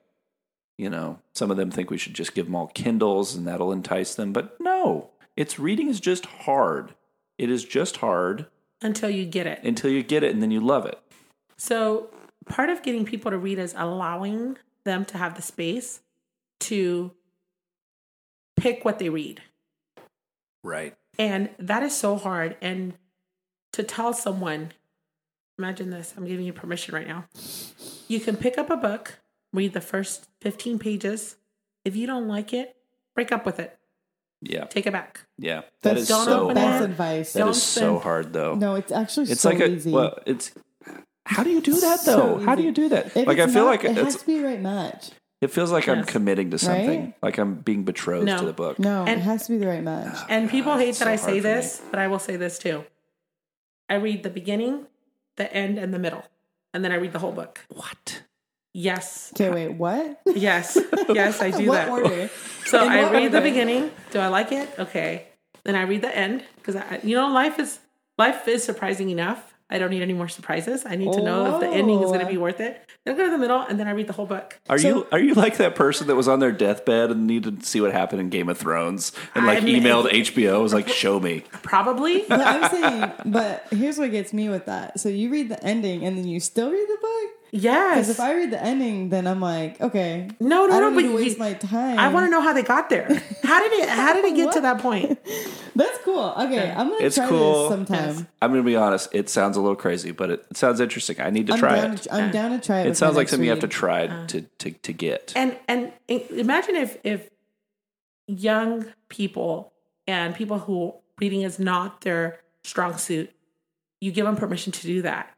you 0.78 0.90
know 0.90 1.18
some 1.34 1.50
of 1.50 1.56
them 1.56 1.70
think 1.70 1.90
we 1.90 1.98
should 1.98 2.14
just 2.14 2.34
give 2.34 2.46
them 2.46 2.54
all 2.54 2.68
kindles 2.68 3.34
and 3.34 3.46
that'll 3.46 3.72
entice 3.72 4.14
them. 4.14 4.32
But 4.32 4.60
no 4.60 5.10
it's 5.36 5.58
reading 5.58 5.88
is 5.88 6.00
just 6.00 6.26
hard. 6.26 6.94
It 7.38 7.50
is 7.50 7.64
just 7.64 7.98
hard 7.98 8.46
until 8.82 9.10
you 9.10 9.24
get 9.24 9.46
it. 9.46 9.60
until 9.62 9.90
you 9.90 10.02
get 10.02 10.22
it 10.22 10.32
and 10.32 10.42
then 10.42 10.50
you 10.50 10.60
love 10.60 10.86
it. 10.86 10.98
So, 11.56 12.10
part 12.46 12.70
of 12.70 12.82
getting 12.82 13.04
people 13.04 13.30
to 13.30 13.38
read 13.38 13.58
is 13.58 13.74
allowing 13.76 14.58
them 14.84 15.04
to 15.06 15.18
have 15.18 15.36
the 15.36 15.42
space 15.42 16.00
to 16.60 17.12
pick 18.56 18.84
what 18.84 18.98
they 18.98 19.08
read. 19.08 19.42
right. 20.62 20.94
And 21.18 21.50
that 21.58 21.82
is 21.82 21.94
so 21.94 22.16
hard. 22.16 22.56
And 22.62 22.94
to 23.72 23.82
tell 23.82 24.12
someone, 24.12 24.72
imagine 25.58 25.90
this, 25.90 26.14
I'm 26.16 26.26
giving 26.26 26.44
you 26.46 26.52
permission 26.52 26.94
right 26.94 27.06
now. 27.06 27.24
You 28.08 28.20
can 28.20 28.36
pick 28.36 28.58
up 28.58 28.70
a 28.70 28.76
book, 28.76 29.18
read 29.52 29.72
the 29.72 29.80
first 29.80 30.28
15 30.40 30.78
pages. 30.78 31.36
If 31.84 31.96
you 31.96 32.06
don't 32.06 32.28
like 32.28 32.52
it, 32.52 32.76
break 33.14 33.32
up 33.32 33.44
with 33.44 33.58
it, 33.58 33.78
yeah 34.44 34.64
take 34.64 34.86
it 34.88 34.92
back. 34.92 35.20
yeah 35.38 35.60
that 35.82 35.90
That's 35.94 36.00
is 36.02 36.08
don't 36.08 36.24
so 36.24 36.40
open 36.44 36.54
That's 36.56 36.82
it. 36.82 36.90
advice. 36.90 37.32
that 37.34 37.38
Don't 37.40 37.50
is 37.50 37.62
so 37.62 38.00
hard 38.00 38.32
though 38.32 38.56
No, 38.56 38.74
it's 38.74 38.90
actually 38.90 39.30
it's 39.30 39.42
so 39.42 39.50
like 39.50 39.60
a 39.60 39.70
easy. 39.70 39.92
well 39.92 40.18
it's 40.26 40.50
how 41.26 41.44
do 41.44 41.50
you 41.50 41.60
do 41.60 41.78
that 41.78 42.00
So 42.00 42.16
though 42.16 42.44
how 42.44 42.56
do 42.56 42.64
you 42.64 42.72
do 42.72 42.88
that 42.88 43.16
If 43.16 43.26
like 43.28 43.38
i 43.38 43.46
feel 43.46 43.66
not- 43.66 43.70
like 43.70 43.84
it 43.84 43.94
has 43.96 44.16
to 44.16 44.26
be 44.26 44.42
right 44.42 44.60
match. 44.60 45.10
it 45.40 45.52
feels 45.52 45.70
like 45.70 45.86
i'm 45.88 46.02
committing 46.02 46.50
to 46.50 46.58
something 46.58 47.00
Right? 47.00 47.14
like 47.22 47.38
i'm 47.38 47.54
being 47.54 47.84
betrothed 47.84 48.26
No. 48.26 48.38
to 48.38 48.46
the 48.46 48.52
book 48.52 48.80
No, 48.80 49.04
And- 49.04 49.20
it 49.20 49.22
has 49.22 49.46
to 49.46 49.52
be 49.52 49.58
the 49.58 49.68
right 49.68 49.82
match. 49.84 50.18
And 50.28 50.50
people 50.50 50.76
hate 50.76 50.96
that 50.96 51.04
so 51.04 51.10
I 51.10 51.14
say 51.16 51.24
for 51.26 51.34
me. 51.34 51.40
this, 51.40 51.80
but 51.92 52.00
I 52.00 52.08
will 52.08 52.18
say 52.18 52.34
this 52.34 52.58
too. 52.58 52.84
I 53.92 53.96
read 53.96 54.22
the 54.22 54.30
beginning, 54.30 54.86
the 55.36 55.52
end, 55.52 55.76
and 55.76 55.92
the 55.92 55.98
middle. 55.98 56.24
And 56.72 56.82
then 56.82 56.92
I 56.92 56.94
read 56.94 57.12
the 57.12 57.18
whole 57.18 57.32
book. 57.32 57.60
what 57.68 58.22
Yes. 58.72 59.30
Okay, 59.34 59.50
wait, 59.50 59.74
what? 59.76 60.22
Yes. 60.34 60.78
Yes, 61.10 61.42
I 61.42 61.50
do 61.50 61.66
what 61.68 61.74
that. 61.74 61.88
order? 61.90 62.30
So 62.64 62.82
In 62.82 62.88
I 62.90 63.02
what 63.02 63.12
read 63.12 63.32
the 63.32 63.42
beginning. 63.42 63.90
Do 64.12 64.18
I 64.18 64.28
like 64.28 64.50
it? 64.50 64.66
Okay. 64.78 65.26
Then 65.64 65.76
I 65.76 65.82
read 65.82 66.00
the 66.00 66.16
end 66.16 66.42
because 66.56 66.76
I, 66.76 67.00
you 67.02 67.14
know, 67.14 67.28
life 67.28 67.58
is 67.58 67.80
life 68.16 68.48
is 68.48 68.64
surprising 68.64 69.10
enough. 69.10 69.51
I 69.72 69.78
don't 69.78 69.90
need 69.90 70.02
any 70.02 70.12
more 70.12 70.28
surprises. 70.28 70.84
I 70.86 70.94
need 70.96 71.12
to 71.14 71.22
know 71.22 71.54
if 71.54 71.60
the 71.60 71.66
ending 71.68 72.00
is 72.02 72.10
going 72.10 72.20
to 72.20 72.26
be 72.26 72.36
Oh. 72.36 72.40
worth 72.42 72.60
it. 72.60 72.80
Then 73.04 73.14
I 73.14 73.18
go 73.18 73.24
to 73.24 73.30
the 73.30 73.38
middle, 73.38 73.60
and 73.60 73.80
then 73.80 73.88
I 73.88 73.92
read 73.92 74.06
the 74.06 74.12
whole 74.12 74.26
book. 74.26 74.60
Are 74.68 74.78
So- 74.78 74.88
you 74.88 75.06
are 75.10 75.18
you 75.18 75.34
like 75.34 75.56
that 75.56 75.74
person 75.74 76.06
that 76.08 76.14
was 76.14 76.28
on 76.28 76.38
their 76.40 76.52
deathbed 76.52 77.10
and 77.10 77.26
needed 77.26 77.60
to 77.60 77.66
see 77.66 77.80
what 77.80 77.90
happened 77.92 78.20
in 78.20 78.28
Game 78.28 78.48
of 78.48 78.58
Thrones 78.58 79.12
and 79.34 79.46
like 79.46 79.58
I 79.58 79.60
mean- 79.62 79.82
emailed 79.82 80.12
HBO 80.12 80.62
was 80.62 80.72
like 80.74 80.88
show 80.88 81.18
me 81.18 81.44
Probably. 81.62 82.24
But 82.28 82.40
I'm 82.40 82.70
saying, 82.70 83.12
but 83.26 83.66
here's 83.70 83.98
what 83.98 84.10
gets 84.12 84.32
me 84.32 84.48
with 84.50 84.66
that. 84.66 85.00
So 85.00 85.08
you 85.08 85.30
read 85.30 85.48
the 85.48 85.62
ending 85.64 86.04
and 86.04 86.16
then 86.18 86.26
you 86.28 86.38
still 86.38 86.70
read 86.70 86.86
the 86.88 86.98
book? 87.00 87.30
Yes. 87.52 87.94
Because 87.94 88.10
if 88.10 88.18
I 88.20 88.34
read 88.34 88.50
the 88.50 88.60
ending, 88.62 89.08
then 89.10 89.26
I'm 89.28 89.40
like, 89.40 89.80
okay, 89.80 90.28
no, 90.40 90.66
no, 90.66 90.74
I 90.74 90.78
no. 90.78 90.80
don't 90.80 90.94
But 90.94 91.00
need 91.02 91.06
to 91.06 91.08
you- 91.10 91.16
waste 91.16 91.38
my 91.38 91.52
time. 91.54 91.98
I 91.98 92.08
want 92.08 92.26
to 92.26 92.30
know 92.30 92.40
how 92.40 92.52
they 92.52 92.62
got 92.64 92.90
there. 92.90 93.06
How 93.44 93.60
did 93.60 93.72
it? 93.80 93.88
How 93.88 94.12
did 94.14 94.24
it 94.24 94.34
get 94.34 94.52
to 94.54 94.60
that 94.62 94.78
point? 94.80 95.18
That's 95.76 95.98
cool. 96.04 96.34
Okay, 96.38 96.70
I'm 96.70 96.88
gonna 96.90 97.04
It's 97.04 97.16
try 97.16 97.28
cool. 97.28 97.68
this 97.68 97.68
sometime. 97.70 98.16
Yes. 98.16 98.24
I'm 98.42 98.50
gonna 98.50 98.62
be 98.62 98.76
honest, 98.76 99.08
it 99.12 99.28
sounds 99.30 99.56
a 99.56 99.60
little 99.60 99.76
crazy, 99.76 100.10
but 100.10 100.30
it, 100.30 100.46
it 100.50 100.56
sounds 100.56 100.80
interesting. 100.80 101.20
I 101.20 101.30
need 101.30 101.46
to 101.46 101.52
I'm 101.54 101.58
try 101.58 101.76
down. 101.80 101.92
it. 101.94 102.02
To, 102.02 102.14
I'm 102.14 102.30
down 102.32 102.50
to 102.50 102.58
try 102.66 102.80
it. 102.80 102.88
It 102.88 102.96
sounds 102.96 103.14
like 103.16 103.22
next 103.24 103.30
something 103.32 103.44
you 103.44 103.50
have 103.50 103.60
to 103.60 103.68
try 103.68 104.06
Uh. 104.06 104.26
to, 104.28 104.40
to 104.58 104.70
to 104.72 104.92
get. 104.92 105.32
And 105.36 105.56
and 105.68 105.92
imagine 106.08 106.76
if 106.76 106.98
if 107.04 107.28
young 108.26 108.86
people 109.08 109.72
and 110.06 110.34
people 110.34 110.58
who 110.58 110.94
reading 111.20 111.42
is 111.42 111.58
not 111.58 112.00
their 112.02 112.40
strong 112.64 112.96
suit, 112.96 113.30
you 114.00 114.10
give 114.12 114.26
them 114.26 114.36
permission 114.36 114.72
to 114.72 114.82
do 114.82 115.02
that. 115.02 115.30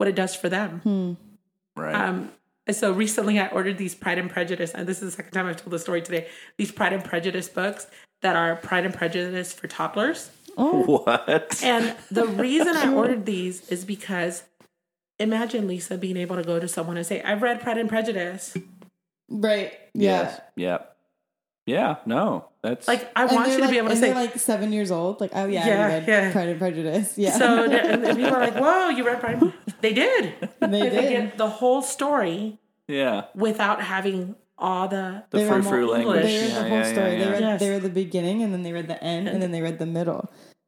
What 0.00 0.08
it 0.08 0.14
does 0.14 0.34
for 0.34 0.48
them. 0.48 0.80
Hmm. 0.82 1.12
Right. 1.78 1.94
Um, 1.94 2.32
so 2.70 2.90
recently 2.90 3.38
I 3.38 3.48
ordered 3.48 3.76
these 3.76 3.94
Pride 3.94 4.16
and 4.16 4.30
Prejudice, 4.30 4.70
and 4.72 4.88
this 4.88 5.02
is 5.02 5.10
the 5.10 5.10
second 5.10 5.32
time 5.32 5.44
I've 5.46 5.58
told 5.58 5.72
the 5.72 5.78
story 5.78 6.00
today. 6.00 6.26
These 6.56 6.72
Pride 6.72 6.94
and 6.94 7.04
Prejudice 7.04 7.50
books 7.50 7.86
that 8.22 8.34
are 8.34 8.56
Pride 8.56 8.86
and 8.86 8.94
Prejudice 8.94 9.52
for 9.52 9.68
toddlers. 9.68 10.30
Oh, 10.56 11.02
what? 11.04 11.62
And 11.62 11.94
the 12.10 12.26
reason 12.26 12.74
I 12.74 12.90
ordered 12.94 13.26
these 13.26 13.68
is 13.68 13.84
because 13.84 14.44
imagine 15.18 15.68
Lisa 15.68 15.98
being 15.98 16.16
able 16.16 16.36
to 16.36 16.44
go 16.44 16.58
to 16.58 16.66
someone 16.66 16.96
and 16.96 17.04
say, 17.04 17.20
I've 17.20 17.42
read 17.42 17.60
Pride 17.60 17.76
and 17.76 17.88
Prejudice. 17.90 18.56
right. 19.28 19.74
Yeah. 19.92 20.22
Yes. 20.22 20.40
Yeah. 20.56 20.78
Yeah. 21.70 21.96
No. 22.06 22.24
That's 22.62 22.86
Like, 22.88 23.02
I 23.16 23.22
And 23.24 23.32
want 23.32 23.48
you 23.50 23.56
to 23.56 23.62
like, 23.62 23.70
be 23.70 23.78
able 23.78 23.88
to 23.88 23.92
and 23.96 24.00
say, 24.04 24.12
like 24.14 24.34
seven 24.38 24.72
years 24.72 24.90
old. 24.90 25.20
Like, 25.20 25.32
oh 25.34 25.46
yeah, 25.46 25.66
Yeah, 25.66 25.84
I 25.84 25.88
read 25.88 26.08
yeah. 26.08 26.32
Pride 26.32 26.48
and 26.52 26.58
Prejudice. 26.58 27.08
Yeah. 27.16 27.36
so 27.40 27.46
and, 27.64 27.72
and 28.04 28.16
people 28.18 28.34
are 28.34 28.40
like, 28.48 28.54
whoa, 28.64 28.88
you 28.96 29.02
read 29.06 29.20
Pride 29.20 29.38
and 29.42 29.52
They 29.80 29.92
did. 29.94 30.22
they 30.60 30.66
They 30.68 30.90
did. 30.90 31.10
get 31.10 31.38
the 31.38 31.48
whole 31.60 31.80
story 31.82 32.58
yeah. 32.88 33.16
without 33.34 33.80
having 33.94 34.36
all 34.58 34.88
the, 34.88 35.24
The 35.30 35.38
They 35.38 35.48
frou 35.48 35.62
frou 35.62 35.86
language. 35.90 36.24
English. 36.24 36.32
They 36.32 36.40
read 36.42 36.50
yeah, 36.52 36.62
the 36.62 36.68
whole 36.68 36.78
yeah, 36.84 36.92
story. 36.92 37.12
yeah, 37.12 37.18
They 37.24 37.30
read 37.30 37.40
Yes. 37.48 37.60
they 37.60 37.70
read 37.70 37.82
the 37.90 37.96
beginning 38.04 38.42
and 38.44 38.50
then 38.52 38.62
they 38.66 38.72
read 38.78 38.88
the 38.88 39.00
end 39.02 39.24
and 39.28 39.38
then 39.42 39.50
they 39.54 39.62
read 39.62 39.78
the 39.78 39.86
middle. 39.98 40.22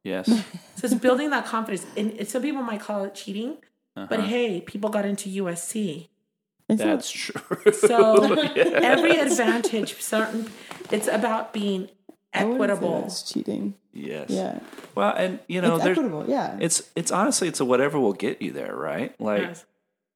Yes. 0.04 0.26
So 0.76 0.86
it's 0.86 0.94
building 0.94 1.28
that 1.30 1.44
confidence. 1.46 1.84
And 2.00 2.08
and 2.18 2.26
some 2.32 2.42
people 2.42 2.62
might 2.70 2.80
call 2.88 3.04
it 3.08 3.14
cheating, 3.14 3.50
but 3.94 4.18
Uh-huh. 4.18 4.22
hey, 4.34 4.60
people 4.72 4.88
got 4.98 5.04
into 5.04 5.26
USC. 5.42 6.08
That's 6.68 7.10
true. 7.10 7.70
So 7.72 7.98
Yes. 8.56 8.80
every 8.94 9.14
advantage, 9.26 9.90
certain, 10.00 10.42
it's 10.92 11.08
about 11.08 11.52
being 11.52 11.88
I 12.34 12.44
wouldn't 12.44 12.60
say 12.60 12.64
equitable. 12.64 13.00
That's 13.02 13.22
cheating. 13.32 13.74
Yes. 13.92 14.30
Yeah. 14.30 14.60
Well, 14.94 15.14
and 15.14 15.38
you 15.48 15.60
know, 15.60 15.76
it's 15.76 15.84
there's 15.84 15.98
equitable. 15.98 16.24
Yeah. 16.28 16.56
it's 16.60 16.90
it's 16.96 17.10
honestly 17.12 17.48
it's 17.48 17.60
a 17.60 17.64
whatever 17.64 17.98
will 18.00 18.12
get 18.14 18.40
you 18.40 18.52
there, 18.52 18.74
right? 18.74 19.18
Like 19.20 19.42
Yes. 19.42 19.64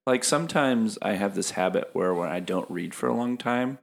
like 0.07 0.25
sometimes 0.25 0.99
I 1.03 1.13
have 1.15 1.35
this 1.35 1.53
habit 1.53 1.91
where 1.93 2.15
when 2.15 2.31
I 2.31 2.41
don't 2.41 2.71
read 2.71 2.95
for 2.95 3.09
a 3.09 3.15
long 3.15 3.37
time, 3.37 3.79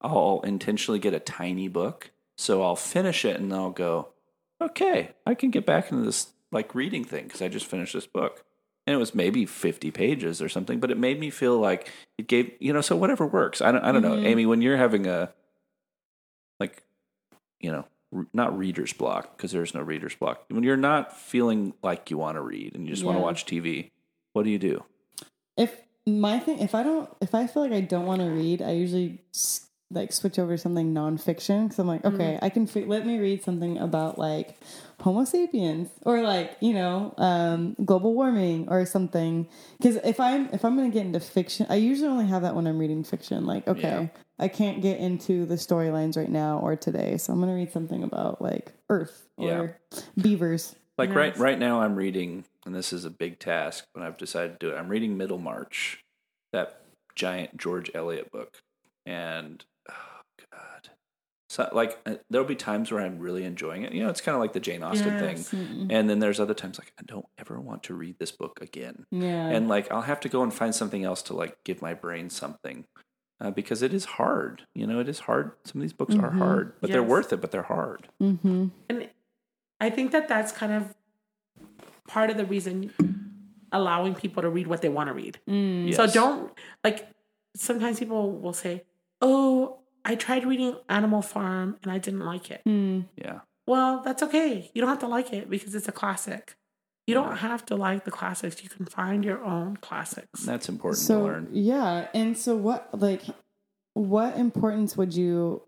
I'll 0.00 0.40
intentionally 0.44 0.98
get 0.98 1.14
a 1.14 1.20
tiny 1.20 1.68
book. 1.68 2.10
So 2.36 2.62
I'll 2.62 2.76
finish 2.76 3.24
it 3.24 3.38
and 3.38 3.52
I'll 3.52 3.70
go, 3.70 4.08
okay, 4.60 5.10
I 5.26 5.34
can 5.34 5.50
get 5.50 5.66
back 5.66 5.90
into 5.92 6.04
this 6.04 6.28
like 6.50 6.74
reading 6.74 7.04
thing 7.04 7.24
because 7.24 7.42
I 7.42 7.48
just 7.48 7.66
finished 7.66 7.92
this 7.92 8.06
book. 8.06 8.44
And 8.86 8.94
it 8.94 8.98
was 8.98 9.14
maybe 9.14 9.44
50 9.46 9.90
pages 9.90 10.40
or 10.42 10.48
something, 10.48 10.80
but 10.80 10.90
it 10.90 10.96
made 10.98 11.20
me 11.20 11.30
feel 11.30 11.58
like 11.58 11.88
it 12.18 12.26
gave, 12.26 12.52
you 12.58 12.72
know, 12.72 12.80
so 12.80 12.96
whatever 12.96 13.26
works. 13.26 13.60
I 13.60 13.70
don't, 13.70 13.84
I 13.84 13.92
don't 13.92 14.02
know. 14.02 14.16
Mhm. 14.16 14.24
Amy, 14.24 14.46
when 14.46 14.62
you're 14.62 14.78
having 14.78 15.06
a, 15.06 15.30
like, 16.60 16.82
you 17.60 17.72
know, 17.72 17.86
r- 18.14 18.26
not 18.32 18.56
reader's 18.56 18.92
block 18.92 19.36
because 19.36 19.50
there's 19.52 19.74
no 19.74 19.80
reader's 19.80 20.14
block. 20.14 20.44
When 20.48 20.62
you're 20.62 20.76
not 20.76 21.16
feeling 21.18 21.74
like 21.82 22.10
you 22.10 22.18
want 22.18 22.36
to 22.36 22.40
read 22.42 22.74
and 22.74 22.86
you 22.86 22.92
just 22.92 23.02
want 23.04 23.16
to 23.16 23.20
Yeah. 23.20 23.24
watch 23.26 23.46
TV, 23.46 23.90
what 24.34 24.44
do 24.44 24.50
you 24.50 24.58
do? 24.58 24.84
if 25.56 25.78
my 26.06 26.38
thing, 26.38 26.58
if 26.60 26.74
I 26.74 26.82
don't, 26.82 27.10
if 27.20 27.34
I 27.34 27.46
feel 27.46 27.62
like 27.62 27.72
I 27.72 27.82
don't 27.82 28.06
want 28.06 28.20
to 28.22 28.28
read, 28.30 28.62
I 28.62 28.70
usually 28.70 29.20
s- 29.34 29.66
like 29.90 30.10
switch 30.12 30.38
over 30.38 30.52
to 30.52 30.58
something 30.58 30.94
nonfiction 30.94 31.64
because 31.64 31.78
I'm 31.78 31.86
like, 31.86 32.02
mm-hmm. 32.02 32.14
okay, 32.14 32.38
I 32.40 32.48
can 32.48 32.66
fi- 32.66 32.84
let 32.86 33.04
me 33.06 33.18
read 33.18 33.42
something 33.42 33.76
about 33.76 34.18
like 34.18 34.56
Homo 35.00 35.24
sapiens 35.24 35.88
or 36.04 36.22
like 36.22 36.56
you 36.60 36.72
know 36.72 37.14
um, 37.18 37.76
global 37.84 38.14
warming 38.14 38.68
or 38.68 38.84
something. 38.86 39.48
Because 39.78 39.96
if 39.96 40.20
I'm 40.20 40.48
if 40.52 40.64
I'm 40.64 40.76
gonna 40.76 40.90
get 40.90 41.06
into 41.06 41.20
fiction, 41.20 41.66
I 41.68 41.76
usually 41.76 42.08
only 42.08 42.26
have 42.26 42.42
that 42.42 42.54
when 42.54 42.66
I'm 42.66 42.78
reading 42.78 43.04
fiction. 43.04 43.46
Like, 43.46 43.66
okay, 43.66 44.10
I 44.38 44.48
can't 44.48 44.82
get 44.82 44.98
into 44.98 45.46
the 45.46 45.56
storylines 45.56 46.16
right 46.16 46.30
now 46.30 46.58
or 46.58 46.76
today, 46.76 47.16
so 47.16 47.32
I'm 47.32 47.40
gonna 47.40 47.54
read 47.54 47.72
something 47.72 48.02
about 48.02 48.40
like 48.42 48.72
Earth 48.88 49.28
or 49.36 49.78
beavers. 50.20 50.74
Like 50.98 51.14
right 51.14 51.36
right 51.38 51.58
now 51.58 51.80
I'm 51.80 51.96
reading 51.96 52.44
and 52.66 52.74
this 52.74 52.92
is 52.92 53.04
a 53.04 53.10
big 53.10 53.38
task, 53.38 53.86
but 53.94 54.02
I've 54.02 54.16
decided 54.16 54.60
to 54.60 54.66
do 54.66 54.74
it. 54.74 54.78
I'm 54.78 54.88
reading 54.88 55.16
Middlemarch, 55.16 56.04
that 56.52 56.82
giant 57.14 57.56
George 57.56 57.90
Eliot 57.94 58.30
book. 58.30 58.58
And 59.06 59.64
oh 59.88 60.20
god. 60.52 60.90
So 61.50 61.68
like 61.72 61.98
uh, 62.06 62.14
there'll 62.30 62.46
be 62.46 62.54
times 62.54 62.92
where 62.92 63.02
I'm 63.04 63.18
really 63.18 63.42
enjoying 63.44 63.82
it. 63.82 63.92
You 63.92 64.04
know, 64.04 64.08
it's 64.08 64.20
kind 64.20 64.36
of 64.36 64.40
like 64.40 64.52
the 64.52 64.60
Jane 64.60 64.84
Austen 64.84 65.08
Yes. 65.18 65.48
thing. 65.48 65.60
Mm-mm. 65.60 65.86
And 65.90 66.08
then 66.08 66.20
there's 66.20 66.38
other 66.38 66.54
times 66.54 66.78
like 66.78 66.92
I 66.96 67.02
don't 67.04 67.26
ever 67.38 67.58
want 67.60 67.82
to 67.84 67.94
read 67.94 68.20
this 68.20 68.30
book 68.30 68.60
again. 68.62 69.04
Yeah, 69.10 69.48
And 69.48 69.68
like 69.68 69.90
I'll 69.90 70.02
have 70.02 70.20
to 70.20 70.28
go 70.28 70.44
and 70.44 70.54
find 70.54 70.72
something 70.72 71.02
else 71.02 71.22
to 71.22 71.34
like 71.34 71.64
give 71.64 71.82
my 71.82 71.92
brain 71.92 72.30
something. 72.30 72.84
Uh, 73.40 73.50
because 73.50 73.82
it 73.82 73.92
is 73.92 74.04
hard, 74.04 74.62
you 74.76 74.86
know. 74.86 75.00
It 75.00 75.08
is 75.08 75.20
hard. 75.20 75.52
Some 75.64 75.80
of 75.80 75.82
these 75.82 75.92
books 75.94 76.14
are 76.14 76.30
Mhm. 76.30 76.38
hard, 76.38 76.74
but 76.80 76.92
they're 76.92 77.02
worth 77.02 77.32
it. 77.32 77.40
But 77.40 77.50
they're 77.50 77.62
hard. 77.62 78.06
mm-hmm. 78.22 78.66
And 78.88 79.08
I 79.80 79.90
think 79.90 80.12
that 80.12 80.28
that's 80.28 80.52
kind 80.52 80.72
of 80.72 80.94
part 82.06 82.30
of 82.30 82.36
the 82.36 82.44
reason 82.44 82.92
allowing 83.72 84.14
people 84.14 84.42
to 84.42 84.48
read 84.50 84.68
what 84.68 84.82
they 84.82 84.88
want 84.88 85.08
to 85.08 85.14
read. 85.14 85.40
Mm. 85.48 85.92
So 85.96 86.06
don't 86.06 86.52
like 86.84 87.08
sometimes 87.56 87.98
people 87.98 88.30
will 88.38 88.52
say, 88.52 88.84
"Oh, 89.20 89.79
I 90.04 90.14
tried 90.14 90.46
reading 90.46 90.76
Animal 90.88 91.22
Farm 91.22 91.76
and 91.82 91.90
I 91.92 91.98
didn't 91.98 92.20
like 92.20 92.50
it." 92.50 92.62
Mm. 92.66 93.06
Yeah. 93.16 93.40
Well, 93.66 94.02
that's 94.04 94.22
okay. 94.22 94.70
You 94.74 94.80
don't 94.80 94.88
have 94.88 94.98
to 95.00 95.08
like 95.08 95.32
it 95.32 95.48
because 95.48 95.74
it's 95.74 95.88
a 95.88 95.92
classic. 95.92 96.56
You 97.06 97.14
don't 97.14 97.38
have 97.38 97.66
to 97.66 97.76
like 97.76 98.04
the 98.04 98.10
classics. 98.10 98.62
You 98.62 98.68
can 98.68 98.86
find 98.86 99.24
your 99.24 99.42
own 99.44 99.76
classics. 99.78 100.42
That's 100.42 100.68
important 100.68 101.02
so 101.02 101.18
to 101.18 101.24
learn. 101.24 101.48
yeah 101.52 102.06
and 102.14 102.38
so 102.38 102.54
what 102.56 102.88
like 102.98 103.22
what 103.94 104.36
importance 104.36 104.96
would 104.96 105.14
you 105.14 105.62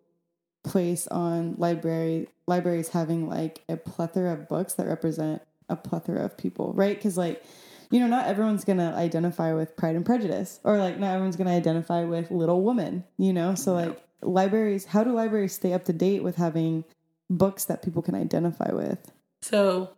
place 0.65 1.09
on 1.09 1.57
library 1.59 2.29
libraries 2.47 2.89
having 2.89 3.29
like 3.29 3.63
a 3.69 3.77
plethora 3.77 4.33
of 4.33 4.49
books 4.49 4.75
that 4.75 4.87
represent 4.87 5.43
a 5.69 5.77
plethora 5.77 6.25
of 6.25 6.37
people 6.37 6.73
right 6.75 6.97
because 6.97 7.17
like 7.19 7.43
you 7.91 7.99
know 7.99 8.07
not 8.07 8.27
everyone's 8.27 8.65
gonna 8.65 8.95
identify 8.95 9.53
with 9.53 9.77
pride 9.77 9.97
and 9.97 10.07
prejudice 10.07 10.61
or 10.63 10.79
like 10.79 10.99
not 10.99 11.15
everyone's 11.15 11.37
gonna 11.37 11.51
identify 11.51 12.05
with 12.05 12.31
little 12.31 12.63
woman 12.63 13.03
you 13.19 13.33
know 13.33 13.55
so 13.57 13.75
like 13.75 14.01
libraries 14.23 14.87
how 14.87 15.05
do 15.05 15.13
libraries 15.13 15.53
stay 15.55 15.73
up 15.73 15.85
to 15.85 15.93
date 15.93 16.23
with 16.23 16.37
having 16.37 16.85
books 17.31 17.65
that 17.65 17.83
people 17.83 18.03
can 18.03 18.15
identify 18.15 18.71
with 18.73 19.13
So, 19.41 19.91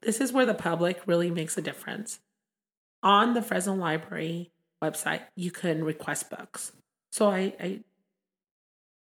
this 0.00 0.20
is 0.20 0.32
where 0.32 0.46
the 0.46 0.54
public 0.54 1.00
really 1.06 1.30
makes 1.30 1.56
a 1.56 1.62
difference. 1.62 2.20
On 3.02 3.34
the 3.34 3.42
Fresno 3.42 3.74
Library 3.74 4.50
website, 4.82 5.22
you 5.36 5.50
can 5.50 5.84
request 5.84 6.30
books. 6.30 6.72
So 7.12 7.28
I, 7.30 7.52
I, 7.60 7.80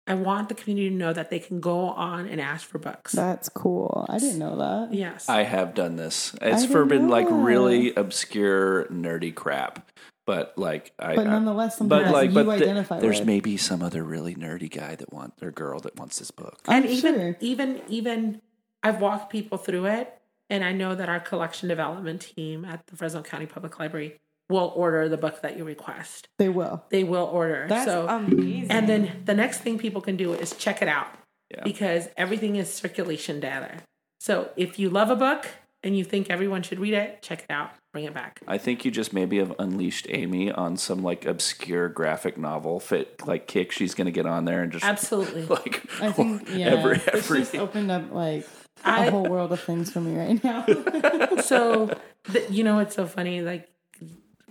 I 0.07 0.15
want 0.15 0.49
the 0.49 0.55
community 0.55 0.89
to 0.89 0.95
know 0.95 1.13
that 1.13 1.29
they 1.29 1.39
can 1.39 1.59
go 1.59 1.89
on 1.89 2.27
and 2.27 2.41
ask 2.41 2.67
for 2.67 2.77
books. 2.77 3.13
that's 3.13 3.47
cool 3.47 4.05
i 4.09 4.17
didn't 4.17 4.39
know 4.39 4.57
that 4.57 4.93
yes. 4.93 5.29
I 5.29 5.43
have 5.43 5.73
done 5.73 5.95
this. 5.95 6.35
It's 6.41 6.65
for 6.65 6.85
didn't 6.85 6.89
been 6.89 7.09
like 7.09 7.27
really 7.29 7.93
obscure, 7.95 8.85
nerdy 8.85 9.33
crap. 9.33 9.89
But 10.25 10.53
like 10.57 10.93
I, 10.97 11.15
but 11.15 11.25
nonetheless 11.25 11.77
something 11.77 11.89
but 12.03 12.11
like, 12.11 12.29
you 12.29 12.33
but 12.35 12.43
th- 12.45 12.61
identify 12.63 12.99
there's 12.99 13.19
with. 13.19 13.27
maybe 13.27 13.57
some 13.57 13.81
other 13.83 14.03
really 14.03 14.35
nerdy 14.35 14.71
guy 14.71 14.95
that 14.95 15.11
want 15.11 15.33
or 15.41 15.51
girl 15.51 15.79
that 15.81 15.97
wants 15.97 16.19
this 16.19 16.31
book. 16.31 16.59
and 16.67 16.85
I'm 16.85 16.89
even 16.91 17.15
sure. 17.15 17.37
even 17.41 17.81
even 17.89 18.41
I've 18.81 19.01
walked 19.01 19.31
people 19.31 19.57
through 19.57 19.85
it, 19.87 20.13
and 20.49 20.63
I 20.63 20.71
know 20.71 20.95
that 20.95 21.09
our 21.09 21.19
collection 21.19 21.67
development 21.69 22.21
team 22.35 22.63
at 22.63 22.87
the 22.87 22.95
Fresno 22.95 23.21
County 23.21 23.45
Public 23.47 23.79
Library 23.79 24.19
will 24.49 24.71
order 24.75 25.07
the 25.09 25.17
book 25.17 25.41
that 25.41 25.57
you 25.57 25.63
request. 25.65 26.27
They 26.37 26.49
will. 26.49 26.83
They 26.89 27.03
will 27.03 27.25
order. 27.25 27.65
That's 27.67 27.85
so 27.85 28.07
amazing. 28.07 28.71
and 28.71 28.87
then 28.87 29.21
the 29.25 29.33
next 29.33 29.59
thing 29.59 29.77
people 29.77 30.01
can 30.01 30.15
do 30.17 30.33
is 30.33 30.53
check 30.55 30.81
it 30.81 30.87
out 30.87 31.07
Yeah. 31.49 31.63
because 31.63 32.07
everything 32.17 32.55
is 32.57 32.71
circulation 32.73 33.39
data. 33.39 33.79
So 34.19 34.49
if 34.55 34.77
you 34.79 34.89
love 34.89 35.09
a 35.09 35.15
book 35.15 35.47
and 35.83 35.97
you 35.97 36.03
think 36.03 36.29
everyone 36.29 36.63
should 36.63 36.79
read 36.79 36.93
it, 36.93 37.21
check 37.21 37.43
it 37.43 37.51
out, 37.51 37.71
bring 37.91 38.05
it 38.05 38.13
back. 38.13 38.41
I 38.47 38.57
think 38.57 38.85
you 38.85 38.91
just 38.91 39.13
maybe 39.13 39.37
have 39.37 39.53
unleashed 39.59 40.07
Amy 40.09 40.51
on 40.51 40.77
some 40.77 41.03
like 41.03 41.25
obscure 41.25 41.89
graphic 41.89 42.37
novel 42.37 42.79
fit 42.79 43.25
like 43.27 43.47
kick 43.47 43.71
she's 43.71 43.93
gonna 43.93 44.11
get 44.11 44.25
on 44.25 44.45
there 44.45 44.63
and 44.63 44.71
just 44.71 44.85
Absolutely. 44.85 45.45
like 45.47 45.83
I 46.01 46.11
think 46.11 46.47
yeah, 46.53 46.67
every 46.67 46.97
it's 46.97 47.07
every 47.07 47.39
just 47.39 47.55
opened 47.55 47.91
up 47.91 48.11
like 48.11 48.47
a 48.85 48.89
I- 48.89 49.09
whole 49.09 49.25
world 49.25 49.51
of 49.51 49.59
things 49.61 49.91
for 49.91 50.01
me 50.01 50.17
right 50.17 50.43
now. 50.43 50.65
so 51.41 51.95
the, 52.25 52.45
you 52.49 52.63
know 52.63 52.79
it's 52.79 52.95
so 52.95 53.05
funny 53.05 53.41
like 53.41 53.69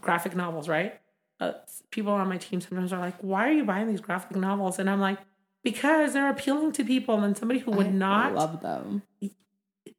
graphic 0.00 0.36
novels 0.36 0.68
right 0.68 0.98
uh, 1.40 1.52
people 1.90 2.12
on 2.12 2.28
my 2.28 2.36
team 2.36 2.60
sometimes 2.60 2.92
are 2.92 3.00
like 3.00 3.16
why 3.20 3.48
are 3.48 3.52
you 3.52 3.64
buying 3.64 3.88
these 3.88 4.00
graphic 4.00 4.36
novels 4.36 4.78
and 4.78 4.90
i'm 4.90 5.00
like 5.00 5.18
because 5.64 6.12
they're 6.12 6.28
appealing 6.28 6.72
to 6.72 6.84
people 6.84 7.20
and 7.20 7.36
somebody 7.36 7.60
who 7.60 7.70
would 7.70 7.86
I 7.86 7.90
not 7.90 8.34
love 8.34 8.60
them. 8.62 9.02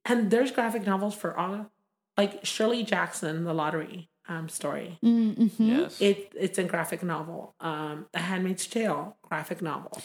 And 0.06 0.32
there's 0.32 0.52
graphic 0.52 0.86
novels 0.86 1.16
for 1.16 1.36
all 1.38 1.72
like 2.18 2.44
shirley 2.46 2.84
jackson 2.84 3.44
the 3.44 3.54
lottery 3.54 4.10
um, 4.30 4.48
story 4.48 4.98
Mm-hmm. 5.04 5.48
Yes. 5.64 6.00
it, 6.02 6.32
it's 6.36 6.58
a 6.58 6.64
graphic 6.64 7.04
novel 7.04 7.56
um, 7.60 8.06
a 8.14 8.20
handmaid's 8.20 8.66
tale 8.68 9.18
graphic 9.22 9.62
novel 9.62 10.02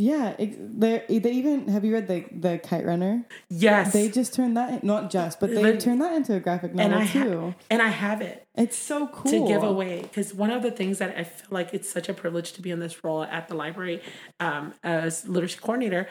Yeah, 0.00 0.36
ex- 0.38 0.56
they 0.60 1.02
they 1.24 1.32
even 1.32 1.66
have 1.74 1.84
you 1.84 1.92
read 1.92 2.06
the 2.06 2.24
the 2.30 2.58
Kite 2.58 2.86
Runner? 2.86 3.26
Yes. 3.50 3.92
They 3.92 4.08
just 4.08 4.32
turned 4.32 4.56
that 4.56 4.84
not 4.84 5.10
just, 5.10 5.40
but 5.40 5.50
they 5.50 5.60
But- 5.72 5.80
turned 5.80 6.00
that 6.02 6.12
into 6.14 6.32
a 6.36 6.40
graphic 6.46 6.70
and 6.70 6.92
novel 6.92 6.98
I 7.00 7.04
ha- 7.04 7.24
too. 7.24 7.54
and 7.68 7.82
I 7.82 7.88
have 7.88 8.20
it. 8.22 8.46
it's 8.54 8.78
so 8.78 9.08
cool 9.08 9.32
to 9.32 9.40
give 9.52 9.64
away 9.64 10.02
because 10.02 10.32
one 10.32 10.52
of 10.56 10.62
the 10.62 10.70
things 10.70 10.98
that 11.02 11.10
I 11.18 11.24
feel 11.24 11.48
like 11.50 11.74
it's 11.74 11.90
such 11.90 12.08
a 12.08 12.14
privilege 12.14 12.52
to 12.52 12.62
be 12.62 12.70
in 12.70 12.78
this 12.78 13.02
role 13.02 13.24
at 13.24 13.48
the 13.48 13.56
library 13.56 14.00
um, 14.38 14.72
as 14.84 15.26
literacy 15.28 15.58
coordinator 15.60 16.06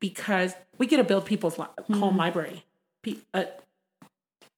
because 0.00 0.52
we 0.78 0.86
get 0.86 0.98
to 0.98 1.04
build 1.04 1.24
people's 1.24 1.58
li- 1.58 1.74
home 1.98 2.18
library. 2.18 2.64
Pe- 3.02 3.16
uh, 3.32 3.44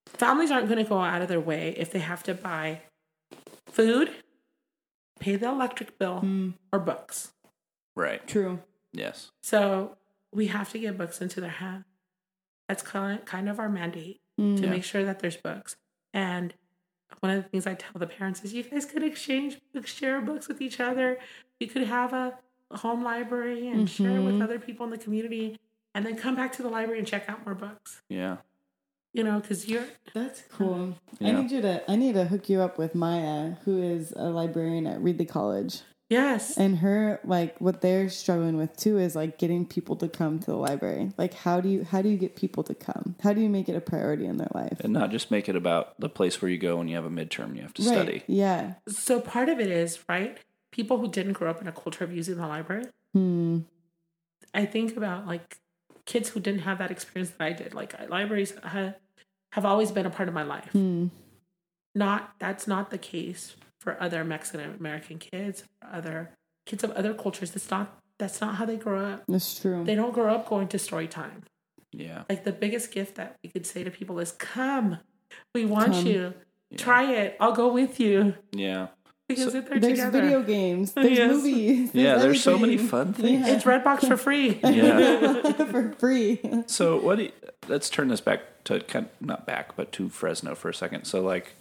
families 0.06 0.50
aren't 0.50 0.68
going 0.68 0.82
to 0.82 0.88
go 0.88 1.00
out 1.00 1.22
of 1.22 1.28
their 1.28 1.40
way 1.40 1.74
if 1.76 1.90
they 1.90 1.98
have 2.00 2.22
to 2.24 2.34
buy 2.34 2.82
food, 3.66 4.10
pay 5.20 5.36
the 5.36 5.48
electric 5.48 5.98
bill, 5.98 6.20
hmm. 6.20 6.50
or 6.72 6.78
books. 6.78 7.32
Right. 7.96 8.26
True. 8.26 8.60
Yes. 8.92 9.30
So 9.42 9.96
we 10.32 10.48
have 10.48 10.70
to 10.70 10.78
get 10.78 10.98
books 10.98 11.20
into 11.20 11.40
their 11.40 11.50
hands. 11.50 11.84
That's 12.68 12.82
kind 12.82 13.48
of, 13.48 13.58
our 13.58 13.68
mandate 13.68 14.20
hmm. 14.38 14.56
to 14.56 14.62
Yeah. 14.62 14.70
make 14.70 14.84
sure 14.84 15.04
that 15.04 15.20
there's 15.20 15.36
books. 15.36 15.76
And 16.14 16.54
one 17.20 17.30
of 17.32 17.42
the 17.42 17.48
things 17.48 17.66
I 17.66 17.74
tell 17.74 17.98
the 17.98 18.06
parents 18.06 18.42
is 18.42 18.54
you 18.54 18.62
guys 18.62 18.84
could 18.84 19.02
exchange 19.02 19.58
books, 19.72 19.92
share 19.92 20.20
books 20.20 20.48
with 20.48 20.60
each 20.60 20.80
other. 20.80 21.18
You 21.60 21.66
could 21.66 21.86
have 21.86 22.12
a, 22.12 22.38
a 22.70 22.78
home 22.78 23.04
library 23.04 23.68
and 23.68 23.88
share 23.88 24.16
it 24.16 24.22
with 24.22 24.34
mm-hmm. 24.34 24.42
other 24.42 24.58
people 24.58 24.84
in 24.84 24.90
the 24.90 24.98
community 24.98 25.58
and 25.94 26.06
then 26.06 26.16
come 26.16 26.34
back 26.34 26.52
to 26.52 26.62
the 26.62 26.68
library 26.68 26.98
and 26.98 27.06
check 27.06 27.28
out 27.28 27.44
more 27.44 27.54
books. 27.54 28.02
Yeah. 28.08 28.38
You 29.12 29.24
know, 29.24 29.40
because 29.40 29.68
you're 29.68 29.84
That's 30.14 30.42
cool. 30.50 30.96
I 31.20 31.32
need 31.32 31.50
you 31.50 31.60
to 31.60 31.90
I 31.90 31.96
need 31.96 32.14
to 32.14 32.24
hook 32.24 32.48
you 32.48 32.62
up 32.62 32.78
with 32.78 32.94
Maya, 32.94 33.56
who 33.64 33.82
is 33.82 34.12
a 34.16 34.30
librarian 34.30 34.86
at 34.86 35.00
Reedley 35.00 35.28
College. 35.28 35.80
yes. 36.08 36.56
And 36.56 36.78
her 36.78 37.20
like 37.22 37.58
what 37.60 37.82
they're 37.82 38.08
struggling 38.08 38.56
with 38.56 38.74
too 38.76 38.98
is 38.98 39.14
like 39.14 39.36
getting 39.36 39.66
people 39.66 39.96
to 39.96 40.08
come 40.08 40.38
to 40.38 40.46
the 40.46 40.56
library. 40.56 41.12
Like 41.18 41.34
how 41.34 41.60
do 41.60 41.68
you 41.68 41.84
how 41.84 42.00
do 42.00 42.08
you 42.08 42.16
get 42.16 42.36
people 42.36 42.62
to 42.64 42.74
come? 42.74 43.16
How 43.22 43.34
do 43.34 43.42
you 43.42 43.50
make 43.50 43.68
it 43.68 43.76
a 43.76 43.82
priority 43.82 44.24
in 44.24 44.38
their 44.38 44.50
life? 44.54 44.80
And 44.80 44.94
not 44.94 45.10
just 45.10 45.30
make 45.30 45.46
it 45.46 45.56
about 45.56 46.00
the 46.00 46.08
place 46.08 46.40
where 46.40 46.50
you 46.50 46.56
go 46.56 46.76
when 46.76 46.88
you 46.88 46.96
have 46.96 47.04
a 47.04 47.10
midterm 47.10 47.46
and 47.46 47.56
you 47.56 47.62
have 47.62 47.74
to 47.74 47.82
right. 47.82 47.92
study. 47.92 48.22
Yeah. 48.26 48.74
So 48.88 49.20
part 49.20 49.50
of 49.50 49.60
it 49.60 49.68
is, 49.70 49.98
right? 50.08 50.38
People 50.70 50.96
who 50.96 51.08
didn't 51.08 51.34
grow 51.34 51.50
up 51.50 51.60
in 51.60 51.68
a 51.68 51.72
culture 51.72 52.02
of 52.02 52.16
using 52.16 52.36
the 52.36 52.46
library. 52.46 52.86
Hmm. 53.12 53.60
I 54.54 54.64
think 54.64 54.96
about 54.96 55.26
like 55.26 55.58
kids 56.06 56.30
who 56.30 56.40
didn't 56.40 56.60
have 56.62 56.78
that 56.78 56.90
experience 56.90 57.30
that 57.30 57.44
I 57.44 57.52
did. 57.52 57.74
Like 57.74 57.94
libraries 58.08 58.54
ha- 58.62 58.94
have 59.52 59.64
always 59.64 59.90
been 59.90 60.06
a 60.06 60.10
part 60.10 60.28
of 60.28 60.34
my 60.34 60.42
life. 60.42 60.70
Hmm. 60.72 61.08
Not 61.94 62.34
that's 62.38 62.66
not 62.66 62.90
the 62.90 62.98
case 62.98 63.54
for 63.80 64.00
other 64.02 64.24
Mexican 64.24 64.74
American 64.78 65.18
kids, 65.18 65.64
or 65.82 65.90
other 65.92 66.30
kids 66.66 66.84
of 66.84 66.90
other 66.92 67.12
cultures. 67.14 67.50
That's 67.50 67.70
not 67.70 67.98
that's 68.18 68.40
not 68.40 68.54
how 68.56 68.64
they 68.64 68.76
grow 68.76 69.04
up. 69.04 69.24
That's 69.28 69.60
true. 69.60 69.84
They 69.84 69.94
don't 69.94 70.14
grow 70.14 70.34
up 70.34 70.48
going 70.48 70.68
to 70.68 70.78
story 70.78 71.08
time. 71.08 71.42
Yeah. 71.92 72.22
Like 72.28 72.44
the 72.44 72.52
biggest 72.52 72.92
gift 72.92 73.16
that 73.16 73.36
we 73.42 73.50
could 73.50 73.66
say 73.66 73.84
to 73.84 73.90
people 73.90 74.18
is, 74.20 74.32
"Come, 74.32 74.98
we 75.54 75.66
want 75.66 75.92
Come. 75.92 76.06
you. 76.06 76.34
Try 76.76 77.12
it. 77.12 77.36
I'll 77.38 77.52
go 77.52 77.70
with 77.72 78.00
you." 78.00 78.34
Yeah. 78.52 78.88
Because 79.34 79.52
So- 79.52 79.60
they're 79.60 79.80
There's 79.80 79.98
together, 79.98 80.20
video 80.22 80.42
games. 80.42 80.92
There's 80.92 81.18
Yes. 81.18 81.30
movies. 81.32 81.90
Yeah, 81.94 82.16
there's 82.16 82.42
so 82.42 82.58
many 82.58 82.76
fun 82.78 83.12
things. 83.12 83.46
it's 83.48 83.64
Redbox 83.64 84.06
for 84.08 84.16
free. 84.16 84.60
Yeah. 84.64 85.52
for 85.70 85.92
free. 85.98 86.40
So 86.66 86.98
what? 87.00 87.16
Do 87.18 87.24
you, 87.24 87.32
let's 87.68 87.88
turn 87.90 88.08
this 88.08 88.20
back 88.20 88.40
to 88.64 88.80
kind 88.80 89.08
not 89.20 89.46
back, 89.46 89.76
but 89.76 89.92
to 89.92 90.08
Fresno 90.08 90.54
for 90.54 90.68
a 90.68 90.74
second. 90.74 91.04
So 91.04 91.20
like, 91.20 91.52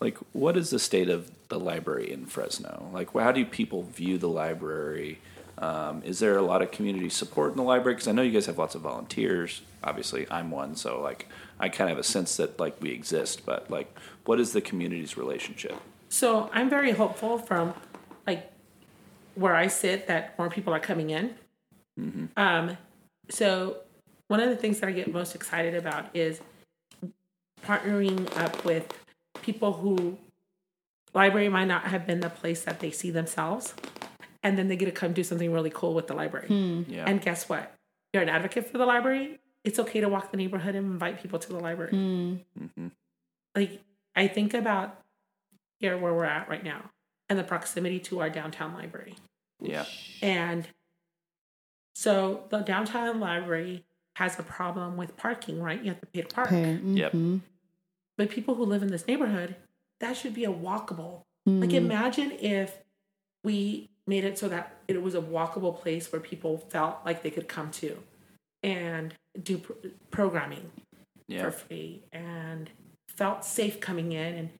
like 0.00 0.16
what 0.32 0.56
is 0.56 0.70
the 0.70 0.78
state 0.78 1.08
of 1.08 1.30
the 1.48 1.58
library 1.58 2.10
in 2.12 2.26
Fresno? 2.26 2.88
Like, 2.92 3.12
how 3.12 3.32
do 3.32 3.44
people 3.44 3.82
view 3.82 4.18
the 4.18 4.28
library? 4.28 5.18
Um, 5.58 6.02
is 6.04 6.20
there 6.20 6.38
a 6.38 6.42
lot 6.42 6.62
of 6.62 6.70
community 6.70 7.10
support 7.10 7.50
in 7.50 7.56
the 7.58 7.62
library? 7.62 7.94
Because 7.96 8.08
I 8.08 8.12
know 8.12 8.22
you 8.22 8.30
guys 8.32 8.46
have 8.46 8.56
lots 8.56 8.74
of 8.74 8.80
volunteers. 8.80 9.60
Obviously, 9.84 10.26
I'm 10.30 10.50
one, 10.50 10.74
so 10.74 11.00
like 11.02 11.26
I 11.58 11.68
kind 11.68 11.90
of 11.90 11.96
have 11.96 11.98
a 11.98 12.06
sense 12.06 12.36
that 12.38 12.58
like 12.58 12.80
we 12.80 12.90
exist. 12.92 13.44
But 13.44 13.70
like, 13.70 13.94
what 14.24 14.40
is 14.40 14.52
the 14.52 14.62
community's 14.62 15.18
relationship? 15.18 15.74
So 16.10 16.50
I'm 16.52 16.68
very 16.68 16.90
hopeful 16.90 17.38
from 17.38 17.72
like 18.26 18.52
where 19.36 19.54
I 19.54 19.68
sit 19.68 20.08
that 20.08 20.38
more 20.38 20.50
people 20.50 20.74
are 20.74 20.80
coming 20.80 21.10
in. 21.10 21.34
Um, 22.36 22.76
so 23.30 23.78
one 24.28 24.40
of 24.40 24.50
the 24.50 24.56
things 24.56 24.80
that 24.80 24.88
I 24.88 24.92
get 24.92 25.12
most 25.12 25.34
excited 25.34 25.74
about 25.74 26.14
is 26.14 26.40
partnering 27.64 28.36
up 28.38 28.64
with 28.64 28.92
people 29.42 29.72
who 29.72 30.18
library 31.14 31.48
might 31.48 31.66
not 31.66 31.84
have 31.84 32.06
been 32.06 32.20
the 32.20 32.30
place 32.30 32.62
that 32.62 32.80
they 32.80 32.90
see 32.90 33.10
themselves, 33.10 33.74
and 34.42 34.56
then 34.56 34.68
they 34.68 34.76
get 34.76 34.86
to 34.86 34.92
come 34.92 35.12
do 35.12 35.22
something 35.22 35.52
really 35.52 35.70
cool 35.70 35.94
with 35.94 36.06
the 36.06 36.14
library. 36.14 36.48
Yeah. 36.88 37.04
And 37.06 37.20
guess 37.20 37.48
what? 37.48 37.74
You're 38.12 38.22
an 38.22 38.28
advocate 38.28 38.70
for 38.70 38.78
the 38.78 38.86
library. 38.86 39.38
It's 39.62 39.78
okay 39.78 40.00
to 40.00 40.08
walk 40.08 40.30
the 40.30 40.38
neighborhood 40.38 40.74
and 40.74 40.86
invite 40.86 41.22
people 41.22 41.38
to 41.38 41.48
the 41.48 41.58
library. 41.58 41.92
Mm-hmm. 41.92 42.88
Like 43.54 43.82
I 44.16 44.26
think 44.26 44.54
about 44.54 44.98
here 45.80 45.96
where 45.98 46.12
we're 46.14 46.24
at 46.24 46.48
right 46.48 46.62
now 46.62 46.90
and 47.28 47.38
the 47.38 47.42
proximity 47.44 47.98
to 47.98 48.20
our 48.20 48.30
downtown 48.30 48.74
library. 48.74 49.14
yeah. 49.60 49.84
And 50.22 50.68
so 51.94 52.44
the 52.50 52.60
downtown 52.60 53.20
library 53.20 53.84
has 54.16 54.38
a 54.38 54.42
problem 54.42 54.96
with 54.96 55.16
parking, 55.16 55.60
right? 55.62 55.80
You 55.82 55.90
have 55.90 56.00
to 56.00 56.06
pay 56.06 56.22
to 56.22 56.28
park. 56.34 56.48
Okay. 56.48 56.78
Yep. 56.82 57.12
mhm. 57.12 57.40
But 58.16 58.30
people 58.30 58.54
who 58.54 58.64
live 58.64 58.82
in 58.82 58.88
this 58.88 59.06
neighborhood, 59.06 59.56
that 60.00 60.16
should 60.16 60.34
be 60.34 60.44
a 60.44 60.52
walkable. 60.52 61.22
Like 61.46 61.72
imagine 61.72 62.30
if 62.32 62.78
we 63.42 63.88
made 64.06 64.24
it 64.24 64.38
so 64.38 64.48
that 64.48 64.76
it 64.86 65.02
was 65.02 65.14
a 65.16 65.20
walkable 65.20 65.76
place 65.76 66.12
where 66.12 66.20
people 66.20 66.58
felt 66.58 66.98
like 67.04 67.22
they 67.22 67.30
could 67.30 67.48
come 67.48 67.70
to 67.72 67.98
and 68.62 69.14
do 69.42 69.58
pr- 69.58 69.72
programming 70.12 70.70
Yeah. 71.26 71.42
for 71.44 71.50
free 71.50 72.02
and 72.12 72.70
felt 73.08 73.44
safe 73.44 73.80
coming 73.80 74.12
in 74.12 74.34
and 74.34 74.50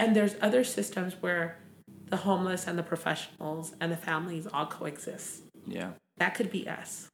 and 0.00 0.16
there's 0.16 0.34
other 0.40 0.64
systems 0.64 1.14
where 1.20 1.56
the 2.08 2.16
homeless 2.16 2.66
and 2.66 2.76
the 2.78 2.82
professionals 2.82 3.72
and 3.80 3.92
the 3.92 3.96
families 3.96 4.46
all 4.52 4.66
coexist. 4.66 5.42
Yeah. 5.66 5.90
That 6.16 6.34
could 6.34 6.50
be 6.50 6.68
us. 6.68 7.08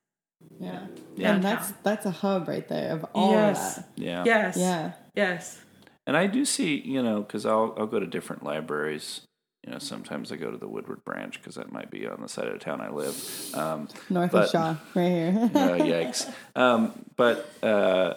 Yeah. 0.60 0.86
Yeah. 1.16 1.34
And 1.34 1.42
that's 1.42 1.72
that's 1.82 2.06
a 2.06 2.10
hub 2.10 2.48
right 2.48 2.66
there 2.68 2.92
of 2.92 3.04
all 3.14 3.32
Yes. 3.32 3.78
of 3.78 3.84
that. 3.84 4.02
Yeah. 4.02 4.22
Yes. 4.24 4.56
Yeah. 4.56 4.92
Yes. 5.14 5.60
And 6.06 6.16
I 6.16 6.26
do 6.28 6.44
see, 6.44 6.80
you 6.80 7.02
know, 7.02 7.20
because 7.22 7.44
I'll 7.44 7.74
I'll 7.76 7.86
go 7.86 8.00
to 8.00 8.06
different 8.06 8.42
libraries. 8.44 9.22
You 9.66 9.72
know, 9.72 9.78
sometimes 9.80 10.30
I 10.30 10.36
go 10.36 10.50
to 10.52 10.56
the 10.56 10.68
Woodward 10.68 11.04
branch 11.04 11.40
because 11.40 11.56
that 11.56 11.72
might 11.72 11.90
be 11.90 12.06
on 12.06 12.20
the 12.22 12.28
side 12.28 12.46
of 12.46 12.52
the 12.52 12.60
town 12.60 12.80
I 12.80 12.90
live. 12.90 13.16
Um, 13.54 13.88
North 14.08 14.30
But- 14.30 14.44
of 14.44 14.50
Shaw, 14.50 14.76
right 14.94 15.08
here. 15.08 15.50
uh, 15.54 15.76
yikes! 15.92 16.32
Um, 16.54 16.92
but 17.16 17.50
uh, 17.64 18.14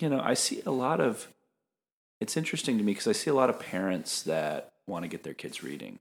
you 0.00 0.08
know, 0.08 0.20
I 0.20 0.34
see 0.34 0.62
a 0.66 0.72
lot 0.72 1.00
of. 1.00 1.28
It's 2.20 2.36
interesting 2.36 2.78
to 2.78 2.84
me 2.84 2.92
because 2.92 3.06
I 3.06 3.12
see 3.12 3.30
a 3.30 3.34
lot 3.34 3.50
of 3.50 3.60
parents 3.60 4.22
that 4.22 4.72
want 4.86 5.04
to 5.04 5.08
get 5.08 5.22
their 5.22 5.34
kids 5.34 5.62
reading, 5.62 5.98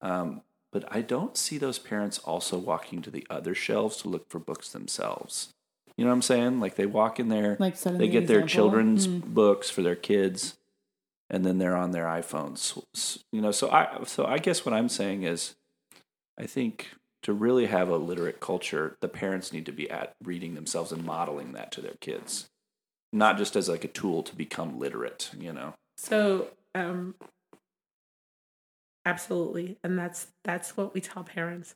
um, 0.00 0.42
but 0.72 0.84
I 0.90 1.00
don't 1.00 1.36
see 1.36 1.58
those 1.58 1.78
parents 1.78 2.18
also 2.18 2.58
walking 2.58 3.02
to 3.02 3.10
the 3.10 3.26
other 3.30 3.54
shelves 3.54 3.96
to 3.98 4.08
look 4.08 4.28
for 4.28 4.38
books 4.38 4.70
themselves. 4.70 5.54
You 5.96 6.04
know 6.04 6.10
what 6.10 6.16
I'm 6.16 6.22
saying? 6.22 6.60
Like 6.60 6.74
they 6.76 6.86
walk 6.86 7.18
in 7.20 7.28
there, 7.28 7.56
Like 7.58 7.78
they 7.80 7.92
the 7.96 8.08
get 8.08 8.26
their 8.26 8.40
example. 8.40 8.48
children's 8.48 9.06
Hmm. 9.06 9.18
books 9.20 9.70
for 9.70 9.82
their 9.82 9.96
kids, 9.96 10.56
and 11.30 11.44
then 11.44 11.58
they're 11.58 11.76
on 11.76 11.90
their 11.92 12.06
iPhones. 12.06 12.78
You 13.32 13.40
know, 13.40 13.50
so 13.52 13.70
I 13.70 14.04
so 14.04 14.24
I 14.24 14.38
guess 14.38 14.64
what 14.64 14.72
I'm 14.74 14.88
saying 14.88 15.22
is, 15.24 15.54
I 16.38 16.46
think 16.46 16.88
to 17.22 17.32
really 17.32 17.66
have 17.66 17.88
a 17.88 17.96
literate 17.96 18.38
culture, 18.40 18.96
the 19.00 19.08
parents 19.08 19.52
need 19.52 19.66
to 19.66 19.72
be 19.72 19.90
at 19.90 20.14
reading 20.22 20.54
themselves 20.54 20.92
and 20.92 21.04
modeling 21.04 21.52
that 21.52 21.72
to 21.72 21.80
their 21.80 21.96
kids, 22.00 22.48
not 23.12 23.38
just 23.38 23.56
as 23.56 23.68
like 23.68 23.84
a 23.84 23.88
tool 23.88 24.22
to 24.22 24.34
become 24.36 24.78
literate. 24.78 25.30
You 25.38 25.52
know, 25.52 25.74
So, 25.96 26.48
um, 26.74 27.14
absolutely, 29.04 29.78
and 29.82 29.98
that's 29.98 30.28
that's 30.44 30.76
what 30.76 30.94
we 30.94 31.00
tell 31.00 31.24
parents. 31.24 31.74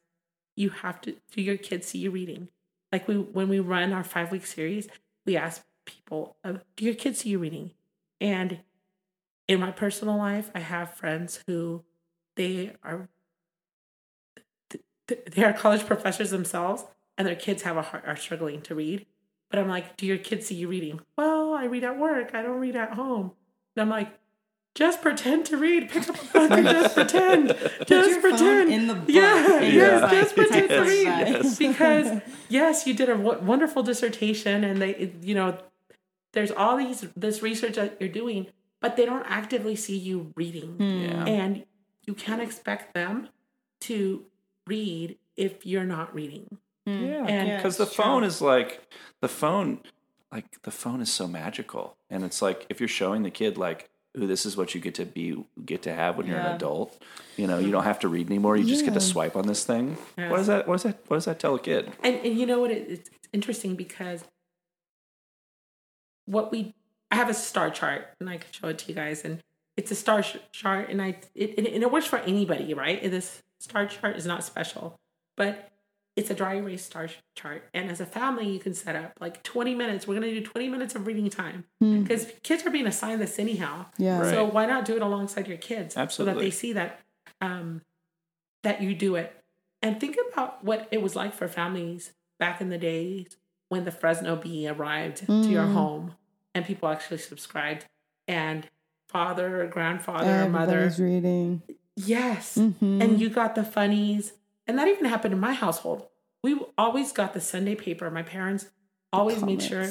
You 0.56 0.70
have 0.70 1.00
to 1.02 1.16
do 1.32 1.42
your 1.42 1.56
kids 1.56 1.88
see 1.88 1.98
you 1.98 2.10
reading. 2.10 2.48
Like 2.90 3.08
we 3.08 3.16
when 3.16 3.48
we 3.48 3.58
run 3.60 3.92
our 3.92 4.04
five 4.04 4.30
week 4.32 4.46
series, 4.46 4.88
we 5.24 5.36
ask 5.36 5.62
people, 5.86 6.36
uh, 6.44 6.54
"Do 6.76 6.84
your 6.84 6.94
kids 6.94 7.20
see 7.20 7.30
you 7.30 7.38
reading?" 7.38 7.72
And 8.20 8.60
in 9.48 9.60
my 9.60 9.70
personal 9.70 10.16
life, 10.16 10.50
I 10.54 10.60
have 10.60 10.94
friends 10.94 11.42
who 11.46 11.84
they 12.36 12.74
are 12.82 13.08
th- 14.70 14.84
th- 15.08 15.24
they 15.26 15.44
are 15.44 15.52
college 15.52 15.86
professors 15.86 16.30
themselves, 16.30 16.84
and 17.18 17.26
their 17.26 17.36
kids 17.36 17.62
have 17.62 17.76
a 17.76 17.82
hard, 17.82 18.04
are 18.06 18.16
struggling 18.16 18.60
to 18.62 18.74
read. 18.74 19.06
But 19.52 19.60
I'm 19.60 19.68
like, 19.68 19.96
"Do 19.98 20.06
your 20.06 20.18
kids 20.18 20.46
see 20.46 20.54
you 20.56 20.66
reading?" 20.66 21.00
Well, 21.16 21.52
I 21.54 21.66
read 21.66 21.84
at 21.84 21.98
work. 21.98 22.30
I 22.34 22.42
don't 22.42 22.58
read 22.58 22.74
at 22.74 22.94
home. 22.94 23.32
And 23.76 23.82
I'm 23.82 23.88
like, 23.90 24.18
just 24.74 25.02
pretend 25.02 25.44
to 25.46 25.58
read. 25.58 25.90
Pick 25.90 26.08
up 26.08 26.16
a 26.20 26.24
book 26.32 26.50
and 26.50 26.66
just 26.66 26.94
pretend. 27.00 27.48
Just 27.86 28.10
your 28.10 28.20
phone 28.22 28.30
pretend. 28.30 28.72
in 28.72 28.86
the 28.86 28.94
book 28.94 29.08
Yeah, 29.10 29.58
and 29.62 29.72
yes, 29.74 30.00
just, 30.00 30.12
just 30.12 30.36
like, 30.38 30.48
pretend 30.48 30.68
to 30.70 30.80
read. 30.80 31.06
it 31.28 31.42
back. 31.42 31.52
Because 31.58 32.22
yes, 32.48 32.86
you 32.86 32.94
did 32.94 33.10
a 33.10 33.16
w- 33.16 33.40
wonderful 33.40 33.82
dissertation, 33.82 34.64
and 34.64 34.80
they, 34.80 35.12
you 35.20 35.34
know, 35.34 35.58
there's 36.32 36.50
all 36.50 36.78
these 36.78 37.04
this 37.14 37.42
research 37.42 37.74
that 37.76 37.98
you're 38.00 38.08
doing, 38.08 38.46
but 38.80 38.96
they 38.96 39.04
don't 39.04 39.26
actively 39.28 39.76
see 39.76 39.98
you 39.98 40.32
reading, 40.34 40.76
Hmm. 40.78 41.02
yeah, 41.04 41.24
and 41.26 41.64
you 42.06 42.14
can't 42.14 42.40
expect 42.40 42.94
them 42.94 43.28
to 43.80 44.24
read 44.66 45.18
if 45.36 45.66
you're 45.66 45.84
not 45.84 46.14
reading. 46.14 46.56
Hmm. 46.86 47.04
Yeah, 47.04 47.26
And- 47.26 47.56
because 47.56 47.76
the 47.76 47.84
it's 47.84 47.94
true. 47.94 48.04
phone 48.04 48.24
is 48.24 48.40
like 48.40 48.80
the 49.20 49.28
phone, 49.28 49.80
like 50.30 50.62
the 50.62 50.70
phone 50.70 51.00
is 51.00 51.12
so 51.12 51.26
magical, 51.26 51.96
and 52.10 52.24
it's 52.24 52.42
like 52.42 52.66
if 52.68 52.80
you're 52.80 52.88
showing 52.88 53.22
the 53.22 53.30
kid 53.30 53.56
like, 53.56 53.88
"Ooh, 54.18 54.26
this 54.26 54.44
is 54.44 54.56
what 54.56 54.74
you 54.74 54.80
get 54.80 54.94
to 54.96 55.04
be, 55.04 55.44
get 55.64 55.82
to 55.82 55.94
have 55.94 56.16
when 56.16 56.26
you're 56.26 56.38
an 56.38 56.54
adult." 56.56 57.00
You 57.36 57.46
know, 57.46 57.58
you 57.58 57.66
hmm. 57.66 57.72
don't 57.72 57.84
have 57.84 58.00
to 58.00 58.08
read 58.08 58.26
anymore. 58.26 58.56
You 58.56 58.64
just 58.64 58.84
get 58.84 58.94
to 58.94 59.00
swipe 59.00 59.36
on 59.36 59.46
this 59.46 59.64
thing. 59.64 59.96
Yeah. 60.18 60.30
What 60.30 60.38
does 60.38 60.46
that? 60.48 60.66
What 60.66 60.74
does 60.74 60.82
that? 60.84 60.98
What 61.06 61.16
does 61.18 61.24
that 61.26 61.38
tell 61.38 61.54
a 61.54 61.60
kid? 61.60 61.92
And, 62.02 62.16
and 62.16 62.38
you 62.38 62.46
know 62.46 62.60
what? 62.60 62.70
It, 62.70 62.90
it's 62.90 63.10
interesting 63.32 63.76
because 63.76 64.24
what 66.26 66.50
we 66.50 66.74
I 67.10 67.16
have 67.16 67.28
a 67.28 67.34
star 67.34 67.70
chart 67.70 68.08
and 68.20 68.28
I 68.28 68.38
can 68.38 68.50
show 68.50 68.68
it 68.68 68.78
to 68.78 68.88
you 68.88 68.94
guys, 68.94 69.24
and 69.24 69.42
it's 69.76 69.90
a 69.90 69.94
star 69.94 70.22
sh- 70.22 70.38
chart, 70.50 70.88
and 70.88 71.00
I 71.00 71.18
it, 71.34 71.58
and 71.58 71.66
it 71.66 71.92
works 71.92 72.06
for 72.06 72.18
anybody, 72.20 72.74
right? 72.74 73.02
This 73.02 73.42
star 73.58 73.86
chart 73.86 74.16
is 74.16 74.26
not 74.26 74.42
special, 74.42 74.98
but 75.36 75.71
it's 76.16 76.30
a 76.30 76.34
dry 76.34 76.56
erase 76.56 76.84
star 76.84 77.08
chart, 77.36 77.64
and 77.72 77.90
as 77.90 78.00
a 78.00 78.06
family, 78.06 78.48
you 78.50 78.58
can 78.58 78.74
set 78.74 78.94
up 78.96 79.12
like 79.20 79.42
twenty 79.42 79.74
minutes. 79.74 80.06
We're 80.06 80.14
gonna 80.14 80.28
do 80.30 80.42
twenty 80.42 80.68
minutes 80.68 80.94
of 80.94 81.06
reading 81.06 81.30
time 81.30 81.64
Hmm. 81.80 82.02
because 82.02 82.30
kids 82.42 82.64
are 82.66 82.70
being 82.70 82.86
assigned 82.86 83.20
this 83.20 83.38
anyhow. 83.38 83.86
Yeah. 83.98 84.20
Right. 84.20 84.30
So 84.30 84.44
why 84.44 84.66
not 84.66 84.84
do 84.84 84.94
it 84.96 85.02
alongside 85.02 85.48
your 85.48 85.56
kids 85.58 85.96
Absolutely. 85.96 86.32
so 86.32 86.38
that 86.38 86.44
they 86.44 86.50
see 86.50 86.72
that 86.74 87.00
um, 87.40 87.80
that 88.62 88.82
you 88.82 88.94
do 88.94 89.14
it, 89.16 89.34
and 89.80 89.98
think 90.00 90.16
about 90.32 90.62
what 90.64 90.86
it 90.90 91.00
was 91.02 91.16
like 91.16 91.32
for 91.34 91.48
families 91.48 92.12
back 92.38 92.60
in 92.60 92.68
the 92.68 92.78
days 92.78 93.36
when 93.68 93.84
the 93.84 93.90
Fresno 93.90 94.36
Bee 94.36 94.68
arrived 94.68 95.26
to 95.26 95.48
your 95.48 95.64
Mm. 95.64 95.72
home 95.72 96.14
and 96.54 96.64
people 96.66 96.88
actually 96.90 97.18
subscribed 97.18 97.86
and 98.28 98.68
father 99.08 99.62
or 99.62 99.66
grandfather 99.66 100.42
or 100.44 100.48
mother, 100.50 100.72
Everybody's 100.80 101.00
reading. 101.00 101.62
yes, 101.96 102.58
Mhm. 102.58 103.02
and 103.02 103.20
you 103.20 103.30
got 103.30 103.54
the 103.54 103.64
funnies, 103.64 104.34
and 104.72 104.78
that 104.78 104.88
even 104.88 105.04
happened 105.04 105.34
in 105.34 105.40
my 105.40 105.52
household. 105.52 106.06
We 106.42 106.58
always 106.76 107.12
got 107.12 107.34
the 107.34 107.40
Sunday 107.40 107.74
paper. 107.74 108.10
My 108.10 108.22
parents 108.22 108.66
always 109.12 109.42
made 109.42 109.62
sure, 109.62 109.86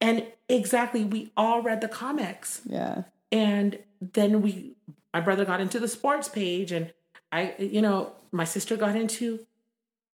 and 0.00 0.24
exactly, 0.48 1.02
we 1.04 1.32
all 1.36 1.62
read 1.62 1.80
the 1.80 1.88
comics 1.88 2.60
Yeah. 2.66 3.02
and 3.32 3.78
then 4.00 4.42
we 4.42 4.76
my 5.12 5.20
brother 5.20 5.44
got 5.44 5.60
into 5.60 5.80
the 5.80 5.88
sports 5.88 6.28
page 6.28 6.70
and 6.70 6.92
i 7.32 7.52
you 7.58 7.82
know 7.82 8.12
my 8.30 8.44
sister 8.44 8.76
got 8.76 8.94
into 8.94 9.40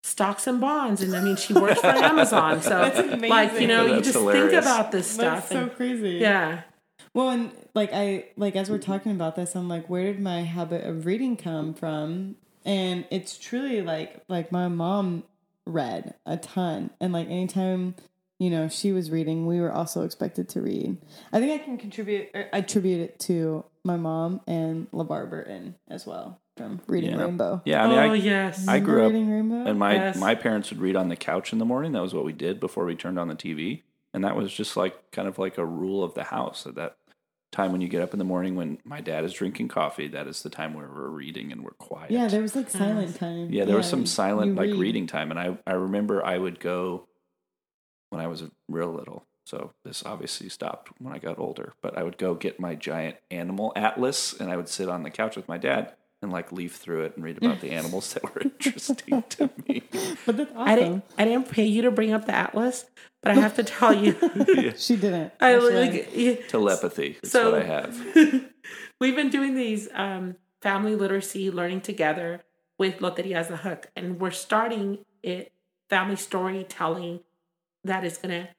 stocks 0.02 0.46
and 0.46 0.58
bonds 0.60 1.02
and 1.02 1.14
i 1.14 1.20
mean 1.20 1.36
she 1.36 1.52
works 1.52 1.80
for 1.80 1.86
amazon 2.12 2.62
so 2.62 2.70
That's 2.70 2.96
like 2.96 3.06
you 3.06 3.12
amazing. 3.12 3.68
know 3.68 3.84
you 3.86 4.00
just 4.00 4.16
hilarious. 4.16 4.50
think 4.52 4.62
about 4.62 4.90
this 4.92 5.10
stuff 5.10 5.40
That's 5.40 5.48
so 5.50 5.62
and- 5.64 5.74
crazy. 5.74 6.12
yeah 6.12 6.62
Well, 7.12 7.28
and 7.30 7.50
like 7.74 7.90
I 7.92 8.26
like 8.36 8.56
as 8.56 8.70
we're 8.70 8.78
talking 8.78 9.12
about 9.12 9.36
this, 9.36 9.54
I'm 9.54 9.68
like, 9.68 9.88
where 9.90 10.04
did 10.04 10.20
my 10.20 10.42
habit 10.42 10.84
of 10.84 11.06
reading 11.06 11.36
come 11.36 11.74
from? 11.74 12.36
And 12.64 13.04
it's 13.10 13.36
truly 13.38 13.82
like 13.82 14.22
like 14.28 14.50
my 14.52 14.68
mom 14.68 15.24
read 15.66 16.14
a 16.26 16.36
ton, 16.36 16.90
and 17.00 17.12
like 17.12 17.28
anytime 17.28 17.94
you 18.38 18.50
know 18.50 18.68
she 18.68 18.92
was 18.92 19.10
reading, 19.10 19.46
we 19.46 19.60
were 19.60 19.72
also 19.72 20.02
expected 20.02 20.48
to 20.50 20.60
read. 20.60 20.96
I 21.32 21.40
think 21.40 21.60
I 21.60 21.64
can 21.64 21.76
contribute 21.78 22.28
er, 22.34 22.40
or 22.40 22.48
attribute 22.52 23.00
it 23.00 23.18
to 23.20 23.64
my 23.84 23.96
mom 23.96 24.40
and 24.46 24.90
LeVar 24.92 25.28
Burton 25.28 25.74
as 25.88 26.06
well 26.06 26.40
from 26.56 26.80
Reading 26.86 27.10
Yeah. 27.10 27.24
Rainbow. 27.24 27.62
Yeah, 27.66 27.84
I 27.84 27.88
mean, 27.88 27.98
oh 27.98 28.12
I, 28.12 28.14
yes 28.14 28.66
I 28.66 28.78
grew 28.80 29.04
up 29.04 29.12
Reading 29.12 29.30
Rainbow. 29.30 29.68
and 29.68 29.78
my 29.78 29.94
Yes. 29.94 30.16
my 30.16 30.34
parents 30.34 30.70
would 30.70 30.80
read 30.80 30.96
on 30.96 31.08
the 31.08 31.16
couch 31.16 31.52
in 31.52 31.58
the 31.58 31.64
morning. 31.66 31.92
That 31.92 32.00
was 32.02 32.14
what 32.14 32.24
we 32.24 32.32
did 32.32 32.60
before 32.60 32.84
we 32.86 32.94
turned 32.94 33.18
on 33.18 33.28
the 33.28 33.34
TV, 33.34 33.82
and 34.14 34.24
that 34.24 34.36
was 34.36 34.52
just 34.52 34.76
like 34.76 35.10
kind 35.10 35.28
of 35.28 35.38
like 35.38 35.58
a 35.58 35.66
rule 35.66 36.02
of 36.02 36.14
the 36.14 36.24
house. 36.24 36.66
At 36.66 36.76
that 36.76 36.96
time, 37.55 37.72
when 37.72 37.80
you 37.80 37.88
get 37.88 38.02
up 38.02 38.12
in 38.12 38.18
the 38.18 38.24
morning, 38.24 38.57
when 38.57 38.78
my 38.84 39.00
dad 39.00 39.24
is 39.24 39.32
drinking 39.32 39.68
coffee, 39.68 40.09
that 40.09 40.26
is 40.26 40.42
the 40.42 40.50
time 40.50 40.74
where 40.74 40.88
we're 40.88 41.09
reading 41.09 41.52
and 41.52 41.62
we're 41.62 41.70
quiet. 41.72 42.11
yeah, 42.11 42.28
there 42.28 42.42
was 42.42 42.55
like 42.55 42.68
silent 42.68 43.16
time. 43.16 43.48
Yeah, 43.50 43.64
there 43.64 43.76
was 43.76 43.88
some 43.88 44.07
silent 44.07 44.57
like 44.57 44.70
read. 44.70 44.80
reading 44.80 45.07
time, 45.07 45.30
and 45.30 45.40
I 45.40 45.59
I 45.66 45.72
remember 45.72 46.24
I 46.24 46.36
would 46.36 46.61
go 46.61 47.09
when 48.11 48.20
I 48.20 48.26
was 48.26 48.42
real 48.68 48.92
little. 48.92 49.24
So 49.46 49.72
this 49.84 50.05
obviously 50.05 50.48
stopped 50.48 50.90
when 50.98 51.14
I 51.14 51.18
got 51.18 51.38
older, 51.38 51.74
but 51.82 51.98
I 51.98 52.02
would 52.02 52.16
go 52.16 52.34
get 52.34 52.59
my 52.59 52.74
giant 52.74 53.16
animal 53.30 53.72
atlas, 53.76 54.32
and 54.38 54.50
I 54.50 54.57
would 54.57 54.68
sit 54.68 54.88
on 54.88 55.02
the 55.02 55.11
couch 55.11 55.36
with 55.36 55.48
my 55.48 55.59
dad 55.59 55.94
and 56.25 56.33
like 56.33 56.51
leaf 56.51 56.75
through 56.77 57.05
it 57.05 57.14
and 57.14 57.25
read 57.25 57.37
about 57.39 57.61
the 57.61 57.70
animals 57.70 58.12
that 58.14 58.25
were 58.25 58.41
interesting 58.59 59.22
to 59.29 59.51
me. 59.68 59.83
But 60.27 60.37
that's 60.39 60.51
I 60.57 60.75
didn't. 60.75 61.05
I 61.16 61.25
didn't 61.25 61.49
pay 61.51 61.64
you 61.66 61.83
to 61.83 61.91
bring 61.93 62.12
up 62.12 62.27
the 62.27 62.35
atlas 62.35 62.87
but 63.22 63.31
i 63.33 63.35
have 63.41 63.55
to 63.57 63.62
tell 63.62 63.95
you 63.95 64.12
She 64.77 64.97
didn't. 64.97 65.33
i 65.41 65.55
like 65.57 66.11
yeah. 66.14 66.35
Telepathy 66.49 67.18
is 67.22 67.31
So- 67.31 67.53
what 67.53 67.62
I 67.62 67.64
have. 67.64 67.99
We've 69.01 69.16
been 69.16 69.31
doing 69.31 69.55
these 69.55 69.89
um, 69.95 70.37
family 70.62 70.95
literacy 70.95 71.51
learning 71.51 71.83
together 71.83 72.43
with 72.79 72.99
Loteria 72.99 73.37
as 73.37 73.49
the 73.49 73.57
hook, 73.59 73.91
and 73.97 74.18
we're 74.20 74.31
starting 74.31 74.99
it 75.22 75.53
family 75.91 76.16
storytelling 76.16 77.20
that 77.85 78.05
is 78.05 78.16
going 78.18 78.43
to 78.43 78.49
be 78.49 78.55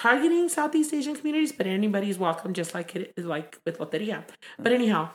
targeting 0.00 0.48
Southeast 0.48 0.94
Asian 0.94 1.14
communities, 1.14 1.52
but 1.52 1.66
anybody's 1.66 2.18
welcome, 2.18 2.54
just 2.54 2.74
like 2.74 2.96
it 2.96 3.12
is 3.16 3.26
like 3.26 3.58
with 3.66 3.78
Loteria. 3.78 4.24
But 4.58 4.72
anyhow, 4.72 5.10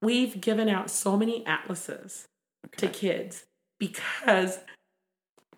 we've 0.00 0.40
given 0.40 0.66
out 0.66 0.88
so 0.88 1.14
many 1.16 1.44
atlases 1.46 2.26
to 2.78 2.88
kids 2.88 3.44
because 3.78 4.60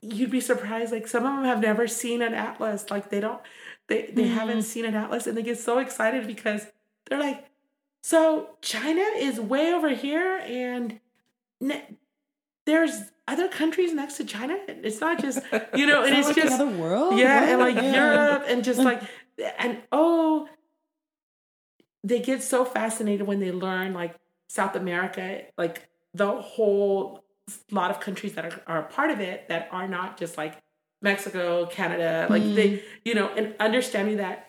you'd 0.01 0.33
be 0.33 0.41
surprised 0.41 0.91
like 0.91 1.07
some 1.07 1.25
of 1.25 1.37
them 1.37 1.45
have 1.45 1.61
never 1.61 1.87
seen 1.87 2.21
an 2.23 2.35
atlas. 2.35 2.91
Like 2.91 3.09
they 3.09 3.21
don't 3.21 3.41
they 3.87 4.11
they 4.12 4.25
mm-hmm. 4.25 4.35
haven't 4.35 4.62
seen 4.62 4.85
an 4.85 4.97
atlas 4.97 5.29
and 5.29 5.37
they 5.37 5.45
get 5.45 5.59
so 5.59 5.79
excited 5.79 6.27
because 6.27 6.67
they're 7.09 7.21
like 7.21 7.47
so 8.03 8.51
china 8.62 9.05
is 9.17 9.41
way 9.41 9.73
over 9.73 9.91
here 9.91 10.39
and 10.45 10.99
ne- 11.61 11.97
there's 12.67 13.11
other 13.29 13.49
countries 13.49 13.93
next 13.93 14.17
to 14.19 14.25
china 14.25 14.57
it's 14.69 15.01
not 15.01 15.21
just 15.21 15.41
you 15.75 15.87
know 15.87 16.05
and 16.07 16.14
it's 16.17 16.29
like 16.29 16.37
just 16.37 16.61
another 16.61 16.77
world. 16.77 17.19
yeah, 17.19 17.51
and 17.51 17.61
like 17.61 17.77
Yeah. 17.77 17.95
Europe, 17.95 18.45
and 18.49 18.64
just 18.64 18.81
like, 18.91 19.03
and 19.59 19.83
oh, 19.93 20.49
they 22.05 22.21
get 22.21 22.43
so 22.43 22.64
fascinated 22.64 23.27
when 23.27 23.41
they 23.41 23.53
learn 23.53 23.93
like 23.93 24.14
South 24.49 24.77
America, 24.77 25.43
like 25.59 25.89
the 26.14 26.41
whole 26.41 27.25
lot 27.71 27.91
of 27.91 28.01
countries 28.01 28.35
that 28.35 28.45
are, 28.45 28.61
are 28.67 28.79
a 28.81 28.85
part 28.85 29.11
of 29.11 29.21
it 29.21 29.49
that 29.49 29.69
are 29.73 29.89
not 29.89 30.19
just 30.19 30.37
like 30.37 30.57
Mexico, 31.03 31.67
Canada, 31.67 32.27
like 32.31 32.43
they, 32.43 32.71
mm. 32.71 32.83
you 33.05 33.14
know, 33.14 33.29
and 33.29 33.55
understanding 33.61 34.17
that 34.19 34.46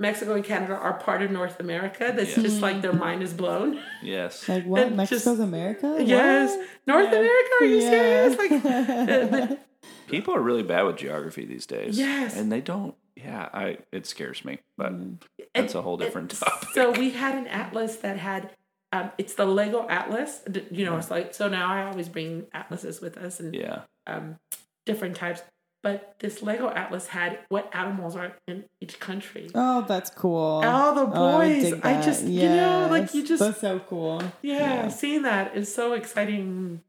Mexico 0.00 0.34
and 0.34 0.44
Canada 0.44 0.74
are 0.74 0.94
part 0.94 1.22
of 1.22 1.30
North 1.30 1.58
America, 1.60 2.12
that's 2.14 2.36
Yeah. 2.36 2.42
just 2.44 2.60
like 2.60 2.82
their 2.82 2.92
mind 2.92 3.22
is 3.22 3.32
blown. 3.32 3.80
Yes. 4.02 4.48
Like 4.48 4.64
what? 4.64 4.82
And 4.82 4.96
Mexico's 4.96 5.24
just- 5.24 5.40
America? 5.40 5.96
Yes, 6.00 6.56
North 6.86 7.10
Yeah. 7.12 7.18
America, 7.18 7.50
are 7.60 7.66
you 7.66 7.76
Yeah. 7.78 7.90
serious? 8.36 9.40
Like, 9.50 9.58
People 10.08 10.34
are 10.34 10.40
really 10.40 10.62
bad 10.62 10.82
with 10.84 10.96
geography 10.96 11.44
these 11.44 11.66
days. 11.66 11.98
Yes. 11.98 12.36
And 12.36 12.50
they 12.52 12.60
don't 12.60 12.94
yeah, 13.16 13.48
I 13.52 13.78
it 13.90 14.06
scares 14.06 14.44
me. 14.44 14.60
But 14.76 14.92
Mm. 14.92 15.20
that's 15.54 15.74
And- 15.74 15.74
a 15.74 15.82
whole 15.82 15.96
different 15.96 16.32
and 16.32 16.40
topic. 16.40 16.68
So 16.74 16.92
we 16.92 17.10
had 17.10 17.34
an 17.34 17.48
atlas 17.48 17.96
that 17.96 18.16
had, 18.18 18.50
um, 18.92 19.10
it's 19.18 19.34
the 19.34 19.44
Lego 19.44 19.86
Atlas. 19.88 20.42
You 20.70 20.84
know, 20.84 20.96
it's 20.96 21.10
like 21.10 21.34
so 21.34 21.48
now 21.48 21.66
I 21.68 21.82
always 21.84 22.08
bring 22.08 22.46
atlases 22.54 23.00
with 23.00 23.18
us 23.18 23.40
and 23.40 23.52
yeah. 23.54 23.80
um, 24.06 24.38
different 24.86 25.16
types. 25.16 25.42
But 25.82 26.16
this 26.18 26.42
Lego 26.42 26.68
Atlas 26.70 27.06
had 27.08 27.38
what 27.50 27.70
animals 27.72 28.16
are 28.16 28.32
in 28.48 28.64
each 28.80 28.98
country. 28.98 29.48
Oh, 29.54 29.82
that's 29.86 30.10
cool. 30.10 30.62
All 30.64 30.94
the 30.94 31.02
Oh, 31.16 31.38
I 31.38 31.46
would 31.46 31.60
boys, 31.62 31.72
I 31.84 31.92
that. 31.94 32.04
just- 32.04 32.24
you 32.24 32.48
know, 32.48 32.88
like, 32.90 33.14
you 33.14 33.24
just- 33.24 33.40
that's 33.42 33.60
so 33.60 33.78
cool. 33.80 34.20
Yeah, 34.42 34.58
Yeah. 34.58 34.88
seeing 34.88 35.22
that 35.22 35.56
is 35.56 35.72
so 35.72 35.92
exciting. 35.92 36.82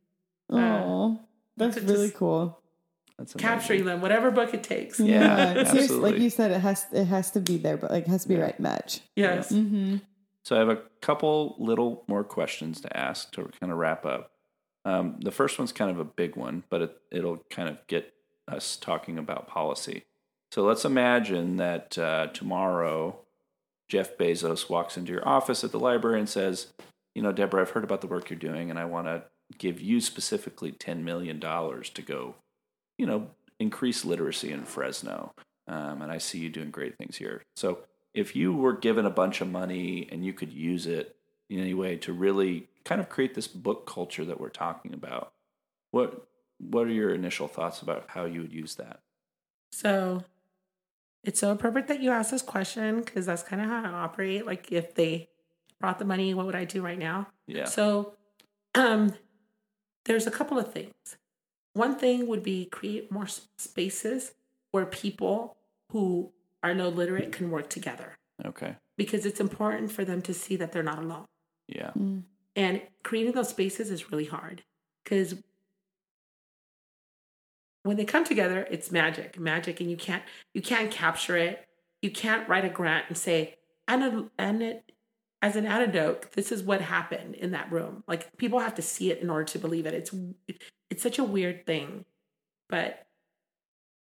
Oh, 0.50 1.20
that's 1.58 1.78
really 1.78 2.08
just 2.08 2.18
cool. 2.18 2.60
That's 3.18 3.36
amazing. 3.36 3.48
Capturing 3.50 3.86
them, 3.86 4.02
whatever 4.02 4.32
book 4.32 4.54
it 4.54 4.64
takes. 4.64 5.00
Yeah, 5.00 5.54
seriously, 5.54 5.80
absolutely. 5.82 6.12
like 6.12 6.22
you 6.22 6.30
said, 6.30 6.52
it 6.52 6.60
has 6.62 6.88
it 6.92 7.06
has 7.06 7.32
to 7.32 7.42
be 7.42 7.58
there, 7.58 7.78
but 7.78 7.92
like 7.92 8.06
it 8.06 8.10
has 8.10 8.24
to 8.24 8.30
be 8.30 8.36
Yeah. 8.36 8.42
right 8.42 8.60
match. 8.60 9.02
Yes. 9.16 9.52
Mm-hmm. 9.52 9.98
So 10.46 10.56
I 10.56 10.60
have 10.60 10.70
a 10.70 10.78
couple 11.02 11.56
little 11.60 12.06
more 12.08 12.24
questions 12.24 12.82
to 12.82 12.98
ask 12.98 13.32
to 13.34 13.50
kind 13.60 13.72
of 13.72 13.78
wrap 13.78 14.06
up. 14.06 14.32
Um, 14.86 15.18
the 15.22 15.32
first 15.32 15.60
one's 15.60 15.72
kind 15.74 15.92
of 15.92 16.00
a 16.00 16.06
big 16.06 16.36
one, 16.38 16.64
but 16.70 16.82
it, 16.82 16.98
it'll 17.12 17.38
kind 17.52 17.68
of 17.70 17.86
get 17.88 18.12
us 18.50 18.76
talking 18.76 19.18
about 19.18 19.48
policy. 19.48 20.06
So 20.52 20.64
let's 20.64 20.86
imagine 20.86 21.58
that 21.58 21.98
uh, 21.98 22.28
tomorrow 22.28 23.20
Jeff 23.88 24.18
Bezos 24.18 24.70
walks 24.70 24.98
into 24.98 25.12
your 25.12 25.28
office 25.28 25.64
at 25.64 25.72
the 25.72 25.80
library 25.80 26.20
and 26.20 26.30
says, 26.30 26.74
"You 27.16 27.22
know, 27.22 27.32
Deborah, 27.32 27.62
I've 27.62 27.72
heard 27.72 27.84
about 27.84 28.02
the 28.02 28.08
work 28.08 28.30
you're 28.30 28.40
doing, 28.40 28.70
and 28.70 28.80
I 28.80 28.86
want 28.86 29.08
to 29.08 29.24
give 29.58 29.80
you 29.82 30.02
specifically 30.02 30.72
ten 30.72 31.04
million 31.04 31.40
dollars 31.40 31.90
to 31.92 32.02
go, 32.02 32.36
you 32.98 33.06
know, 33.06 33.30
increase 33.60 34.06
literacy 34.06 34.52
in 34.52 34.64
Fresno. 34.64 35.34
Um, 35.68 36.02
and 36.02 36.12
I 36.12 36.18
see 36.18 36.40
you 36.40 36.50
doing 36.50 36.72
great 36.72 36.98
things 36.98 37.18
here. 37.18 37.44
So 37.56 37.80
if 38.14 38.36
you 38.36 38.54
were 38.54 38.74
given 38.74 39.06
a 39.06 39.12
bunch 39.12 39.42
of 39.42 39.52
money 39.52 40.08
and 40.12 40.26
you 40.26 40.34
could 40.34 40.52
use 40.52 40.88
it 40.88 41.16
in 41.50 41.60
any 41.60 41.76
way 41.76 41.96
to 41.98 42.14
really 42.14 42.68
kind 42.86 43.00
of 43.00 43.10
create 43.10 43.36
this 43.36 43.48
book 43.48 43.86
culture 43.86 44.26
that 44.26 44.40
we're 44.40 44.50
talking 44.50 44.94
about, 44.94 45.32
what 45.92 46.28
what 46.60 46.88
are 46.88 46.92
your 46.92 47.14
initial 47.14 47.48
thoughts 47.48 47.82
about 47.82 48.06
how 48.10 48.26
you 48.26 48.42
would 48.42 48.54
use 48.54 48.76
that? 48.76 49.00
So 49.72 50.24
it's 51.24 51.40
so 51.40 51.52
appropriate 51.52 51.88
that 51.88 52.02
you 52.02 52.12
ask 52.12 52.32
this 52.32 52.42
question 52.42 53.02
because 53.02 53.26
that's 53.26 53.44
kind 53.44 53.62
of 53.62 53.68
how 53.68 53.84
I 53.84 53.88
operate. 53.90 54.46
Like, 54.46 54.72
if 54.72 54.96
they 54.96 55.30
brought 55.80 56.00
the 56.00 56.06
money, 56.06 56.34
what 56.34 56.46
would 56.46 56.56
I 56.56 56.66
do 56.66 56.82
right 56.82 57.00
now? 57.00 57.28
Yeah. 57.48 57.66
So, 57.66 58.14
um, 58.76 59.14
there's 60.06 60.28
a 60.28 60.32
couple 60.32 60.58
of 60.58 60.72
things. 60.74 60.94
One 61.74 61.96
thing 61.96 62.28
would 62.28 62.44
be 62.44 62.66
create 62.66 63.12
more 63.12 63.28
spaces 63.58 64.34
where 64.72 64.86
people 64.86 65.58
who 65.92 66.32
are 66.64 66.74
no 66.74 66.90
literate 66.90 67.32
can 67.32 67.52
work 67.52 67.70
together 67.70 68.18
Okay. 68.46 68.76
because 68.98 69.26
it's 69.26 69.40
important 69.40 69.92
for 69.92 70.04
them 70.04 70.22
to 70.24 70.34
see 70.34 70.56
that 70.58 70.72
they're 70.72 70.84
not 70.84 71.00
alone. 71.00 71.26
Yeah. 71.68 71.92
Mm. 71.98 72.24
And 72.56 72.82
creating 73.04 73.34
those 73.34 73.50
spaces 73.50 73.92
is 73.92 74.12
really 74.12 74.26
hard 74.26 74.64
because 75.04 75.36
when 77.84 77.98
they 77.98 78.06
come 78.06 78.24
together, 78.24 78.68
it's 78.70 78.92
magic, 78.92 79.40
magic, 79.40 79.80
and 79.80 79.90
you 79.90 79.98
can't 79.98 80.24
you 80.54 80.62
can't 80.62 80.92
capture 80.92 81.38
it. 81.38 81.66
You 82.02 82.12
can't 82.12 82.48
write 82.48 82.66
a 82.66 82.70
grant 82.70 83.06
and 83.08 83.18
say, 83.18 83.56
and 83.88 84.30
and 84.38 84.82
as 85.42 85.56
an 85.56 85.66
antidote, 85.66 86.34
this 86.34 86.52
is 86.52 86.64
what 86.64 86.82
happened 86.82 87.36
in 87.36 87.52
that 87.52 87.72
room. 87.72 88.04
Like 88.08 88.36
people 88.38 88.60
have 88.60 88.76
to 88.76 88.82
see 88.82 89.12
it 89.12 89.22
in 89.22 89.30
order 89.30 89.46
to 89.46 89.60
believe 89.60 89.86
it. 89.86 89.94
It's 89.94 90.14
it's 90.90 91.04
such 91.04 91.20
a 91.20 91.24
weird 91.24 91.66
thing, 91.66 92.06
but 92.68 93.08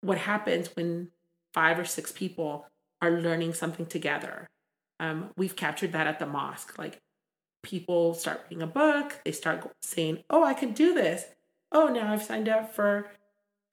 what 0.01 0.19
happens 0.19 0.75
when 0.75 1.09
five 1.53 1.79
or 1.79 1.85
six 1.85 2.13
people 2.13 2.67
are 3.03 3.11
learning 3.11 3.55
something 3.55 3.87
together? 3.87 4.49
Um, 4.99 5.31
we've 5.37 5.57
captured 5.57 5.93
that 5.93 6.07
at 6.07 6.19
the 6.19 6.27
mosque. 6.27 6.79
Like 6.79 6.99
people 7.63 8.15
start 8.15 8.45
reading 8.45 8.63
a 8.63 8.67
book, 8.67 9.21
they 9.25 9.33
start 9.33 9.71
saying, 9.83 10.25
"Oh, 10.31 10.43
I 10.43 10.55
can 10.55 10.73
do 10.73 10.95
this." 10.95 11.27
Oh, 11.73 11.89
now 11.89 12.13
I've 12.13 12.23
signed 12.23 12.49
up 12.49 12.75
for 12.75 13.11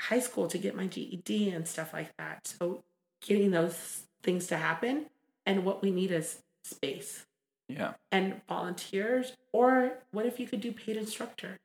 high 0.10 0.20
school 0.20 0.48
to 0.48 0.58
get 0.58 0.76
my 0.76 0.88
GED 0.88 1.50
and 1.50 1.68
stuff 1.68 1.94
like 1.94 2.16
that. 2.18 2.48
So 2.48 2.84
getting 3.22 3.52
those 3.52 4.04
things 4.22 4.48
to 4.48 4.58
happen, 4.58 5.06
and 5.46 5.66
what 5.66 5.82
we 5.82 5.92
need 5.92 6.12
is 6.12 6.40
space 6.64 7.26
Yeah. 7.70 7.94
and 8.12 8.42
volunteers. 8.48 9.34
Or 9.52 10.00
what 10.12 10.26
if 10.26 10.40
you 10.40 10.48
could 10.48 10.62
do 10.62 10.72
paid 10.72 10.98
instructor? 10.98 11.58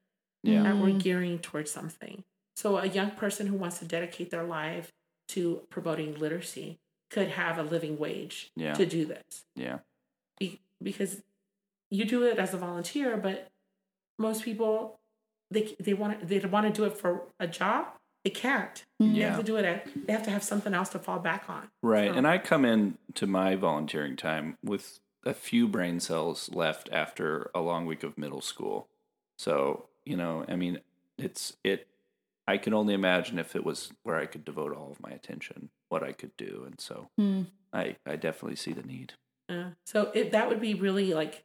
Yeah. 0.44 0.62
that 0.62 0.76
we're 0.76 0.96
gearing 0.98 1.40
towards 1.40 1.70
something. 1.72 2.22
So 2.56 2.78
a 2.78 2.86
young 2.86 3.10
person 3.10 3.48
who 3.48 3.56
wants 3.56 3.80
to 3.80 3.84
dedicate 3.84 4.30
their 4.30 4.44
life 4.44 4.92
to 5.30 5.66
promoting 5.68 6.14
literacy 6.16 6.78
could 7.10 7.30
have 7.30 7.58
a 7.58 7.62
living 7.64 7.98
wage 7.98 8.50
Yeah. 8.54 8.72
to 8.74 8.86
do 8.86 9.04
this 9.04 9.44
Yeah. 9.56 9.80
Be- 10.38 10.60
because 10.80 11.22
you 11.90 12.04
do 12.04 12.22
it 12.22 12.38
as 12.38 12.54
a 12.54 12.56
volunteer, 12.56 13.16
but 13.16 13.48
most 14.16 14.44
people 14.44 15.00
they 15.50 15.74
they 15.80 15.92
want 15.94 16.26
they 16.28 16.38
want 16.40 16.66
to 16.66 16.72
do 16.72 16.84
it 16.86 16.96
for 16.96 17.26
a 17.40 17.48
job. 17.48 17.97
They 18.24 18.30
can't. 18.30 18.84
They 18.98 19.06
Yeah. 19.06 19.28
have 19.30 19.38
to 19.38 19.42
do 19.44 19.56
it. 19.56 19.64
At, 19.64 19.88
they 20.06 20.12
have 20.12 20.24
to 20.24 20.30
have 20.30 20.42
something 20.42 20.74
else 20.74 20.88
to 20.90 20.98
fall 20.98 21.18
back 21.18 21.48
on. 21.48 21.70
Right. 21.82 22.10
So- 22.10 22.16
And 22.16 22.26
I 22.26 22.38
come 22.38 22.64
in 22.64 22.98
to 23.14 23.26
my 23.26 23.54
volunteering 23.54 24.16
time 24.16 24.58
with 24.62 25.00
a 25.24 25.34
few 25.34 25.68
brain 25.68 26.00
cells 26.00 26.50
left 26.52 26.88
after 26.92 27.50
a 27.54 27.60
long 27.60 27.86
week 27.86 28.02
of 28.02 28.18
middle 28.18 28.40
school. 28.40 28.88
So, 29.38 29.88
you 30.04 30.16
know, 30.16 30.44
I 30.48 30.56
mean, 30.56 30.80
it's 31.16 31.56
it 31.64 31.86
I 32.46 32.56
can 32.56 32.72
only 32.72 32.94
imagine 32.94 33.38
if 33.38 33.54
it 33.54 33.64
was 33.64 33.92
where 34.04 34.16
I 34.16 34.24
could 34.26 34.44
devote 34.44 34.74
all 34.74 34.90
of 34.90 35.00
my 35.02 35.10
attention, 35.10 35.68
what 35.90 36.02
I 36.02 36.12
could 36.12 36.34
do. 36.36 36.64
And 36.66 36.80
so 36.80 37.10
Mm. 37.18 37.46
I 37.72 37.96
I 38.06 38.16
definitely 38.16 38.56
see 38.56 38.72
the 38.72 38.82
need. 38.82 39.14
Yeah. 39.48 39.70
So 39.86 40.10
it, 40.14 40.32
that 40.32 40.48
would 40.48 40.60
be 40.60 40.74
really 40.74 41.14
like 41.14 41.44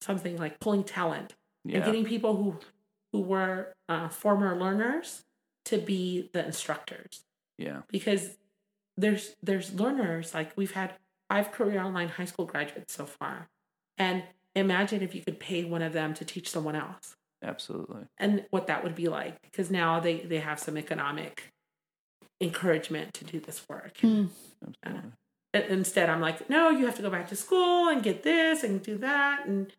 something 0.00 0.36
like 0.36 0.60
pulling 0.60 0.84
talent 0.84 1.34
and 1.64 1.84
getting 1.84 2.04
people 2.04 2.36
who 2.36 2.58
who 3.12 3.20
were 3.22 3.72
uh, 3.88 4.08
former 4.08 4.54
learners 4.58 5.24
to 5.68 5.78
be 5.78 6.28
the 6.32 6.44
instructors 6.44 7.24
Yeah. 7.56 7.82
because 7.88 8.36
there's 8.96 9.34
there's 9.42 9.72
learners 9.74 10.34
like 10.34 10.52
we've 10.56 10.72
had 10.72 10.94
five 11.28 11.52
career 11.52 11.80
online 11.82 12.08
high 12.08 12.24
school 12.24 12.46
graduates 12.46 12.94
so 12.94 13.04
far 13.06 13.48
and 13.96 14.22
imagine 14.56 15.02
if 15.02 15.14
you 15.14 15.22
could 15.22 15.38
pay 15.38 15.64
one 15.64 15.82
of 15.82 15.92
them 15.92 16.14
to 16.14 16.24
teach 16.24 16.48
someone 16.50 16.74
else 16.74 17.14
Absolutely. 17.42 18.02
and 18.18 18.44
what 18.50 18.66
that 18.66 18.82
would 18.82 18.94
be 18.96 19.08
like 19.08 19.40
because 19.42 19.70
now 19.70 20.00
they 20.00 20.16
they 20.20 20.40
have 20.40 20.58
some 20.58 20.76
economic 20.76 21.52
encouragement 22.40 23.14
to 23.14 23.24
do 23.24 23.40
this 23.40 23.68
work 23.68 23.96
Mm. 23.98 24.28
Absolutely. 24.66 25.10
And 25.54 25.64
instead 25.70 26.08
i'm 26.10 26.20
like 26.20 26.48
no 26.50 26.70
you 26.70 26.84
have 26.86 26.96
to 26.96 27.02
go 27.02 27.10
back 27.10 27.28
to 27.28 27.36
school 27.36 27.88
and 27.88 28.02
get 28.02 28.22
this 28.22 28.62
and 28.64 28.82
do 28.82 28.98
that 28.98 29.46
and 29.46 29.72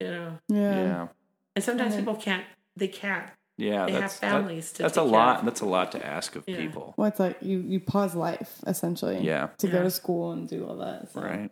you 0.00 0.08
know 0.08 0.38
Yeah. 0.48 0.74
Yeah. 0.84 1.08
and 1.54 1.64
sometimes 1.64 1.94
And 1.94 2.06
then- 2.06 2.14
people 2.14 2.22
can't 2.22 2.44
they 2.76 2.88
can't 2.88 3.28
Yeah. 3.58 3.84
they 3.86 3.92
have 3.92 4.00
that's 4.02 4.18
that- 4.20 4.30
families 4.32 4.72
to 4.72 4.82
that's 4.84 4.96
a 4.96 5.00
take 5.00 5.10
care 5.10 5.18
lot 5.18 5.38
of. 5.40 5.44
that's 5.44 5.60
a 5.60 5.66
lot 5.66 5.92
to 5.92 6.06
ask 6.06 6.34
of 6.36 6.44
Yeah. 6.46 6.56
people. 6.56 6.94
Well, 6.96 7.08
it's 7.08 7.20
like 7.20 7.36
you 7.42 7.58
you 7.58 7.80
pause 7.80 8.14
life 8.14 8.60
essentially. 8.66 9.18
Yeah. 9.20 9.48
To 9.58 9.68
go 9.68 9.82
to 9.82 9.90
school 9.90 10.32
and 10.32 10.48
do 10.48 10.64
all 10.66 10.76
that. 10.78 11.10
So. 11.12 11.20
Right. 11.20 11.50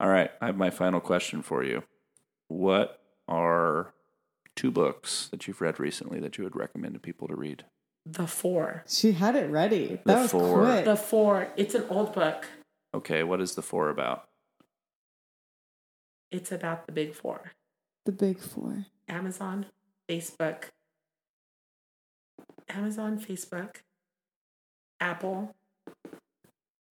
All 0.00 0.08
right. 0.08 0.30
I 0.40 0.46
have 0.46 0.56
my 0.56 0.70
final 0.70 1.00
question 1.00 1.42
for 1.42 1.62
you. 1.62 1.84
What 2.48 3.00
are 3.28 3.92
two 4.56 4.70
books 4.70 5.28
that 5.30 5.46
you've 5.46 5.60
read 5.60 5.78
recently 5.78 6.18
that 6.20 6.38
you 6.38 6.44
would 6.44 6.56
recommend 6.56 6.94
to 6.94 7.00
people 7.00 7.28
to 7.28 7.36
read? 7.36 7.64
the 8.10 8.26
four 8.26 8.84
She 8.88 9.12
had 9.12 9.36
it 9.36 9.50
ready. 9.50 10.00
The 10.06 10.12
That 10.14 10.22
was 10.22 10.30
four. 10.30 10.64
quick. 10.64 10.84
the 10.86 10.96
four 10.96 11.48
it's 11.56 11.74
an 11.74 11.84
old 11.90 12.14
book 12.14 12.46
Okay. 12.94 13.22
What 13.22 13.40
is 13.42 13.54
the 13.54 13.60
four 13.60 13.90
about? 13.90 14.24
it's 16.30 16.50
about 16.52 16.86
the 16.86 16.92
big 16.92 17.14
four 17.14 17.52
the 18.06 18.12
big 18.12 18.38
four. 18.38 18.86
amazon 19.08 19.66
facebook 20.08 20.64
amazon 22.68 23.18
facebook 23.18 23.76
apple 25.00 25.54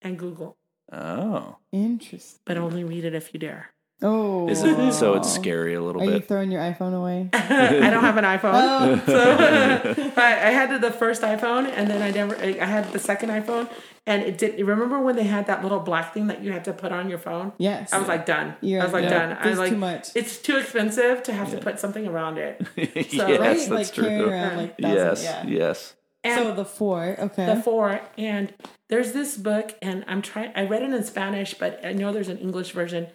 and 0.01 0.17
google 0.17 0.57
Oh. 0.89 1.57
Interesting. 1.73 2.39
but 2.45 2.55
only 2.57 2.85
read 2.85 3.03
it 3.03 3.13
if 3.13 3.33
you 3.33 3.39
dare 3.41 3.73
Oh. 4.03 4.47
Is 4.47 4.61
it 4.63 4.77
oh. 4.77 4.91
so 4.91 5.15
it's 5.15 5.33
scary 5.33 5.73
a 5.73 5.81
little 5.81 5.99
bit. 5.99 6.07
Are 6.09 6.11
you 6.13 6.19
bit? 6.19 6.27
throwing 6.27 6.51
your 6.51 6.61
iPhone 6.61 6.93
away? 6.95 7.29
i 7.33 7.89
don't 7.89 8.03
have 8.03 8.17
an 8.17 8.25
iphone 8.25 8.51
Oh. 8.53 9.01
so 10.13 10.13
I, 10.21 10.47
I 10.47 10.49
had 10.51 10.79
the 10.81 10.91
first 10.91 11.23
iphone 11.23 11.67
and 11.67 11.89
then 11.89 12.01
i 12.03 12.11
never 12.11 12.35
i 12.37 12.65
had 12.65 12.91
the 12.93 12.99
second 12.99 13.29
iphone 13.29 13.67
and 14.05 14.21
it 14.21 14.37
did 14.37 14.59
remember 14.59 14.99
when 15.01 15.15
they 15.15 15.23
had 15.23 15.47
that 15.47 15.63
little 15.63 15.79
black 15.79 16.13
thing 16.13 16.27
that 16.27 16.43
you 16.43 16.51
had 16.51 16.63
to 16.65 16.73
put 16.73 16.91
on 16.91 17.09
your 17.09 17.17
phone 17.17 17.53
Yes. 17.57 17.91
i 17.91 17.97
was 17.97 18.07
like 18.07 18.25
done 18.27 18.55
You're 18.61 18.81
i 18.81 18.83
was 18.83 18.93
like 18.93 19.03
yeah, 19.05 19.09
done 19.09 19.37
i 19.41 19.49
was 19.49 19.57
like 19.57 19.71
too 19.71 19.77
much. 19.77 20.09
it's 20.15 20.37
too 20.37 20.57
expensive 20.57 21.23
to 21.23 21.33
have 21.33 21.49
to 21.51 21.57
put 21.57 21.79
something 21.79 22.05
around 22.07 22.37
it 22.37 22.65
yes, 22.75 23.11
So- 23.15 23.25
right? 23.27 23.39
that's 23.39 23.69
like 23.69 23.91
carrying 23.93 24.19
true. 24.21 24.29
around 24.29 24.57
like 24.57 24.75
Yes. 24.77 25.23
thousands, 25.23 25.23
yeah. 25.51 25.57
Yes. 25.67 25.95
and 26.23 26.39
so 26.39 26.53
the 26.53 26.65
four, 26.65 27.15
okay. 27.19 27.45
the 27.47 27.61
four 27.63 27.99
and 28.17 28.53
there's 28.89 29.11
this 29.13 29.37
book 29.37 29.73
and 29.81 30.05
i'm 30.07 30.21
trying 30.21 30.51
i 30.55 30.65
read 30.65 30.83
it 30.83 30.93
in 30.93 31.03
spanish 31.03 31.55
but 31.55 31.83
i 31.83 31.93
know 31.93 32.13
there's 32.13 32.29
an 32.29 32.37
english 32.37 32.71
version 32.73 33.07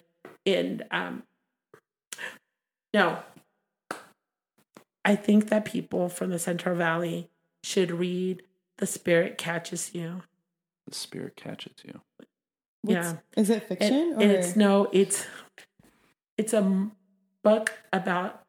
in 0.45 0.83
um 0.91 1.23
no 2.93 3.19
i 5.05 5.15
think 5.15 5.49
that 5.49 5.65
people 5.65 6.09
from 6.09 6.29
the 6.29 6.39
central 6.39 6.75
valley 6.75 7.29
should 7.63 7.91
read 7.91 8.41
the 8.77 8.85
spirit 8.85 9.37
catches 9.37 9.93
you 9.95 10.21
The 10.87 10.95
spirit 10.95 11.35
catches 11.35 11.73
you. 11.85 12.01
What's- 12.81 12.95
yeah. 13.13 13.15
Is 13.37 13.49
it 13.49 13.67
fiction 13.67 14.13
and 14.19 14.21
or 14.21 14.35
it's 14.35 14.55
no 14.57 14.89
it's 14.91 15.25
it's 16.37 16.51
a 16.53 16.89
book 17.43 17.71
about 17.93 18.41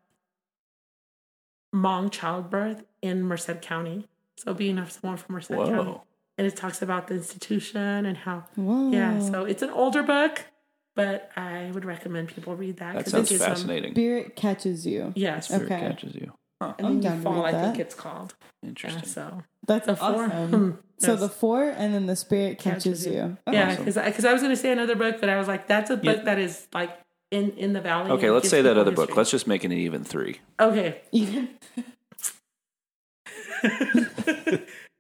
Hmong 1.75 2.11
childbirth 2.11 2.85
in 3.03 3.23
Merced 3.23 3.61
County. 3.63 4.07
So 4.37 4.55
being 4.55 4.79
of 4.79 4.91
someone 4.93 5.17
from 5.19 5.35
Merced 5.37 5.49
County. 5.51 6.01
And 6.39 6.47
it 6.47 6.57
talks 6.57 6.83
about 6.83 7.07
the 7.07 7.15
institution 7.15 8.07
and 8.07 8.17
how 8.17 8.45
Whoa. 8.57 8.91
yeah, 8.91 9.21
so 9.21 9.45
it's 9.45 9.63
an 9.63 9.71
older 9.71 10.03
book, 10.03 10.47
but 10.95 11.31
I 11.37 11.71
would 11.73 11.85
recommend 11.85 12.29
people 12.29 12.55
read 12.57 12.77
that. 12.79 12.95
That 12.95 13.05
'cause 13.05 13.13
sounds 13.13 13.29
it 13.31 13.35
gives 13.35 13.41
them- 13.43 13.51
fascinating. 13.51 13.93
Spirit 13.95 14.37
catches 14.37 14.87
you. 14.87 15.13
yes. 15.17 15.47
Spirit 15.49 15.65
Okay. 15.65 15.81
catches 15.81 16.15
you. 16.15 16.33
Huh. 16.63 16.75
I'm 16.79 16.85
then 16.85 17.01
down 17.01 17.13
you 17.13 17.19
to 17.19 17.23
fall, 17.25 17.43
read 17.43 17.55
I 17.55 17.63
think 17.63 17.79
it's 17.81 17.95
called. 17.95 18.35
Yeah, 18.63 18.69
Interesting. 18.69 19.05
so 19.05 19.43
That's 19.67 19.87
the 19.87 19.97
four. 19.97 20.25
awesome. 20.27 20.79
So 20.99 21.17
the 21.17 21.29
four 21.29 21.65
and 21.65 21.93
then 21.93 22.07
the 22.07 22.15
spirit 22.17 22.59
catches, 22.59 22.85
Catches 22.85 23.07
you. 23.07 23.13
you. 23.15 23.37
Oh, 23.49 23.53
yeah, 23.53 23.67
Awesome. 23.73 23.85
because 23.85 24.03
because 24.07 24.25
I, 24.25 24.33
was 24.33 24.41
going 24.43 24.55
to 24.55 24.61
say 24.61 24.71
another 24.71 24.95
book, 24.95 25.17
but 25.21 25.29
I 25.29 25.37
was 25.37 25.49
like, 25.49 25.67
that's 25.67 25.91
a 25.91 25.97
book 25.97 26.19
Yeah. 26.19 26.23
that 26.25 26.39
is 26.39 26.67
like 26.73 26.97
in 27.33 27.51
in 27.59 27.73
the 27.73 27.81
valley. 27.81 28.11
Okay, 28.13 28.31
let's 28.31 28.49
say 28.49 28.63
that 28.63 28.71
people 28.71 28.79
other 28.79 28.93
book. 28.93 29.15
Let's 29.17 29.31
just 29.31 29.47
make 29.49 29.65
it 29.65 29.73
an 29.73 29.79
even 29.79 30.05
three. 30.05 30.41
Okay. 30.61 31.01
Even 31.11 31.49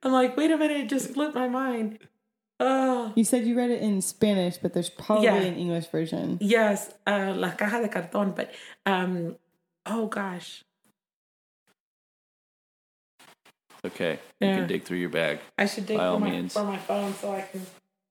I'm 0.03 0.13
like, 0.13 0.37
wait 0.37 0.51
a 0.51 0.57
minute, 0.59 0.79
it 0.79 0.89
just 0.89 1.11
flipped 1.15 1.35
my 1.35 1.49
mind. 1.49 1.99
Oh, 2.67 3.13
you 3.15 3.25
said 3.25 3.45
you 3.45 3.55
read 3.57 3.71
it 3.71 3.83
in 3.83 4.01
Spanish, 4.01 4.57
but 4.57 4.73
there's 4.73 4.89
probably 4.89 5.27
Yeah. 5.27 5.37
an 5.37 5.57
English 5.57 5.89
version. 5.89 6.39
yes, 6.41 6.95
uh, 7.07 7.35
La 7.37 7.51
Caja 7.51 7.83
de 7.83 7.89
Cartón, 7.89 8.35
but 8.35 8.51
um, 8.87 9.37
oh 9.85 10.07
gosh, 10.07 10.65
Okay. 13.85 14.19
You 14.41 14.49
Yeah. 14.49 14.57
can 14.61 14.67
dig 14.67 14.85
through 14.85 14.97
your 14.97 15.11
bag. 15.11 15.41
I 15.59 15.67
should 15.67 15.85
dig 15.85 15.99
By 15.99 16.07
all 16.07 16.19
my, 16.19 16.31
means. 16.31 16.55
for 16.55 16.65
my 16.65 16.79
phone 16.79 17.13
so 17.15 17.33
I 17.33 17.43
can. 17.43 17.67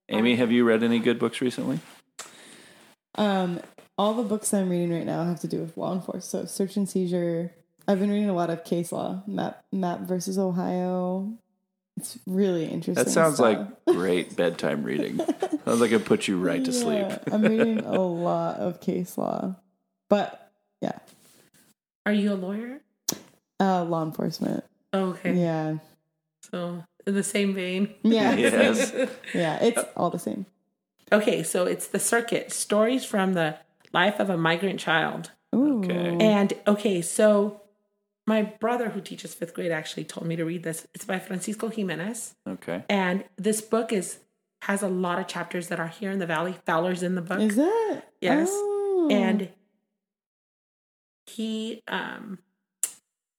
Amy, 0.09 0.35
have 0.35 0.51
you 0.51 0.63
read 0.65 0.83
any 0.83 0.99
good 0.99 1.17
books 1.17 1.41
recently? 1.41 1.79
Um, 3.15 3.59
all 3.97 4.13
the 4.13 4.21
books 4.21 4.53
I'm 4.53 4.69
reading 4.69 4.91
right 4.93 5.05
now 5.05 5.23
have 5.23 5.39
to 5.39 5.47
do 5.47 5.61
with 5.61 5.75
law 5.75 5.93
enforcement. 5.93 6.25
So 6.25 6.45
search 6.45 6.77
and 6.77 6.87
seizure. 6.87 7.53
I've 7.87 7.99
been 7.99 8.11
reading 8.11 8.29
a 8.29 8.33
lot 8.35 8.51
of 8.51 8.63
case 8.63 8.91
law, 8.91 9.23
Mapp 9.25 9.63
Mapp 9.71 10.01
versus 10.01 10.37
Ohio. 10.37 11.33
It's 11.97 12.17
really 12.25 12.65
interesting. 12.65 12.95
That 12.95 13.09
sounds 13.11 13.35
stuff. 13.35 13.67
like 13.85 13.85
great 13.95 14.35
bedtime 14.35 14.83
reading. 14.83 15.17
Sounds 15.65 15.79
like 15.79 15.91
it 15.91 16.05
puts 16.05 16.27
you 16.27 16.39
right 16.39 16.63
to 16.65 16.73
sleep. 16.73 17.05
I'm 17.31 17.43
reading 17.43 17.79
a 17.81 17.99
lot 18.01 18.57
of 18.57 18.81
case 18.81 19.17
law, 19.17 19.55
but 20.09 20.51
yeah, 20.81 20.99
Are 22.05 22.11
you 22.11 22.33
a 22.33 22.35
lawyer? 22.35 22.81
Uh, 23.59 23.83
law 23.85 24.03
enforcement. 24.03 24.63
Okay. 24.93 25.33
Yeah. 25.35 25.77
So 26.51 26.83
in 27.07 27.13
the 27.13 27.23
same 27.23 27.53
vein. 27.53 27.93
Yeah. 28.03 28.35
Yes. 28.35 28.91
Yeah. 29.33 29.63
It's 29.63 29.83
all 29.95 30.09
the 30.09 30.19
same. 30.19 30.45
Okay, 31.11 31.43
so 31.43 31.65
it's 31.65 31.87
the 31.87 31.99
circuit 31.99 32.51
stories 32.51 33.05
from 33.05 33.33
the 33.33 33.57
life 33.93 34.19
of 34.19 34.29
a 34.29 34.37
migrant 34.37 34.79
child. 34.79 35.31
Ooh. 35.55 35.83
Okay. 35.83 36.17
And 36.19 36.53
okay, 36.67 37.01
so 37.01 37.61
my 38.25 38.41
brother 38.43 38.89
who 38.89 39.01
teaches 39.01 39.33
fifth 39.33 39.53
grade 39.53 39.71
actually 39.71 40.05
told 40.05 40.25
me 40.27 40.35
to 40.35 40.45
read 40.45 40.63
this. 40.63 40.87
It's 40.93 41.05
by 41.05 41.19
Francisco 41.19 41.67
Jimenez. 41.69 42.35
Okay. 42.47 42.83
And 42.89 43.25
this 43.37 43.61
book 43.61 43.91
is 43.91 44.19
has 44.63 44.81
a 44.81 44.87
lot 44.87 45.19
of 45.19 45.27
chapters 45.27 45.67
that 45.67 45.79
are 45.79 45.87
here 45.89 46.09
in 46.09 46.19
the 46.19 46.25
valley. 46.25 46.55
Fowler's 46.65 47.03
in 47.03 47.15
the 47.15 47.21
book. 47.21 47.39
Is 47.41 47.57
it? 47.57 48.03
Yes. 48.21 48.47
Oh. 48.51 49.09
and 49.11 49.49
he 51.25 51.81
um 51.87 52.39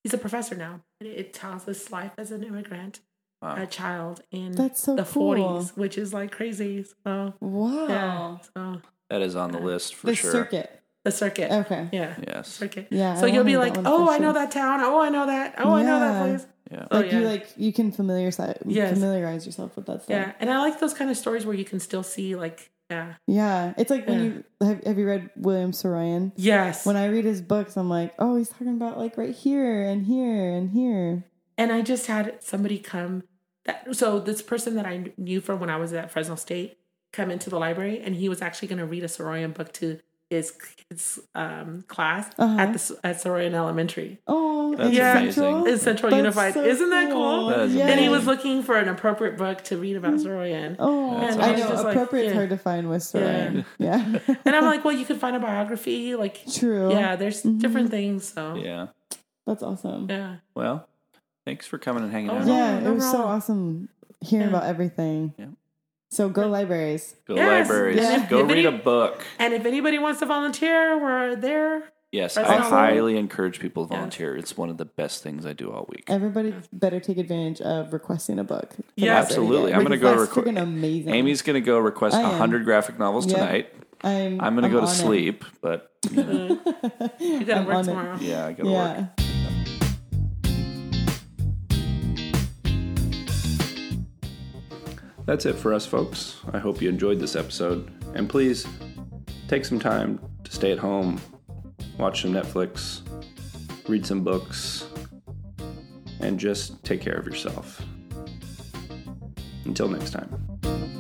he's 0.03 0.14
a 0.14 0.18
professor 0.18 0.55
now. 0.55 0.80
It, 1.01 1.07
it 1.07 1.32
tells 1.32 1.64
his 1.64 1.91
life 1.91 2.12
as 2.18 2.30
an 2.30 2.43
immigrant, 2.45 3.01
Wow. 3.43 3.57
a 3.62 3.66
child 3.66 4.22
in 4.30 4.53
That's 4.53 4.82
so 4.82 4.97
the 4.97 5.05
cool. 5.05 5.35
40s, 5.35 5.76
which 5.76 5.99
is 5.99 6.12
like 6.14 6.30
crazy. 6.32 6.85
So 7.05 7.35
wow. 7.41 7.87
yeah, 7.89 8.37
so 8.55 8.80
That 9.11 9.22
is 9.22 9.37
on 9.37 9.51
the 9.53 9.59
list 9.61 9.95
for 9.95 10.07
the 10.09 10.14
sure. 10.14 10.30
circuit. 10.32 10.80
The 11.05 11.11
circuit. 11.13 11.51
Okay. 11.53 11.89
Yeah. 11.93 12.17
Yes. 12.27 12.49
Circuit. 12.49 12.89
Yeah. 12.91 13.15
So 13.17 13.27
I 13.27 13.31
you'll 13.31 13.45
be 13.45 13.57
like, 13.57 13.77
oh, 13.85 14.07
one 14.07 14.15
I 14.15 14.19
know 14.19 14.33
that 14.33 14.51
town. 14.51 14.81
Oh, 14.81 15.01
I 15.01 15.11
know 15.11 15.27
that. 15.27 15.55
Oh, 15.59 15.73
I 15.75 15.83
know 15.83 16.01
that 16.01 16.13
Yeah. 16.13 16.23
place. 16.37 16.47
Yeah. 16.71 16.87
Oh, 16.91 17.01
Like 17.01 17.13
you 17.13 17.21
like 17.21 17.49
you 17.57 17.73
can 17.73 17.93
familiarize 17.93 18.41
Yes. 18.67 18.93
familiarize 18.95 19.45
yourself 19.47 19.77
with 19.77 19.87
that 19.87 20.03
stuff. 20.03 20.11
Yeah, 20.11 20.33
and 20.41 20.51
I 20.51 20.59
like 20.61 20.81
those 20.81 20.95
kind 20.95 21.11
of 21.11 21.17
stories 21.17 21.45
where 21.45 21.55
you 21.55 21.65
can 21.65 21.79
still 21.79 22.03
see 22.03 22.35
like, 22.37 22.71
yeah, 22.91 23.15
Yeah. 23.27 23.75
It's 23.77 23.91
like 23.91 24.09
when 24.09 24.25
you 24.25 24.45
have, 24.67 24.83
have 24.85 24.99
you 24.99 25.07
read 25.07 25.31
William 25.37 25.73
Saroyan? 25.73 26.33
yes. 26.37 26.87
When 26.87 26.97
I 26.97 27.07
read 27.07 27.25
his 27.27 27.43
books, 27.43 27.77
I'm 27.77 27.91
like, 27.91 28.15
oh, 28.19 28.37
he's 28.37 28.49
talking 28.49 28.69
about 28.69 28.99
like 28.99 29.19
right 29.19 29.35
here 29.35 29.83
and 29.83 30.07
here 30.07 30.51
and 30.57 30.71
here. 30.71 31.25
And 31.59 31.71
I 31.71 31.83
just 31.83 32.07
had 32.07 32.43
somebody 32.43 32.79
come 32.79 33.25
that 33.67 33.95
so 33.95 34.19
this 34.21 34.41
person 34.43 34.75
that 34.77 34.87
I 34.87 35.13
knew 35.19 35.41
from 35.43 35.61
when 35.61 35.69
I 35.71 35.77
was 35.77 35.93
at 35.93 36.11
Fresno 36.11 36.35
State 36.35 36.79
come 37.13 37.31
into 37.31 37.49
the 37.51 37.59
library 37.59 38.01
and 38.01 38.17
he 38.17 38.29
was 38.31 38.41
actually 38.43 38.69
going 38.69 38.79
to 38.81 38.87
read 38.87 39.05
a 39.05 39.07
Saroyan 39.07 39.53
book 39.55 39.73
to 39.75 40.01
his 40.31 40.53
kids 40.89 41.20
um, 41.35 41.85
class 41.87 42.31
Uh-huh. 42.39 42.59
at 42.61 42.72
the 42.72 42.99
at 43.05 43.16
Saroyan 43.16 43.53
Elementary 43.53 44.18
Oh, 44.27 44.75
That's 44.75 44.89
in 44.91 44.95
Yeah. 44.97 45.14
Central? 45.31 45.64
in 45.66 45.79
Central 45.79 46.11
That's 46.11 46.18
Unified. 46.18 46.55
so 46.55 46.64
Isn't 46.64 46.91
that 46.91 47.11
cool? 47.12 47.47
That 47.49 47.61
is 47.61 47.77
and 47.77 48.01
he 48.01 48.09
was 48.09 48.27
looking 48.27 48.62
for 48.62 48.77
an 48.77 48.89
appropriate 48.89 49.37
book 49.37 49.62
to 49.64 49.77
read 49.77 49.97
about 49.97 50.14
Saroyan. 50.14 50.77
Oh, 50.79 51.20
That's 51.20 51.37
I 51.37 51.41
awesome. 51.53 51.61
know. 51.61 51.68
Just 51.68 51.85
like, 51.85 52.12
yeah. 52.12 52.33
hard 52.33 52.51
to 52.51 52.57
find 52.59 52.89
with 52.89 53.03
Saroyan. 53.03 53.64
Yeah. 53.79 54.18
And 54.45 54.57
I'm 54.57 54.64
like, 54.64 54.85
well, 54.85 54.95
you 54.97 55.05
could 55.05 55.18
find 55.20 55.37
a 55.37 55.41
biography, 55.41 56.16
like 56.16 56.41
True. 56.53 56.91
yeah, 56.91 57.16
there's 57.16 57.43
Mhm. 57.43 57.61
different 57.61 57.91
things. 57.91 58.25
So 58.25 58.55
Yeah. 58.57 58.89
That's 59.47 59.62
awesome. 59.62 60.07
yeah, 60.09 60.37
Well, 60.55 60.89
thanks 61.45 61.66
for 61.66 61.77
coming 61.79 62.03
and 62.03 62.11
hanging 62.12 62.31
Oh, 62.31 62.39
out. 62.39 62.47
Yeah, 62.47 62.79
it 62.81 62.91
was 62.95 63.09
so 63.11 63.22
awesome 63.25 63.91
hearing 64.22 64.49
Yeah. 64.49 64.57
about 64.57 64.64
everything. 64.64 65.35
Yeah. 65.39 65.47
So 66.15 66.29
go 66.29 66.47
libraries. 66.47 67.17
Go 67.27 67.35
Yes. 67.35 67.69
libraries. 67.69 67.97
Yeah. 67.97 68.27
Go 68.31 68.45
If 68.45 68.49
read 68.53 68.67
a 68.67 68.71
book. 68.73 69.25
and 69.41 69.53
if 69.53 69.67
anybody 69.67 69.99
wants 69.99 70.21
to 70.21 70.27
volunteer, 70.27 70.97
we're 70.97 71.35
there. 71.35 71.83
Yes, 72.12 72.37
I 72.37 72.59
highly 72.59 73.17
encourage 73.19 73.59
people 73.59 73.87
to 73.87 73.91
Yeah. 73.93 73.97
volunteer. 73.99 74.37
It's 74.37 74.57
one 74.57 74.69
of 74.71 74.77
the 74.79 74.85
best 74.85 75.25
things 75.25 75.45
I 75.45 75.53
do 75.55 75.73
all 75.73 75.87
week. 75.89 76.05
Everybody 76.07 76.55
better 76.73 77.01
take 77.01 77.19
advantage 77.19 77.61
of 77.61 77.93
requesting 77.93 78.39
a 78.39 78.45
book. 78.45 78.71
for 78.71 78.77
the 78.77 78.83
Yes. 78.95 79.09
library 79.09 79.19
Absolutely. 79.27 79.75
I'm 79.75 79.83
gonna 79.83 79.97
go 79.97 80.17
that's 80.17 80.31
requ- 80.31 80.45
freaking 80.45 80.62
amazing. 80.62 81.12
Amy's 81.12 81.43
going 81.43 81.55
to 81.61 81.61
go 81.67 81.81
request 81.81 82.15
I 82.15 82.21
am. 82.21 82.29
100 82.29 82.65
graphic 82.65 82.97
novels 83.01 83.27
Yep. 83.27 83.37
tonight. 83.37 83.69
I'm, 84.05 84.41
I'm 84.41 84.55
going 84.55 84.62
to 84.62 84.69
go 84.69 84.81
to 84.83 84.87
on 84.87 84.93
it. 84.93 84.95
sleep, 84.95 85.45
but 85.62 85.91
you 86.12 86.23
know, 86.23 86.59
You 87.19 87.45
gotta 87.45 87.61
I'm 87.62 87.67
work 87.67 87.75
on 87.75 87.81
it. 87.81 87.85
tomorrow. 87.87 88.19
yeah, 88.21 88.47
I 88.47 88.53
got 88.53 88.62
to 88.65 88.71
Yeah. 88.71 88.99
work. 89.01 89.09
That's 95.27 95.47
it 95.47 95.55
for 95.55 95.72
us, 95.72 95.87
folks. 95.87 96.37
I 96.53 96.59
hope 96.59 96.83
you 96.83 96.89
enjoyed 96.89 97.18
this 97.18 97.35
episode. 97.35 97.91
And 98.14 98.29
please 98.29 98.66
take 99.49 99.64
some 99.64 99.79
time 99.79 100.20
to 100.45 100.53
stay 100.53 100.70
at 100.70 100.79
home, 100.79 101.20
watch 101.99 102.22
some 102.22 102.33
Netflix, 102.33 103.01
read 103.89 104.05
some 104.05 104.22
books, 104.22 104.87
and 106.20 106.39
just 106.39 106.85
take 106.85 107.01
care 107.01 107.14
of 107.14 107.27
yourself. 107.27 107.83
Until 109.64 109.89
next 109.89 110.11
time. 110.11 110.94